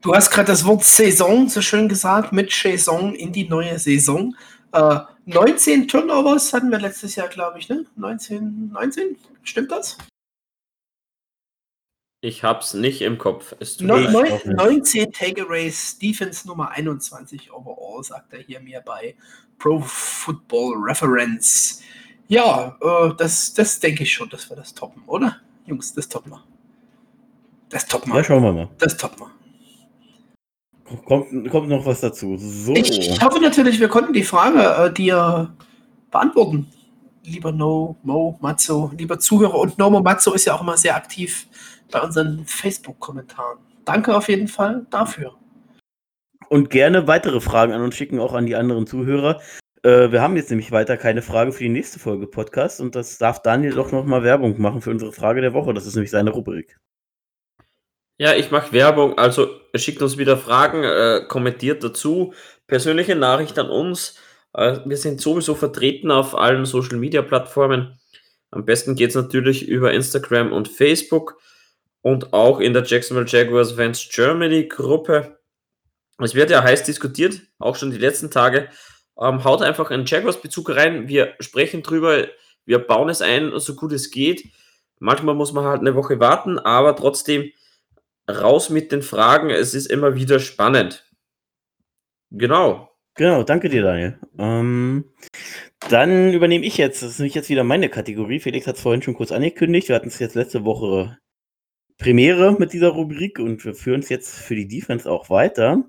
[0.00, 4.36] Du hast gerade das Wort Saison so schön gesagt, mit Saison in die neue Saison.
[4.72, 7.86] Äh, 19 Turnovers hatten wir letztes Jahr, glaube ich, ne?
[7.96, 9.16] 19, 19?
[9.42, 9.96] Stimmt das?
[12.24, 13.54] Ich hab's nicht im Kopf.
[13.60, 19.14] Es no, 19 Takeaways, Defense Nummer 21 overall, sagt er hier mir bei
[19.58, 21.82] Pro Football Reference.
[22.28, 25.36] Ja, äh, das, das denke ich schon, dass wir das toppen, oder?
[25.66, 26.42] Jungs, das toppen wir.
[27.68, 28.16] Das toppen wir.
[28.16, 28.70] Ja, schauen wir mal.
[28.78, 30.96] Das toppen wir.
[31.04, 32.38] Kommt, kommt noch was dazu.
[32.38, 32.72] So.
[32.72, 35.54] Ich hoffe natürlich, wir konnten die Frage äh, dir
[36.10, 36.72] beantworten.
[37.24, 39.58] Lieber No, Mo, Matzo, lieber Zuhörer.
[39.58, 41.46] Und Nomo Matzo ist ja auch immer sehr aktiv
[41.90, 43.58] bei unseren Facebook-Kommentaren.
[43.84, 45.34] Danke auf jeden Fall dafür.
[46.48, 49.40] Und gerne weitere Fragen an uns schicken, auch an die anderen Zuhörer.
[49.82, 53.18] Äh, wir haben jetzt nämlich weiter keine Frage für die nächste Folge Podcast und das
[53.18, 55.74] darf Daniel doch nochmal Werbung machen für unsere Frage der Woche.
[55.74, 56.78] Das ist nämlich seine Rubrik.
[58.18, 59.18] Ja, ich mache Werbung.
[59.18, 62.32] Also schickt uns wieder Fragen, äh, kommentiert dazu.
[62.66, 64.18] Persönliche Nachricht an uns.
[64.54, 67.98] Wir sind sowieso vertreten auf allen Social Media Plattformen.
[68.52, 71.40] Am besten geht es natürlich über Instagram und Facebook
[72.02, 75.40] und auch in der Jacksonville Jaguars Fans Germany Gruppe.
[76.18, 78.68] Es wird ja heiß diskutiert, auch schon die letzten Tage.
[79.18, 81.08] Ähm, haut einfach einen Jaguars-Bezug rein.
[81.08, 82.28] Wir sprechen drüber,
[82.64, 84.44] wir bauen es ein, so gut es geht.
[85.00, 87.50] Manchmal muss man halt eine Woche warten, aber trotzdem
[88.30, 89.50] raus mit den Fragen.
[89.50, 91.04] Es ist immer wieder spannend.
[92.30, 92.93] Genau.
[93.16, 94.18] Genau, danke dir, Daniel.
[94.38, 95.04] Ähm,
[95.88, 98.40] dann übernehme ich jetzt, das ist nämlich jetzt wieder meine Kategorie.
[98.40, 99.88] Felix hat es vorhin schon kurz angekündigt.
[99.88, 101.18] Wir hatten es jetzt letzte Woche
[101.96, 105.84] Premiere mit dieser Rubrik und wir führen es jetzt für die Defense auch weiter.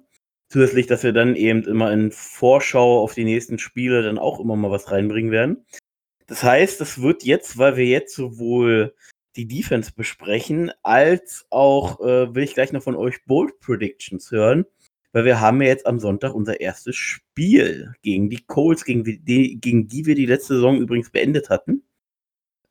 [0.49, 4.56] Zusätzlich, dass wir dann eben immer in Vorschau auf die nächsten Spiele dann auch immer
[4.56, 5.65] mal was reinbringen werden.
[6.27, 8.93] Das heißt, das wird jetzt, weil wir jetzt sowohl
[9.35, 14.65] die Defense besprechen, als auch äh, will ich gleich noch von euch Bold Predictions hören,
[15.15, 19.57] weil wir haben ja jetzt am Sonntag unser erstes Spiel gegen die Colts, gegen die,
[19.61, 21.83] gegen die wir die letzte Saison übrigens beendet hatten.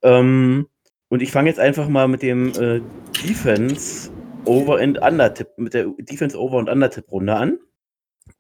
[0.03, 0.67] Ähm,
[1.09, 2.83] und ich fange jetzt einfach mal mit dem äh,
[3.27, 4.11] Defense
[4.45, 7.59] Over and Under Tipp, mit der Defense Over und Under Tipp Runde an.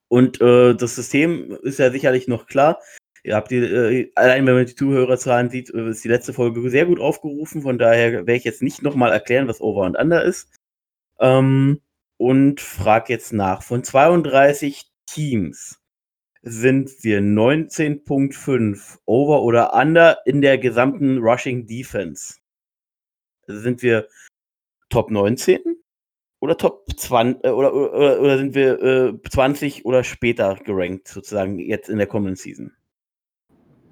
[0.08, 2.80] Und äh, das System ist ja sicherlich noch klar.
[3.22, 6.68] Ihr habt die, äh, allein wenn man die Zuhörerzahlen sieht, äh, ist die letzte Folge
[6.68, 7.62] sehr gut aufgerufen.
[7.62, 10.50] Von daher werde ich jetzt nicht nochmal erklären, was Over und Under ist.
[11.20, 11.80] Ähm,
[12.24, 13.62] und frage jetzt nach.
[13.62, 15.78] Von 32 Teams
[16.40, 22.36] sind wir 19.5 Over oder Under in der gesamten Rushing Defense.
[23.46, 24.08] Sind wir
[24.88, 25.58] Top 19
[26.40, 31.58] oder Top 20 äh, oder, oder, oder sind wir äh, 20 oder später gerankt, sozusagen
[31.58, 32.72] jetzt in der kommenden Season?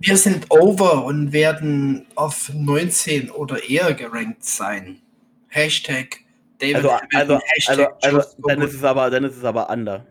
[0.00, 5.02] Wir sind over und werden auf 19 oder eher gerankt sein.
[5.48, 6.22] Hashtag
[6.62, 10.06] David also, also, also, also dann ist es aber dann ist es aber under.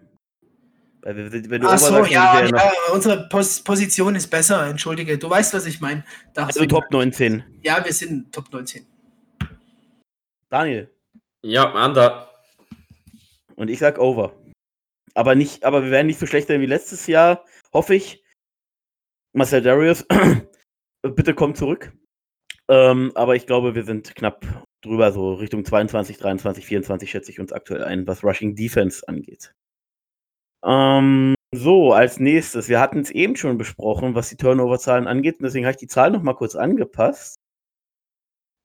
[1.01, 5.17] Weil wir, wenn du Ach so, ja, ja, unsere Pos Position ist besser, entschuldige.
[5.17, 6.03] Du weißt, was ich meine.
[6.35, 7.43] Also Top 19.
[7.63, 8.85] Ja, wir sind Top 19.
[10.49, 10.91] Daniel.
[11.41, 12.29] Ja, under.
[13.55, 14.33] Und ich sag over.
[15.15, 18.23] Aber nicht, aber wir werden nicht so schlechter wie letztes Jahr, hoffe ich.
[19.33, 20.05] Marcel Darius,
[21.01, 21.93] bitte komm zurück.
[22.67, 24.45] Ähm, aber ich glaube, wir sind knapp
[24.81, 29.53] drüber, so Richtung 22, 23, 24 schätze ich uns aktuell ein, was Rushing Defense angeht.
[30.63, 35.43] Ähm, so, als nächstes, wir hatten es eben schon besprochen, was die Turnover-Zahlen angeht, und
[35.43, 37.35] deswegen habe ich die Zahl nochmal kurz angepasst.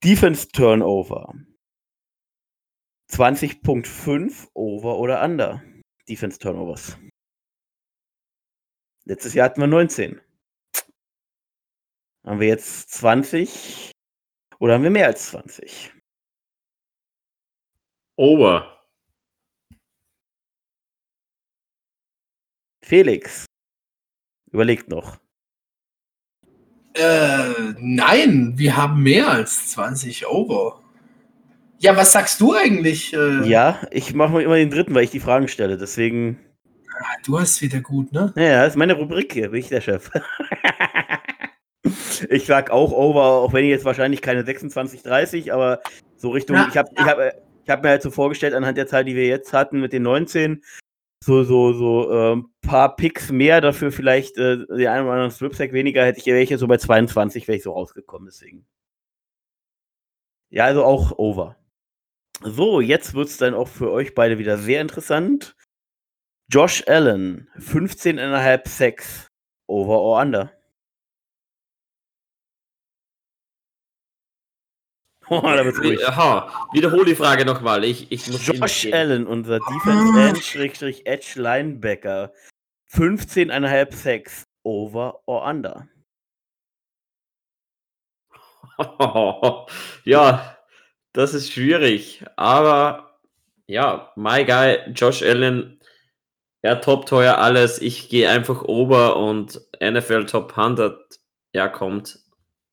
[0.04, 1.34] Defense Turnover.
[3.10, 5.62] 20.5 over oder under.
[6.08, 6.98] Defense Turnovers.
[9.04, 10.20] Letztes Jahr hatten wir 19.
[12.24, 13.92] Haben wir jetzt 20
[14.58, 15.95] oder haben wir mehr als 20?
[18.16, 18.72] Over.
[22.82, 23.44] Felix,
[24.50, 25.18] überlegt noch.
[26.94, 30.80] Äh, nein, wir haben mehr als 20 Over.
[31.78, 33.12] Ja, was sagst du eigentlich?
[33.12, 36.38] Äh, ja, ich mache mal immer den dritten, weil ich die Fragen stelle, deswegen.
[36.98, 38.32] Ah, du hast wieder gut, ne?
[38.36, 40.10] Ja, das ist meine Rubrik hier, bin ich der Chef.
[42.30, 45.80] Ich sag auch over, auch wenn ich jetzt wahrscheinlich keine 26, 30, aber
[46.16, 47.18] so Richtung, ja, ich habe ich hab,
[47.66, 50.04] ich hab mir halt so vorgestellt, anhand der Zahl, die wir jetzt hatten mit den
[50.04, 50.62] 19,
[51.24, 55.32] so, so, so ein ähm, paar Picks mehr, dafür vielleicht äh, den einen oder anderen
[55.32, 58.64] Strip-Sack weniger, hätte ich welche so bei 22 wäre ich so rausgekommen, deswegen.
[60.50, 61.56] Ja, also auch over.
[62.42, 65.56] So, jetzt wird es dann auch für euch beide wieder sehr interessant.
[66.48, 69.26] Josh Allen, 15,5 Sacks,
[69.66, 70.55] over or under?
[75.30, 75.42] Oh.
[75.42, 77.82] Aha, wiederhole die Frage nochmal.
[77.82, 82.32] Ich, ich muss Josh Allen, unser Defense End, Edge Linebacker.
[82.92, 84.44] 15,5 Sacks.
[84.62, 85.88] Over or under?
[90.04, 90.56] ja,
[91.12, 92.24] das ist schwierig.
[92.36, 93.18] Aber
[93.66, 95.80] ja, my guy, Josh Allen,
[96.62, 97.80] er top teuer alles.
[97.80, 101.18] Ich gehe einfach ober und NFL Top 100,
[101.52, 102.20] er kommt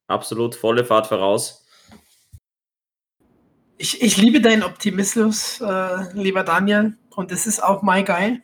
[0.07, 1.62] absolut volle Fahrt voraus.
[3.83, 8.41] Ich, ich liebe deinen Optimismus, äh, lieber Daniel, und das ist auch mal geil.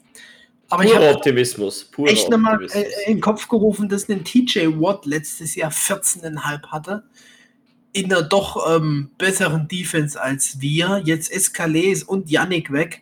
[0.68, 1.86] Aber ich Purer habe Optimismus.
[1.86, 6.68] Purer echt nochmal äh, in den Kopf gerufen, dass ein TJ Watt letztes Jahr 14,5
[6.68, 7.04] hatte.
[7.94, 11.02] In einer doch ähm, besseren Defense als wir.
[11.06, 13.02] Jetzt ist Calais und Yannick weg.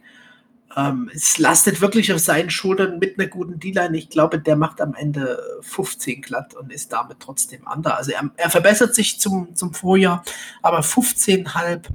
[0.75, 3.97] Ähm, es lastet wirklich auf seinen Schultern mit einer guten D-Line.
[3.97, 7.97] Ich glaube, der macht am Ende 15 glatt und ist damit trotzdem under.
[7.97, 10.23] Also er, er verbessert sich zum, zum Vorjahr,
[10.61, 11.87] aber 15,5.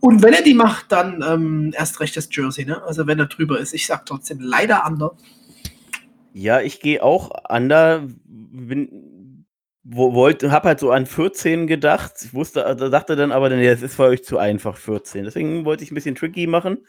[0.00, 2.82] Und wenn er die macht, dann ähm, erst recht das Jersey, ne?
[2.84, 3.74] Also wenn er drüber ist.
[3.74, 5.16] Ich sag trotzdem leider under.
[6.32, 8.06] Ja, ich gehe auch under.
[8.24, 9.46] Bin,
[9.82, 12.12] wo, wollte, hab halt so an 14 gedacht.
[12.22, 15.24] Ich wusste, also dachte dann aber, nee, das ist für euch zu einfach, 14.
[15.24, 16.86] Deswegen wollte ich ein bisschen tricky machen.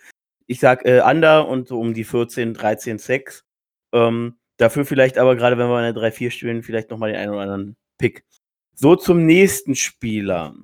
[0.47, 3.45] Ich sag äh, under und so um die 14, 13, 6.
[3.93, 7.31] Ähm, dafür vielleicht aber gerade, wenn wir in der 3-4 spielen, vielleicht nochmal den einen
[7.31, 8.25] oder anderen Pick.
[8.75, 10.55] So zum nächsten Spieler.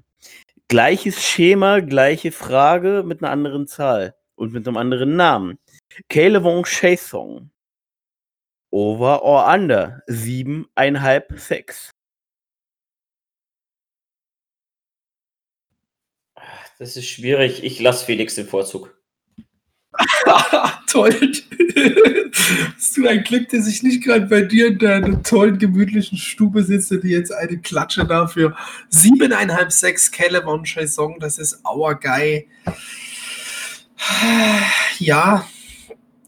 [0.68, 5.60] Gleiches Schema, gleiche Frage mit einer anderen Zahl und mit einem anderen Namen.
[6.10, 7.52] Calebon Chasong.
[8.72, 10.02] Over or under?
[10.08, 11.92] Siebeneinhalb, sechs.
[16.78, 17.64] Das ist schwierig.
[17.64, 18.95] Ich lasse Felix den Vorzug.
[20.88, 21.14] Toll.
[22.76, 26.64] Hast du ein Glück, dass ich nicht gerade bei dir in deiner tollen, gemütlichen Stube
[26.64, 28.56] sitze, die jetzt eine Klatsche dafür.
[28.90, 32.48] Siebeneinhalb, sechs Calebon Chaison, das ist our guy.
[35.00, 35.46] Ja,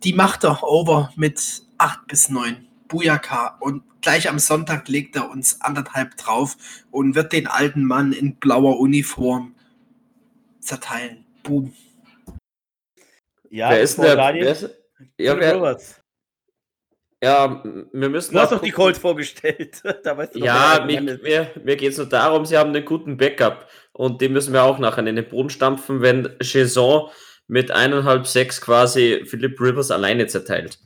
[0.03, 2.68] die macht doch over mit acht bis neun.
[2.88, 3.57] Bujaka.
[3.60, 6.57] Und gleich am Sonntag legt er uns anderthalb drauf
[6.91, 9.53] und wird den alten Mann in blauer Uniform
[10.60, 11.26] zerteilen.
[11.44, 11.73] Boom.
[13.49, 14.18] Ja, wer ist der?
[14.18, 14.69] Wer ist,
[15.18, 15.78] ja, wer,
[17.22, 18.34] ja, wir müssen.
[18.34, 18.72] Du hast doch die.
[18.72, 19.82] Colts vorgestellt.
[20.03, 22.86] da weißt du doch, Ja, mir, mir, mir geht es nur darum, sie haben einen
[22.86, 27.10] guten Backup und den müssen wir auch nachher in den Boden stampfen, wenn Jason
[27.48, 30.80] mit eineinhalb, sechs quasi Philip Rivers alleine zerteilt.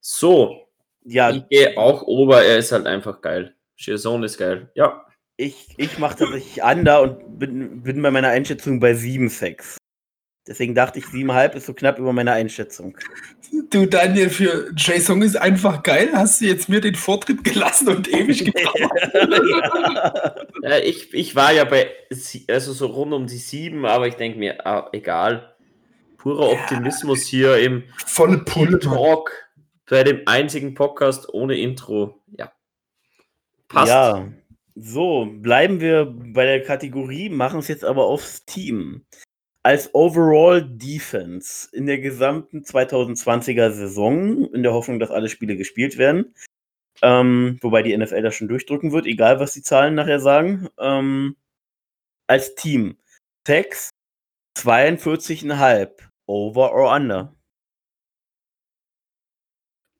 [0.00, 0.68] So,
[1.04, 3.54] ja ich gehe auch ober, er ist halt einfach geil.
[3.76, 4.70] Jason ist geil.
[4.74, 5.06] Ja,
[5.36, 9.76] ich, ich mache tatsächlich under und bin, bin bei meiner Einschätzung bei 7,6.
[10.46, 12.96] Deswegen dachte ich, 7,5 ist so knapp über meine Einschätzung.
[13.70, 16.10] Du, Daniel, für Jason ist einfach geil.
[16.12, 18.80] Hast du jetzt mir den Vortritt gelassen und ewig gebraucht?
[20.62, 20.78] ja.
[20.78, 24.38] ich, ich war ja bei, sie- also so rund um die sieben, aber ich denke
[24.38, 25.52] mir, ah, egal.
[26.18, 27.84] Purer Optimismus hier im.
[28.18, 28.44] Mann.
[28.80, 29.30] Talk
[29.88, 32.20] bei dem einzigen Podcast ohne Intro.
[32.36, 32.52] Ja.
[33.68, 33.88] Passt.
[33.88, 34.28] Ja,
[34.74, 39.04] so, bleiben wir bei der Kategorie, machen es jetzt aber aufs Team.
[39.66, 45.98] Als Overall Defense in der gesamten 2020er Saison, in der Hoffnung, dass alle Spiele gespielt
[45.98, 46.36] werden,
[47.02, 51.34] ähm, wobei die NFL das schon durchdrücken wird, egal was die Zahlen nachher sagen, ähm,
[52.28, 52.96] als Team.
[53.44, 53.90] Sex
[54.56, 57.34] 42,5, over or under.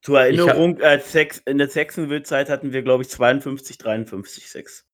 [0.00, 4.85] Zur Erinnerung, als Sex, in der Sexenwild-Zeit hatten wir, glaube ich, 52, 53, 6.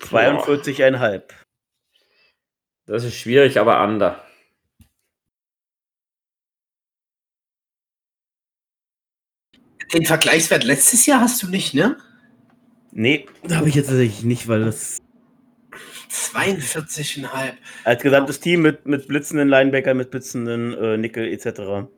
[0.00, 1.22] 42,5.
[2.86, 4.22] Das ist schwierig, aber ander.
[9.92, 11.96] Den Vergleichswert letztes Jahr hast du nicht, ne?
[12.92, 14.98] Nee, habe ich jetzt tatsächlich nicht, weil das
[16.10, 17.26] 42,5.
[17.84, 21.88] als gesamtes Team mit, mit blitzenden Linebacker, mit blitzenden äh, Nickel etc.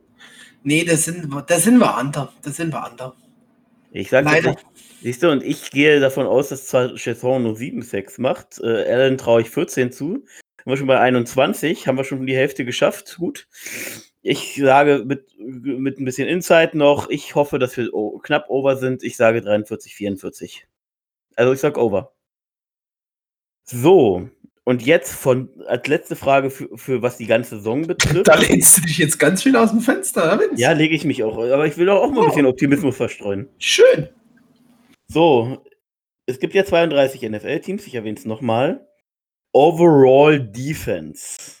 [0.63, 2.31] Nee, da sind, wir- da sind wir under.
[2.41, 3.15] Da sind wir under.
[3.91, 4.55] Ich sage.
[5.03, 8.61] Siehst du, und ich gehe davon aus, dass zwar Chesson nur 7,6 macht.
[8.61, 10.05] Äh, Allen traue ich 14 zu.
[10.13, 10.25] Sind
[10.65, 13.17] wir schon bei 21, haben wir schon die Hälfte geschafft.
[13.17, 13.49] Gut.
[14.21, 17.91] Ich sage mit, mit ein bisschen Insight noch, ich hoffe, dass wir
[18.23, 19.03] knapp over sind.
[19.03, 20.67] Ich sage 43, 44.
[21.35, 22.13] Also ich sag over.
[23.65, 24.29] So,
[24.63, 28.27] und jetzt von als letzte Frage für, für was die ganze Saison betrifft.
[28.29, 30.61] Da lehnst du dich jetzt ganz schön aus dem Fenster, Vince?
[30.61, 31.37] Ja, lege ich mich auch.
[31.37, 33.49] Aber ich will auch mal ein bisschen Optimismus verstreuen.
[33.57, 34.07] Schön.
[35.13, 35.63] So,
[36.25, 38.89] es gibt ja 32 NFL-Teams, ich erwähne es nochmal.
[39.51, 41.57] Overall Defense.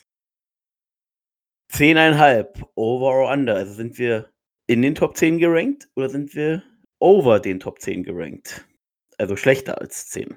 [1.71, 2.65] 10,5.
[2.73, 3.53] Over or under.
[3.55, 4.31] Also sind wir
[4.65, 6.63] in den Top 10 gerankt oder sind wir
[6.97, 8.65] over den Top 10 gerankt?
[9.19, 10.35] Also schlechter als 10.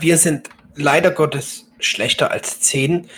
[0.00, 3.10] Wir sind leider Gottes schlechter als 10,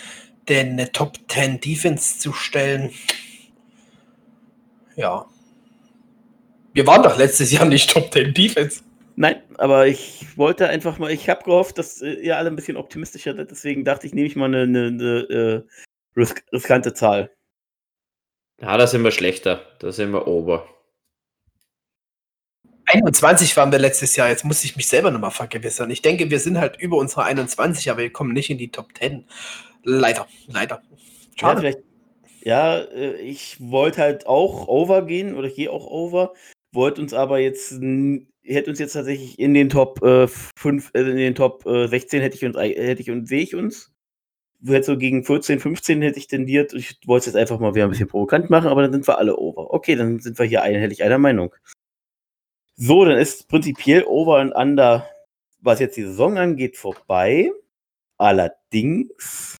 [0.49, 2.91] denn eine Top 10 Defense zu stellen,
[4.97, 5.25] ja.
[6.73, 8.81] Wir waren doch letztes Jahr nicht Top 10 Defense.
[9.15, 12.77] Nein, aber ich wollte einfach mal, ich habe gehofft, dass äh, ihr alle ein bisschen
[12.77, 15.63] optimistischer seid, deswegen dachte ich, nehme ich mal eine, eine, eine äh,
[16.15, 17.31] risk riskante Zahl.
[18.61, 19.61] Ja, da sind wir schlechter.
[19.79, 20.67] Da sind wir ober.
[22.85, 25.91] 21 waren wir letztes Jahr, jetzt muss ich mich selber nochmal vergewissern.
[25.91, 28.97] Ich denke, wir sind halt über unsere 21, aber wir kommen nicht in die Top
[28.97, 29.25] 10.
[29.83, 30.81] Leider, leider.
[31.37, 31.79] Ja, vielleicht,
[32.41, 36.33] ja, äh, ich wollte halt auch over gehen oder gehe auch over,
[36.71, 41.17] wollte uns aber jetzt, hätte uns jetzt tatsächlich in den Top äh, 5, äh, in
[41.17, 43.91] den Top äh, 16 hätte ich uns, hätte ich und sehe ich uns.
[44.65, 46.73] Hätte so gegen 14, 15 hätte ich tendiert.
[46.73, 49.17] Ich wollte es jetzt einfach mal wieder ein bisschen provokant machen, aber dann sind wir
[49.17, 49.73] alle over.
[49.73, 51.55] Okay, dann sind wir hier einhellig einer Meinung.
[52.75, 55.09] So, dann ist prinzipiell Over und Under,
[55.59, 57.51] was jetzt die Saison angeht, vorbei.
[58.17, 59.57] Allerdings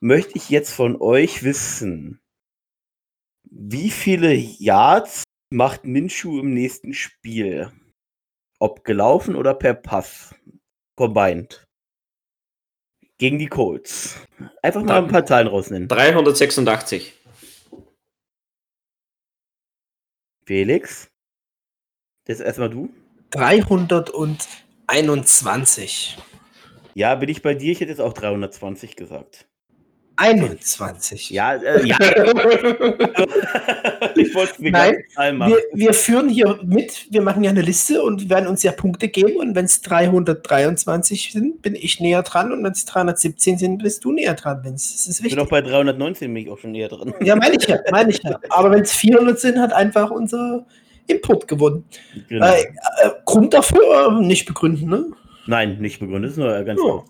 [0.00, 2.20] möchte ich jetzt von euch wissen,
[3.44, 7.70] wie viele Yards macht Minshu im nächsten Spiel?
[8.58, 10.34] Ob gelaufen oder per Pass?
[10.96, 11.68] Combined.
[13.18, 14.18] Gegen die Colts.
[14.62, 15.88] Einfach mal ein paar Zahlen rausnehmen.
[15.88, 17.14] 386.
[20.44, 21.10] Felix?
[22.24, 22.92] Das ist erstmal du.
[23.30, 26.18] 321.
[26.94, 27.70] Ja, bin ich bei dir?
[27.72, 29.47] Ich hätte jetzt auch 320 gesagt.
[30.18, 31.30] 21.
[31.30, 31.96] Ja, äh, ja.
[34.16, 38.28] ich wollte es Nein, wir, wir führen hier mit, wir machen ja eine Liste und
[38.28, 42.64] werden uns ja Punkte geben und wenn es 323 sind, bin ich näher dran und
[42.64, 44.58] wenn es 317 sind, bist du näher dran.
[44.64, 45.32] Wenn's, das ist wichtig.
[45.32, 47.14] Ich bin auch bei 319 bin ich auch schon näher dran.
[47.20, 48.40] Ja, meine ich ja, meine ich ja.
[48.50, 50.66] Aber wenn es 400 sind, hat einfach unser
[51.06, 51.84] Input gewonnen.
[52.28, 52.44] Genau.
[52.44, 55.04] Äh, äh, Grund dafür nicht begründen, ne?
[55.48, 57.06] Nein, nicht begründet, ist nur ganz oh.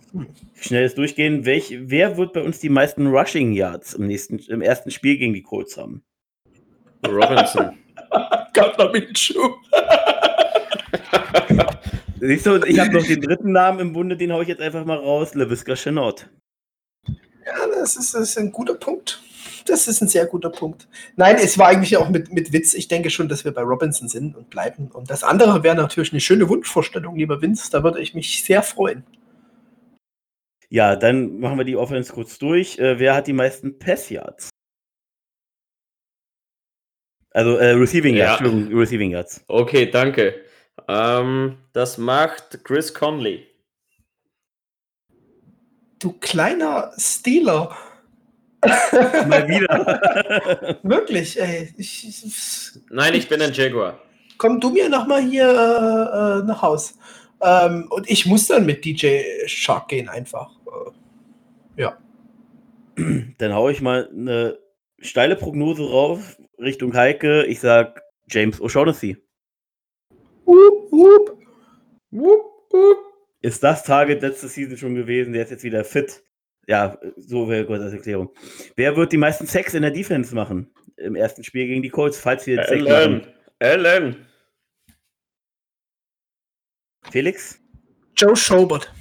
[0.55, 1.45] schnelles Durchgehen.
[1.45, 5.35] Welch, wer wird bei uns die meisten Rushing Yards im, nächsten, im ersten Spiel gegen
[5.35, 6.05] die Colts haben?
[7.05, 7.77] Robinson.
[8.55, 9.41] Gardner Minshew.
[12.21, 14.85] Siehst du, ich habe noch den dritten Namen im Bunde, den haue ich jetzt einfach
[14.85, 15.35] mal raus.
[15.35, 16.31] LeVisca Chenault.
[17.09, 19.21] Ja, das ist, das ist ein guter Punkt.
[19.67, 20.89] Das ist ein sehr guter Punkt.
[21.17, 22.75] Nein, es war eigentlich auch mit, mit Witz.
[22.75, 24.89] Ich denke schon, dass wir bei Robinson sind und bleiben.
[24.89, 27.71] Und das andere wäre natürlich eine schöne Wunschvorstellung, lieber Vince.
[27.71, 29.05] Da würde ich mich sehr freuen.
[30.71, 32.79] Ja, dann machen wir die Offense kurz durch.
[32.79, 34.51] Äh, wer hat die meisten Pass Yards?
[37.31, 38.41] Also äh, Receiving Yards.
[38.41, 38.77] Ja.
[38.77, 39.45] Receiving Yards.
[39.49, 40.35] Okay, danke.
[40.89, 43.47] Ähm, das macht Chris Conley.
[45.99, 47.77] Du kleiner Stealer.
[48.63, 50.79] Mal wieder.
[50.83, 51.73] Wirklich, ey.
[51.77, 54.01] Ich, ich, Nein, ich bin ein Jaguar.
[54.37, 56.97] Komm du mir nochmal hier äh, nach Haus.
[57.41, 60.51] Ähm, und ich muss dann mit DJ Shark gehen, einfach.
[61.77, 61.99] Äh, ja.
[63.39, 64.59] Dann hau ich mal eine
[64.99, 67.45] steile Prognose rauf Richtung Heike.
[67.45, 69.17] Ich sag James O'Shaughnessy.
[70.45, 71.39] Wup, wup.
[72.11, 72.99] Wup, wup.
[73.41, 75.33] Ist das Target letzte Season schon gewesen?
[75.33, 76.23] Der ist jetzt wieder fit.
[76.69, 78.31] Ja, so wäre kurz als Erklärung.
[78.77, 82.19] Wer wird die meisten Sex in der Defense machen im ersten Spiel gegen die Colts,
[82.19, 83.27] falls wir jetzt Allen.
[83.59, 84.27] Allen.
[87.11, 87.59] Felix?
[88.17, 88.93] Joe Schobert.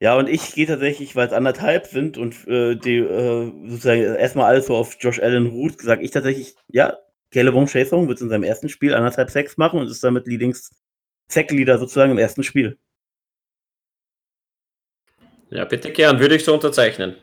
[0.00, 4.46] Ja, und ich gehe tatsächlich, weil es anderthalb sind und äh, die äh, sozusagen erstmal
[4.46, 6.98] alles so auf Josh Allen ruht, sage ich tatsächlich, ja,
[7.32, 10.70] Calebon Chason wird in seinem ersten Spiel anderthalb Sex machen und ist damit Leadings
[11.30, 12.78] Sack-Leader sozusagen im ersten Spiel.
[15.50, 17.16] Ja, bitte gern, würde ich so unterzeichnen.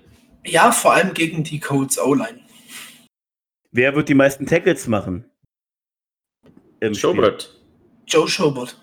[0.45, 2.39] Ja, vor allem gegen die Colts O-Line.
[3.71, 5.25] Wer wird die meisten Tackles machen?
[6.93, 7.51] Schobert.
[8.07, 8.79] Joe Schobert.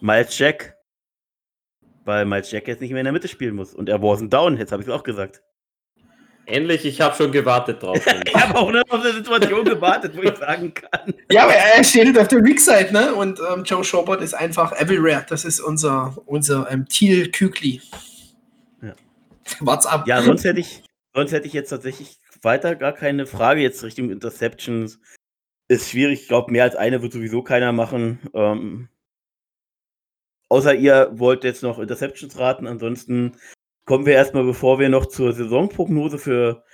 [0.00, 0.76] Miles Jack.
[2.04, 3.74] Weil Miles Jack jetzt nicht mehr in der Mitte spielen muss.
[3.74, 5.42] Und er wasn't down, jetzt habe ich es auch gesagt.
[6.46, 8.04] Endlich, ich habe schon gewartet drauf.
[8.26, 11.14] ich habe auch noch auf eine Situation gewartet, wo ich sagen kann.
[11.30, 13.14] Ja, aber er steht auf der Weak Side, ne?
[13.14, 15.24] Und ähm, Joe Schobert ist einfach everywhere.
[15.28, 17.80] Das ist unser, unser ähm, Thiel Kükli.
[19.60, 20.06] WhatsApp.
[20.06, 20.82] Ja, sonst hätte ich,
[21.14, 25.00] sonst hätte ich jetzt tatsächlich weiter gar keine Frage jetzt Richtung Interceptions.
[25.68, 26.22] Ist schwierig.
[26.22, 28.20] Ich glaube, mehr als eine wird sowieso keiner machen.
[28.34, 28.88] Ähm,
[30.48, 32.66] außer ihr wollt jetzt noch Interceptions raten.
[32.66, 33.36] Ansonsten
[33.84, 36.64] kommen wir erstmal, bevor wir noch zur Saisonprognose für.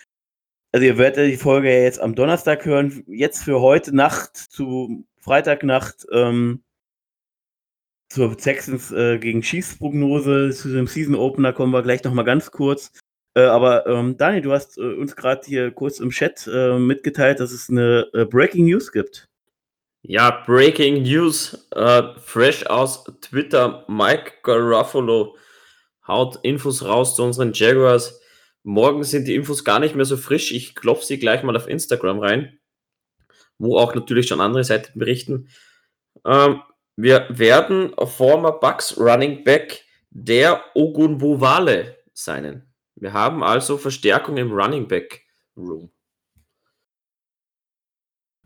[0.73, 3.05] Also, ihr werdet die Folge ja jetzt am Donnerstag hören.
[3.07, 6.63] Jetzt für heute Nacht zu Freitagnacht ähm,
[8.09, 12.93] zur Texans äh, gegen Chiefs-Prognose, zu dem Season-Opener kommen wir gleich nochmal ganz kurz.
[13.35, 17.41] Äh, aber ähm, Daniel, du hast äh, uns gerade hier kurz im Chat äh, mitgeteilt,
[17.41, 19.29] dass es eine äh, Breaking News gibt.
[20.03, 23.85] Ja, Breaking News, äh, fresh aus Twitter.
[23.89, 25.37] Mike Garofalo
[26.07, 28.21] haut Infos raus zu unseren Jaguars.
[28.63, 30.53] Morgen sind die Infos gar nicht mehr so frisch.
[30.53, 32.59] Ich klopfe sie gleich mal auf Instagram rein,
[33.59, 35.49] wo auch natürlich schon andere Seiten berichten.
[36.25, 36.63] Ähm,
[36.99, 42.67] wir werden former Bucks Running Back der Ogunbowale sein.
[42.97, 45.25] Wir haben also Verstärkung im Running Back
[45.57, 45.91] Room.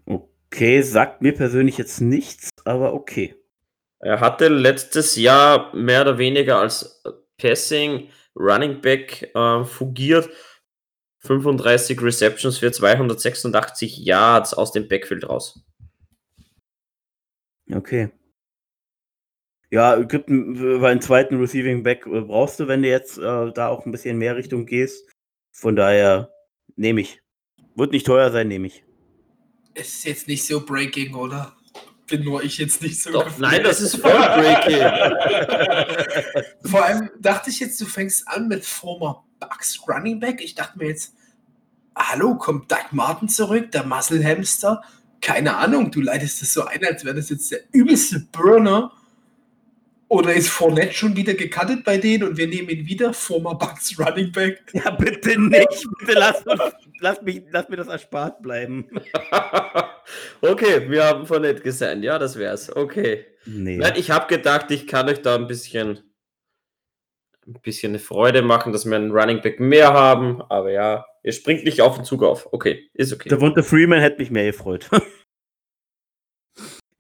[0.04, 3.34] Okay, Okay, sagt mir persönlich jetzt nichts, aber okay.
[4.00, 7.02] Er hatte letztes Jahr mehr oder weniger als
[7.38, 10.28] Passing Running Back äh, fungiert.
[11.20, 15.64] 35 Receptions für 286 Yards aus dem Backfield raus.
[17.72, 18.10] Okay.
[19.72, 23.68] Ja, gibt einen, einen zweiten Receiving Back äh, brauchst du, wenn du jetzt äh, da
[23.68, 25.08] auch ein bisschen mehr Richtung gehst.
[25.50, 26.30] Von daher
[26.76, 27.22] nehme ich.
[27.74, 28.84] Wird nicht teuer sein, nehme ich.
[29.72, 31.56] Es ist jetzt nicht so breaking, oder?
[32.06, 33.12] Bin nur ich jetzt nicht so.
[33.12, 34.76] Doch, nein, das ist voll breaking.
[36.70, 40.42] Vor allem dachte ich jetzt, du fängst an mit former Bucks Running Back.
[40.44, 41.14] Ich dachte mir jetzt,
[41.96, 44.82] hallo, kommt Doug Martin zurück, der Muscle Hamster?
[45.22, 48.92] Keine Ahnung, du leitest das so ein, als wäre das jetzt der übelste Burner.
[50.12, 53.98] Oder ist Fournette schon wieder gecuttet bei denen und wir nehmen ihn wieder, former Bucks
[53.98, 54.60] Running Back?
[54.74, 55.88] Ja, bitte nicht.
[56.00, 56.60] Bitte lass, uns,
[57.00, 58.90] lass, mich, lass mir das erspart bleiben.
[60.42, 62.04] okay, wir haben Fournette gesandt.
[62.04, 62.76] Ja, das wär's.
[62.76, 63.24] Okay.
[63.46, 63.78] Nee.
[63.78, 66.00] Nein, ich habe gedacht, ich kann euch da ein bisschen,
[67.46, 70.42] ein bisschen eine Freude machen, dass wir einen Running Back mehr haben.
[70.50, 72.52] Aber ja, ihr springt nicht auf den Zug auf.
[72.52, 73.30] Okay, ist okay.
[73.30, 74.90] Devonta Freeman hätte mich mehr gefreut.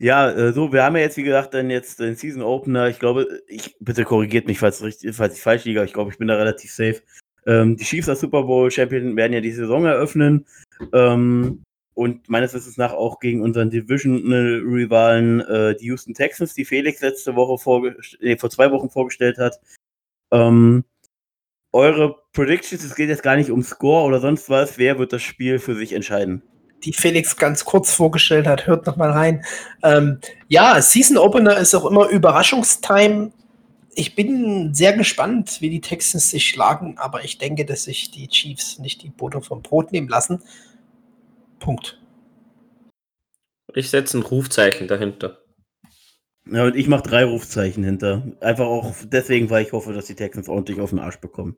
[0.02, 2.88] ja, äh, so, wir haben ja jetzt, wie gesagt, dann jetzt den Season Opener.
[2.88, 5.84] Ich glaube, ich, bitte korrigiert mich, falls, richtig, falls ich falsch liege.
[5.84, 7.02] Ich glaube, ich bin da relativ safe.
[7.46, 10.44] Ähm, die Chiefs als Super Bowl Champion werden ja die Saison eröffnen.
[10.92, 11.62] Ähm,
[11.94, 17.36] und meines Wissens nach auch gegen unseren Division-Rivalen, äh, die Houston Texans, die Felix letzte
[17.36, 19.60] Woche nee, vor zwei Wochen vorgestellt hat.
[20.32, 20.82] Ähm,
[21.70, 25.22] eure Predictions, es geht jetzt gar nicht um Score oder sonst was, wer wird das
[25.22, 26.42] Spiel für sich entscheiden?
[26.84, 29.44] Die Felix ganz kurz vorgestellt hat, hört noch mal rein.
[29.82, 30.18] Ähm,
[30.48, 33.32] ja, Season Opener ist auch immer Überraschungstime.
[33.94, 38.28] Ich bin sehr gespannt, wie die Texans sich schlagen, aber ich denke, dass sich die
[38.28, 40.42] Chiefs nicht die Butter vom Brot nehmen lassen.
[41.58, 42.00] Punkt.
[43.74, 45.38] Ich setze ein Rufzeichen dahinter.
[46.50, 48.32] Ja, und ich mache drei Rufzeichen hinter.
[48.40, 51.56] Einfach auch deswegen, weil ich hoffe, dass die Texans ordentlich auf den Arsch bekommen.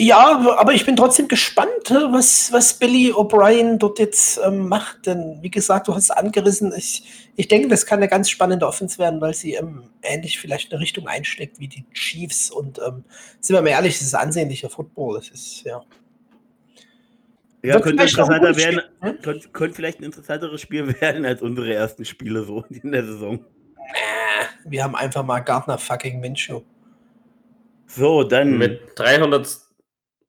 [0.00, 5.06] Ja, aber ich bin trotzdem gespannt, was, was Billy O'Brien dort jetzt ähm, macht.
[5.06, 6.72] Denn wie gesagt, du hast es angerissen.
[6.76, 7.02] Ich,
[7.34, 10.80] ich denke, das kann eine ganz spannende Offense werden, weil sie ähm, ähnlich vielleicht eine
[10.80, 12.48] Richtung einsteckt wie die Chiefs.
[12.48, 13.02] Und ähm,
[13.40, 15.16] sind wir mal ehrlich, das ist ansehnlicher Football.
[15.16, 15.82] Das ist, ja.
[17.64, 19.18] Ja, Wird könnte, interessanter werden, spielen, ne?
[19.20, 23.44] könnte, könnte vielleicht ein interessanteres Spiel werden als unsere ersten Spiele so in der Saison.
[24.64, 26.62] Wir haben einfach mal Gardner fucking Minshew.
[27.88, 28.58] So, dann.
[28.58, 28.94] Mit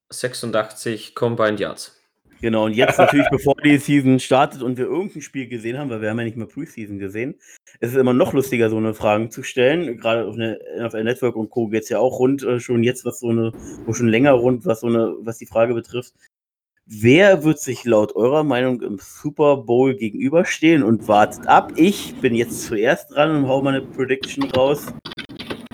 [0.09, 1.95] 386 Combined Yards.
[2.41, 6.01] Genau, und jetzt natürlich, bevor die Season startet und wir irgendein Spiel gesehen haben, weil
[6.01, 7.35] wir haben ja nicht mehr Preseason gesehen,
[7.79, 9.97] ist es immer noch lustiger, so eine Fragen zu stellen.
[9.97, 11.67] Gerade auf eine NFL Network und Co.
[11.67, 13.51] geht es ja auch rund, äh, schon jetzt, was so eine,
[13.85, 16.13] wo schon länger rund, was so eine, was die Frage betrifft.
[16.85, 21.73] Wer wird sich laut eurer Meinung im Super Bowl gegenüberstehen und wartet ab?
[21.75, 24.87] Ich bin jetzt zuerst dran und hau meine Prediction raus.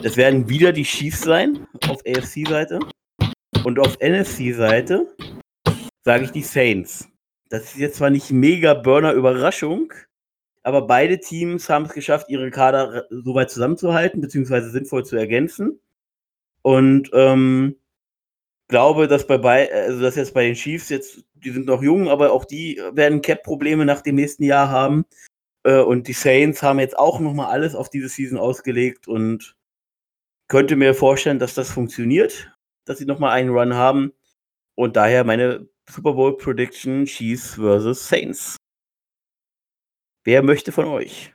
[0.04, 2.80] Das werden wieder die Chiefs sein auf AFC-Seite.
[3.66, 5.08] Und auf NFC-Seite
[6.04, 7.10] sage ich die Saints.
[7.50, 9.92] Das ist jetzt zwar nicht mega Burner-Überraschung,
[10.62, 15.80] aber beide Teams haben es geschafft, ihre Kader so weit zusammenzuhalten, beziehungsweise sinnvoll zu ergänzen.
[16.62, 17.78] Und ähm,
[18.68, 22.08] glaube, dass bei, bei also dass jetzt bei den Chiefs jetzt, die sind noch jung,
[22.08, 25.06] aber auch die werden Cap-Probleme nach dem nächsten Jahr haben.
[25.64, 29.56] Äh, und die Saints haben jetzt auch nochmal alles auf diese Season ausgelegt und
[30.50, 32.55] könnte mir vorstellen, dass das funktioniert,
[32.86, 34.14] dass sie nochmal einen Run haben.
[34.76, 38.58] Und daher meine Super Bowl Prediction Chiefs versus Saints.
[40.24, 41.34] Wer möchte von euch?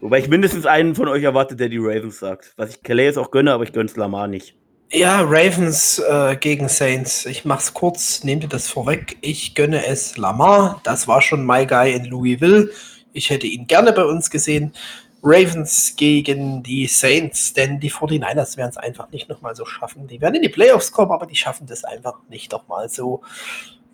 [0.00, 2.54] Wobei ich mindestens einen von euch erwarte, der die Ravens sagt.
[2.56, 4.56] Was ich Calais auch gönne, aber ich gönn's Lamar nicht.
[4.90, 7.24] Ja, Ravens äh, gegen Saints.
[7.24, 9.16] Ich mach's kurz, nehmt ihr das vorweg.
[9.20, 10.80] Ich gönne es Lamar.
[10.84, 12.70] Das war schon my guy in Louisville.
[13.12, 14.74] Ich hätte ihn gerne bei uns gesehen.
[15.22, 20.08] Ravens gegen die Saints, denn die 49ers werden es einfach nicht nochmal so schaffen.
[20.08, 23.22] Die werden in die Playoffs kommen, aber die schaffen das einfach nicht nochmal so.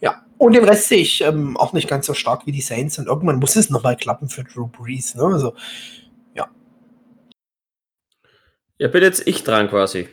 [0.01, 2.99] Ja, und den Rest sehe ich ähm, auch nicht ganz so stark wie die Saints
[2.99, 5.15] und irgendwann muss es nochmal klappen für Drew Brees.
[5.15, 5.25] Ne?
[5.25, 5.55] Also,
[8.81, 10.09] Ja, bin jetzt ich dran quasi.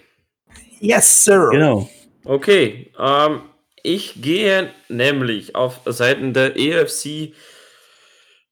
[0.79, 1.49] yes, sir.
[1.51, 1.87] Genau.
[2.23, 3.43] Okay, ähm,
[3.83, 7.35] ich gehe nämlich auf Seiten der EFC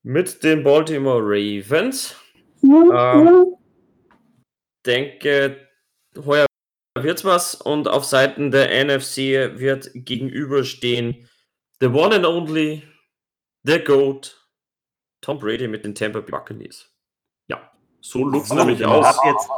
[0.03, 2.15] mit den Baltimore Ravens.
[2.64, 3.56] Ähm,
[4.85, 5.68] denke,
[6.26, 6.45] heuer
[6.98, 9.18] wird's was und auf Seiten der NFC
[9.60, 11.27] wird gegenüberstehen
[11.81, 12.84] the one and only,
[13.64, 14.40] the GOAT,
[15.22, 16.90] Tom Brady mit den Tampa Bay Buccaneers.
[17.49, 17.72] Ja,
[18.02, 19.06] so looks So, nämlich aus.
[19.06, 19.49] Habt jetzt,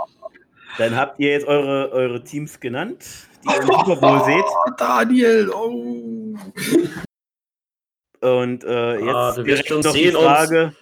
[0.77, 3.05] dann habt ihr jetzt eure, eure Teams genannt,
[3.43, 4.45] die ihr im Super Bowl seht.
[4.45, 6.35] Oh, Daniel, oh.
[8.21, 10.75] Und äh, jetzt Ah, du wirst schon sehen, uns- Frage.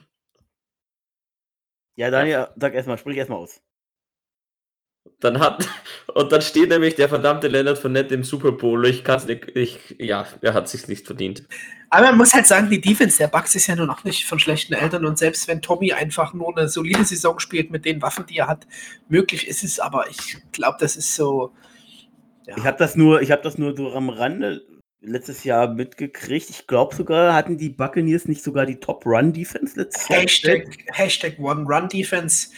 [1.95, 3.61] Ja, Daniel, sag erstmal, sprich erstmal aus.
[5.19, 5.67] Dann hat,
[6.13, 8.85] und dann steht nämlich der verdammte Leonard Fournette im Super Bowl.
[8.87, 11.43] Ich kann es nicht, ich, ja, er hat sich nicht verdient.
[11.89, 14.39] Aber man muss halt sagen, die Defense der Bucks ist ja nun auch nicht von
[14.39, 18.25] schlechten Eltern und selbst wenn Tommy einfach nur eine solide Saison spielt mit den Waffen,
[18.25, 18.65] die er hat,
[19.09, 21.53] möglich ist es, aber ich glaube, das ist so.
[22.47, 22.57] Ja.
[22.57, 24.63] Ich habe das nur, ich habe das nur so am Rande
[25.03, 26.49] letztes Jahr mitgekriegt.
[26.49, 30.21] Ich glaube sogar, hatten die Buccaneers nicht sogar die Top Run Defense letztes Jahr.
[30.21, 32.49] Hashtag, Hashtag One Run Defense.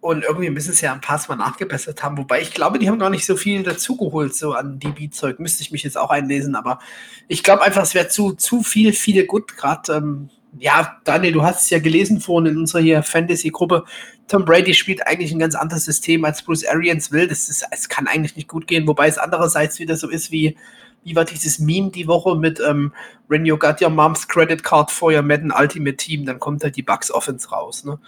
[0.00, 2.18] Und irgendwie müssen sie ja am Pass mal nachgebessert haben.
[2.18, 5.38] Wobei ich glaube, die haben gar nicht so viel dazugeholt, so an DB-Zeug.
[5.38, 6.56] Müsste ich mich jetzt auch einlesen.
[6.56, 6.78] Aber
[7.26, 9.56] ich glaube einfach, es wäre zu, zu viel, viele gut.
[9.56, 10.28] Gerade, ähm,
[10.58, 13.84] ja, Daniel, du hast es ja gelesen vorhin in unserer hier Fantasy-Gruppe.
[14.28, 17.26] Tom Brady spielt eigentlich ein ganz anderes System, als Bruce Arians will.
[17.26, 18.86] Das ist, es kann eigentlich nicht gut gehen.
[18.86, 20.56] Wobei es andererseits wieder so ist wie,
[21.04, 22.92] wie war dieses Meme die Woche mit ähm,
[23.28, 26.76] When you got your mom's credit card for your Madden Ultimate Team, dann kommt halt
[26.76, 27.84] die Bucks Offense raus.
[27.84, 27.98] Ne?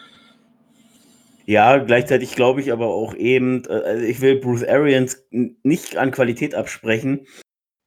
[1.47, 6.11] Ja, gleichzeitig glaube ich aber auch eben, äh, also ich will Bruce Arians nicht an
[6.11, 7.27] Qualität absprechen,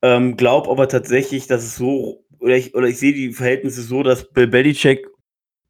[0.02, 4.02] ähm, glaube aber tatsächlich, dass es so, oder ich, oder ich sehe die Verhältnisse so,
[4.02, 5.06] dass Bill Belichick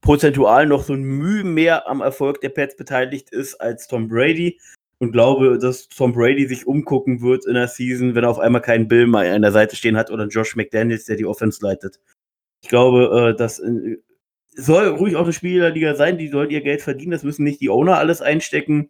[0.02, 4.60] prozentual noch so ein Mühe mehr am Erfolg der Pets beteiligt ist als Tom Brady
[5.00, 8.62] und glaube, dass Tom Brady sich umgucken wird in der Season, wenn er auf einmal
[8.62, 12.00] keinen Bill mal an der Seite stehen hat oder Josh McDaniels, der die Offense leitet.
[12.62, 13.98] Ich glaube, äh, dass äh,
[14.56, 17.70] soll ruhig auch eine Spielerliga sein, die sollen ihr Geld verdienen, das müssen nicht die
[17.70, 18.90] Owner alles einstecken,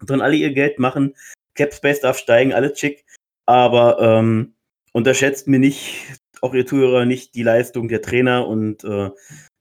[0.00, 1.14] sondern alle ihr Geld machen.
[1.54, 3.04] Cap Space darf steigen, alles schick.
[3.46, 4.54] Aber ähm,
[4.92, 6.04] unterschätzt mir nicht,
[6.42, 9.10] auch ihr Zuhörer, nicht die Leistung der Trainer und äh,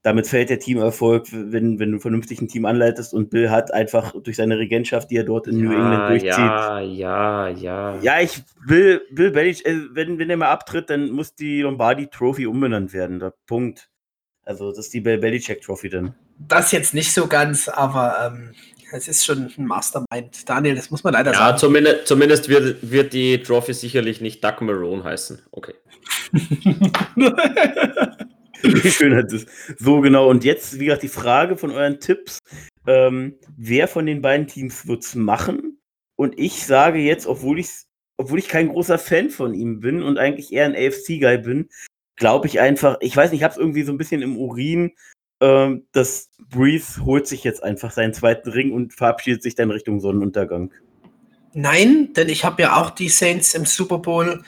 [0.06, 4.14] damit fällt der Teamerfolg, wenn, wenn du vernünftig ein Team anleitest und Bill hat einfach
[4.22, 6.38] durch seine Regentschaft, die er dort in New England durchzieht.
[6.38, 8.00] ja, ja, ja.
[8.02, 12.06] Ja, ich will, Bill Belichick, äh, wenn, wenn er mal abtritt, dann muss die Lombardi
[12.06, 13.20] Trophy umbenannt werden.
[13.20, 13.90] Der Punkt.
[14.44, 16.14] Also, das ist die Bill Belichick Trophy dann.
[16.38, 18.52] Das jetzt nicht so ganz, aber ähm,
[18.92, 20.48] es ist schon ein Mastermind.
[20.48, 21.58] Daniel, das muss man leider Ja, sagen.
[21.58, 25.42] zumindest, zumindest wird, wird die Trophy sicherlich nicht Duck Marone heißen.
[25.50, 25.74] Okay.
[28.84, 29.46] Wie schön hat es.
[29.78, 30.30] So genau.
[30.30, 32.40] Und jetzt, wie gesagt, die Frage von euren Tipps.
[32.88, 35.80] Ähm, wer von den beiden Teams wird es machen?
[36.16, 37.70] Und ich sage jetzt, obwohl ich,
[38.18, 41.70] obwohl ich kein großer Fan von ihm bin und eigentlich eher ein AFC-Guy bin,
[42.16, 44.94] glaube ich einfach, ich weiß nicht, ich habe es irgendwie so ein bisschen im Urin,
[45.42, 50.00] ähm, dass Breeze holt sich jetzt einfach seinen zweiten Ring und verabschiedet sich dann Richtung
[50.00, 50.72] Sonnenuntergang.
[51.54, 54.44] Nein, denn ich habe ja auch die Saints im Super Bowl.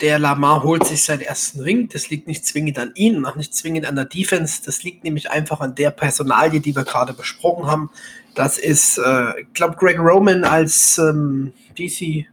[0.00, 1.88] Der Lamar holt sich seinen ersten Ring.
[1.88, 4.60] Das liegt nicht zwingend an ihm und auch nicht zwingend an der Defense.
[4.64, 7.90] Das liegt nämlich einfach an der Personalie, die wir gerade besprochen haben.
[8.34, 12.26] Das ist, äh, ich glaube, Greg Roman als ähm, DC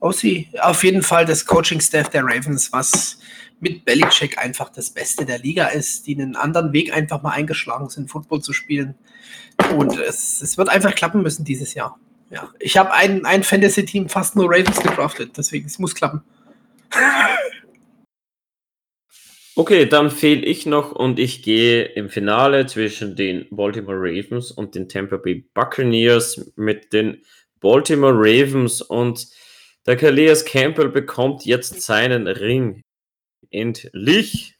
[0.00, 0.46] OC.
[0.60, 3.18] Auf jeden Fall das Coaching-Staff der Ravens, was
[3.60, 7.88] mit Belichick einfach das Beste der Liga ist, die einen anderen Weg einfach mal eingeschlagen
[7.88, 8.94] sind, Football zu spielen.
[9.76, 11.98] Und es, es wird einfach klappen müssen dieses Jahr.
[12.30, 16.22] Ja, ich habe ein, ein Fantasy-Team fast nur Ravens gedraftet, deswegen es muss klappen.
[19.56, 24.74] Okay, dann fehle ich noch und ich gehe im Finale zwischen den Baltimore Ravens und
[24.74, 27.22] den Tampa Bay Buccaneers mit den
[27.60, 29.28] Baltimore Ravens und
[29.86, 32.82] der Calais Campbell bekommt jetzt seinen Ring.
[33.50, 34.56] Endlich.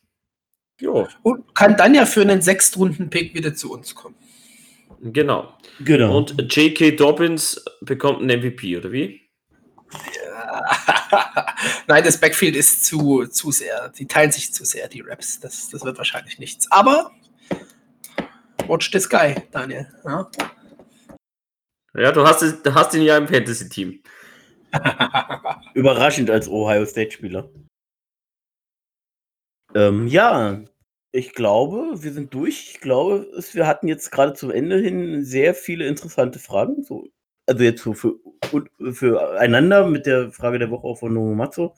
[0.81, 4.17] Jo, Und kann dann ja für einen Sechstrunden-Pick wieder zu uns kommen.
[5.01, 5.57] genau.
[5.81, 6.17] Genau.
[6.17, 6.93] Und J.K.
[6.93, 9.23] Dobbins bekommt einen MVP, oder wie?
[11.87, 15.41] Nein, das Backfield ist zu, zu sehr, die teilen sich zu sehr, die Raps.
[15.41, 16.71] Das, das wird wahrscheinlich nichts.
[16.71, 17.11] Aber
[18.67, 19.87] watch the sky, Daniel.
[20.05, 20.31] Ja?
[21.97, 24.03] Ja, du hast, es, du hast ihn ja im Fantasy-Team.
[25.75, 27.49] Überraschend als Ohio State-Spieler.
[29.75, 30.65] Ähm, ja,
[31.13, 32.71] ich glaube, wir sind durch.
[32.73, 36.83] Ich glaube, wir hatten jetzt gerade zum Ende hin sehr viele interessante Fragen.
[36.83, 37.09] So,
[37.47, 41.71] also jetzt so für, einander mit der Frage der Woche auch von Nomomatsu.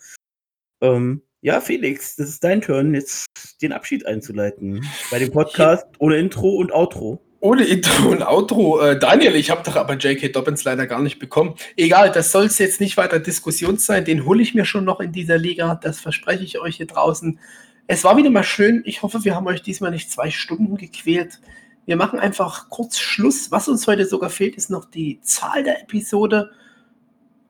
[0.80, 3.26] Ähm, ja, Felix, das ist dein Turn, jetzt
[3.62, 4.84] den Abschied einzuleiten.
[5.10, 7.22] Bei dem Podcast ohne Intro und Outro.
[7.40, 8.80] Ohne Intro und Outro.
[8.80, 10.28] Äh, Daniel, ich habe doch aber J.K.
[10.28, 11.55] Dobbins leider gar nicht bekommen.
[11.76, 14.05] Egal, das soll es jetzt nicht weiter Diskussion sein.
[14.05, 15.74] Den hole ich mir schon noch in dieser Liga.
[15.76, 17.38] Das verspreche ich euch hier draußen.
[17.86, 18.82] Es war wieder mal schön.
[18.84, 21.40] Ich hoffe, wir haben euch diesmal nicht zwei Stunden gequält.
[21.86, 23.50] Wir machen einfach kurz Schluss.
[23.50, 26.50] Was uns heute sogar fehlt, ist noch die Zahl der Episode.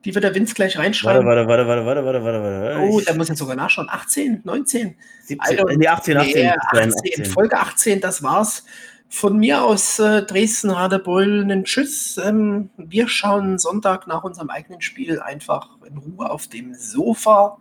[0.05, 1.25] Die wird der Vince gleich reinschreiben.
[1.25, 2.79] warte, warte, warte, warte, warte, warte, warte.
[2.89, 3.89] Oh, Ich- da muss jetzt sogar nachschauen.
[3.89, 4.95] 18, 19?
[5.23, 8.63] 17, Alter, nee, 18, 18, Nee, 18, 18, Folge 18, das war's.
[9.09, 12.17] Von mir aus äh, Dresden, Radebeul, einen Tschüss.
[12.23, 17.57] Ähm, wir schauen Sonntag nach unserem eigenen Spiel einfach in Ruhe auf dem Sofa.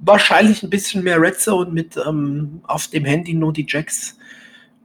[0.00, 4.17] wahrscheinlich ein bisschen mehr Red Zone mit ähm, auf dem Handy nur die Jacks.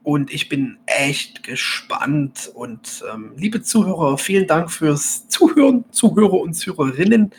[0.03, 2.51] Und ich bin echt gespannt.
[2.53, 7.31] Und ähm, liebe Zuhörer, vielen Dank fürs Zuhören, Zuhörer und Zuhörerinnen.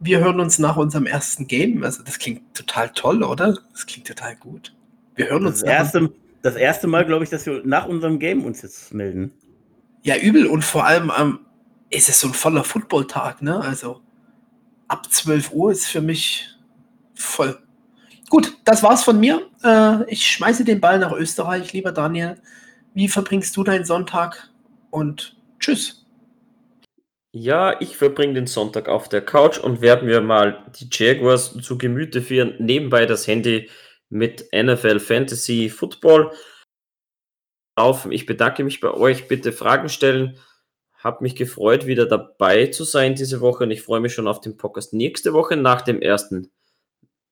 [0.00, 1.84] Wir hören uns nach unserem ersten Game.
[1.84, 3.58] Also das klingt total toll, oder?
[3.72, 4.74] Das klingt total gut.
[5.14, 8.44] Wir hören uns das erste, das erste Mal, glaube ich, dass wir nach unserem Game
[8.44, 9.32] uns jetzt melden.
[10.02, 10.46] Ja, übel.
[10.46, 11.40] Und vor allem ähm,
[11.90, 13.60] ist es so ein voller Footballtag, ne?
[13.60, 14.00] Also
[14.88, 16.48] ab 12 Uhr ist für mich
[17.14, 17.58] voll.
[18.32, 19.46] Gut, das war's von mir.
[19.62, 22.40] Äh, ich schmeiße den Ball nach Österreich, lieber Daniel.
[22.94, 24.48] Wie verbringst du deinen Sonntag?
[24.88, 26.06] Und tschüss.
[27.32, 31.76] Ja, ich verbringe den Sonntag auf der Couch und werde mir mal die Jaguars zu
[31.76, 32.54] Gemüte führen.
[32.58, 33.68] Nebenbei das Handy
[34.08, 36.32] mit NFL Fantasy Football
[37.76, 38.12] laufen.
[38.12, 39.28] Ich bedanke mich bei euch.
[39.28, 40.38] Bitte Fragen stellen.
[40.96, 44.40] Hab mich gefreut, wieder dabei zu sein diese Woche und ich freue mich schon auf
[44.40, 46.50] den Podcast nächste Woche nach dem ersten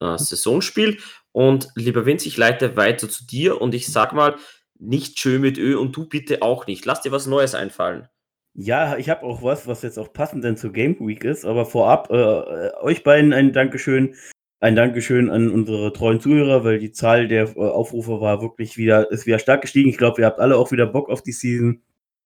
[0.01, 0.98] äh, Saisonspiel.
[1.32, 4.36] Und lieber Vince, ich leite weiter zu dir und ich sag mal,
[4.78, 6.85] nicht schön mit Ö und du bitte auch nicht.
[6.86, 8.09] Lass dir was Neues einfallen.
[8.55, 11.66] Ja, ich habe auch was, was jetzt auch passend denn zur Game Week ist, aber
[11.66, 14.14] vorab äh, euch beiden ein Dankeschön.
[14.62, 19.10] Ein Dankeschön an unsere treuen Zuhörer, weil die Zahl der äh, Aufrufe war wirklich wieder,
[19.10, 19.89] ist wieder stark gestiegen.
[19.89, 21.82] Ich glaube, ihr habt alle auch wieder Bock auf die Season.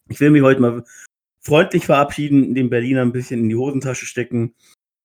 [0.08, 0.84] Ich will mich heute mal
[1.40, 4.54] freundlich verabschieden, den Berliner ein bisschen in die Hosentasche stecken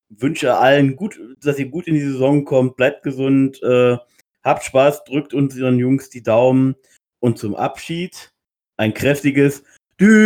[0.10, 3.98] wünsche allen gut, dass ihr gut in die Saison kommt, bleibt gesund, äh,
[4.44, 6.76] habt Spaß, drückt unseren Jungs die Daumen
[7.19, 8.34] und zum Abschied
[8.77, 9.64] ein kräftiges
[9.98, 10.19] Duval.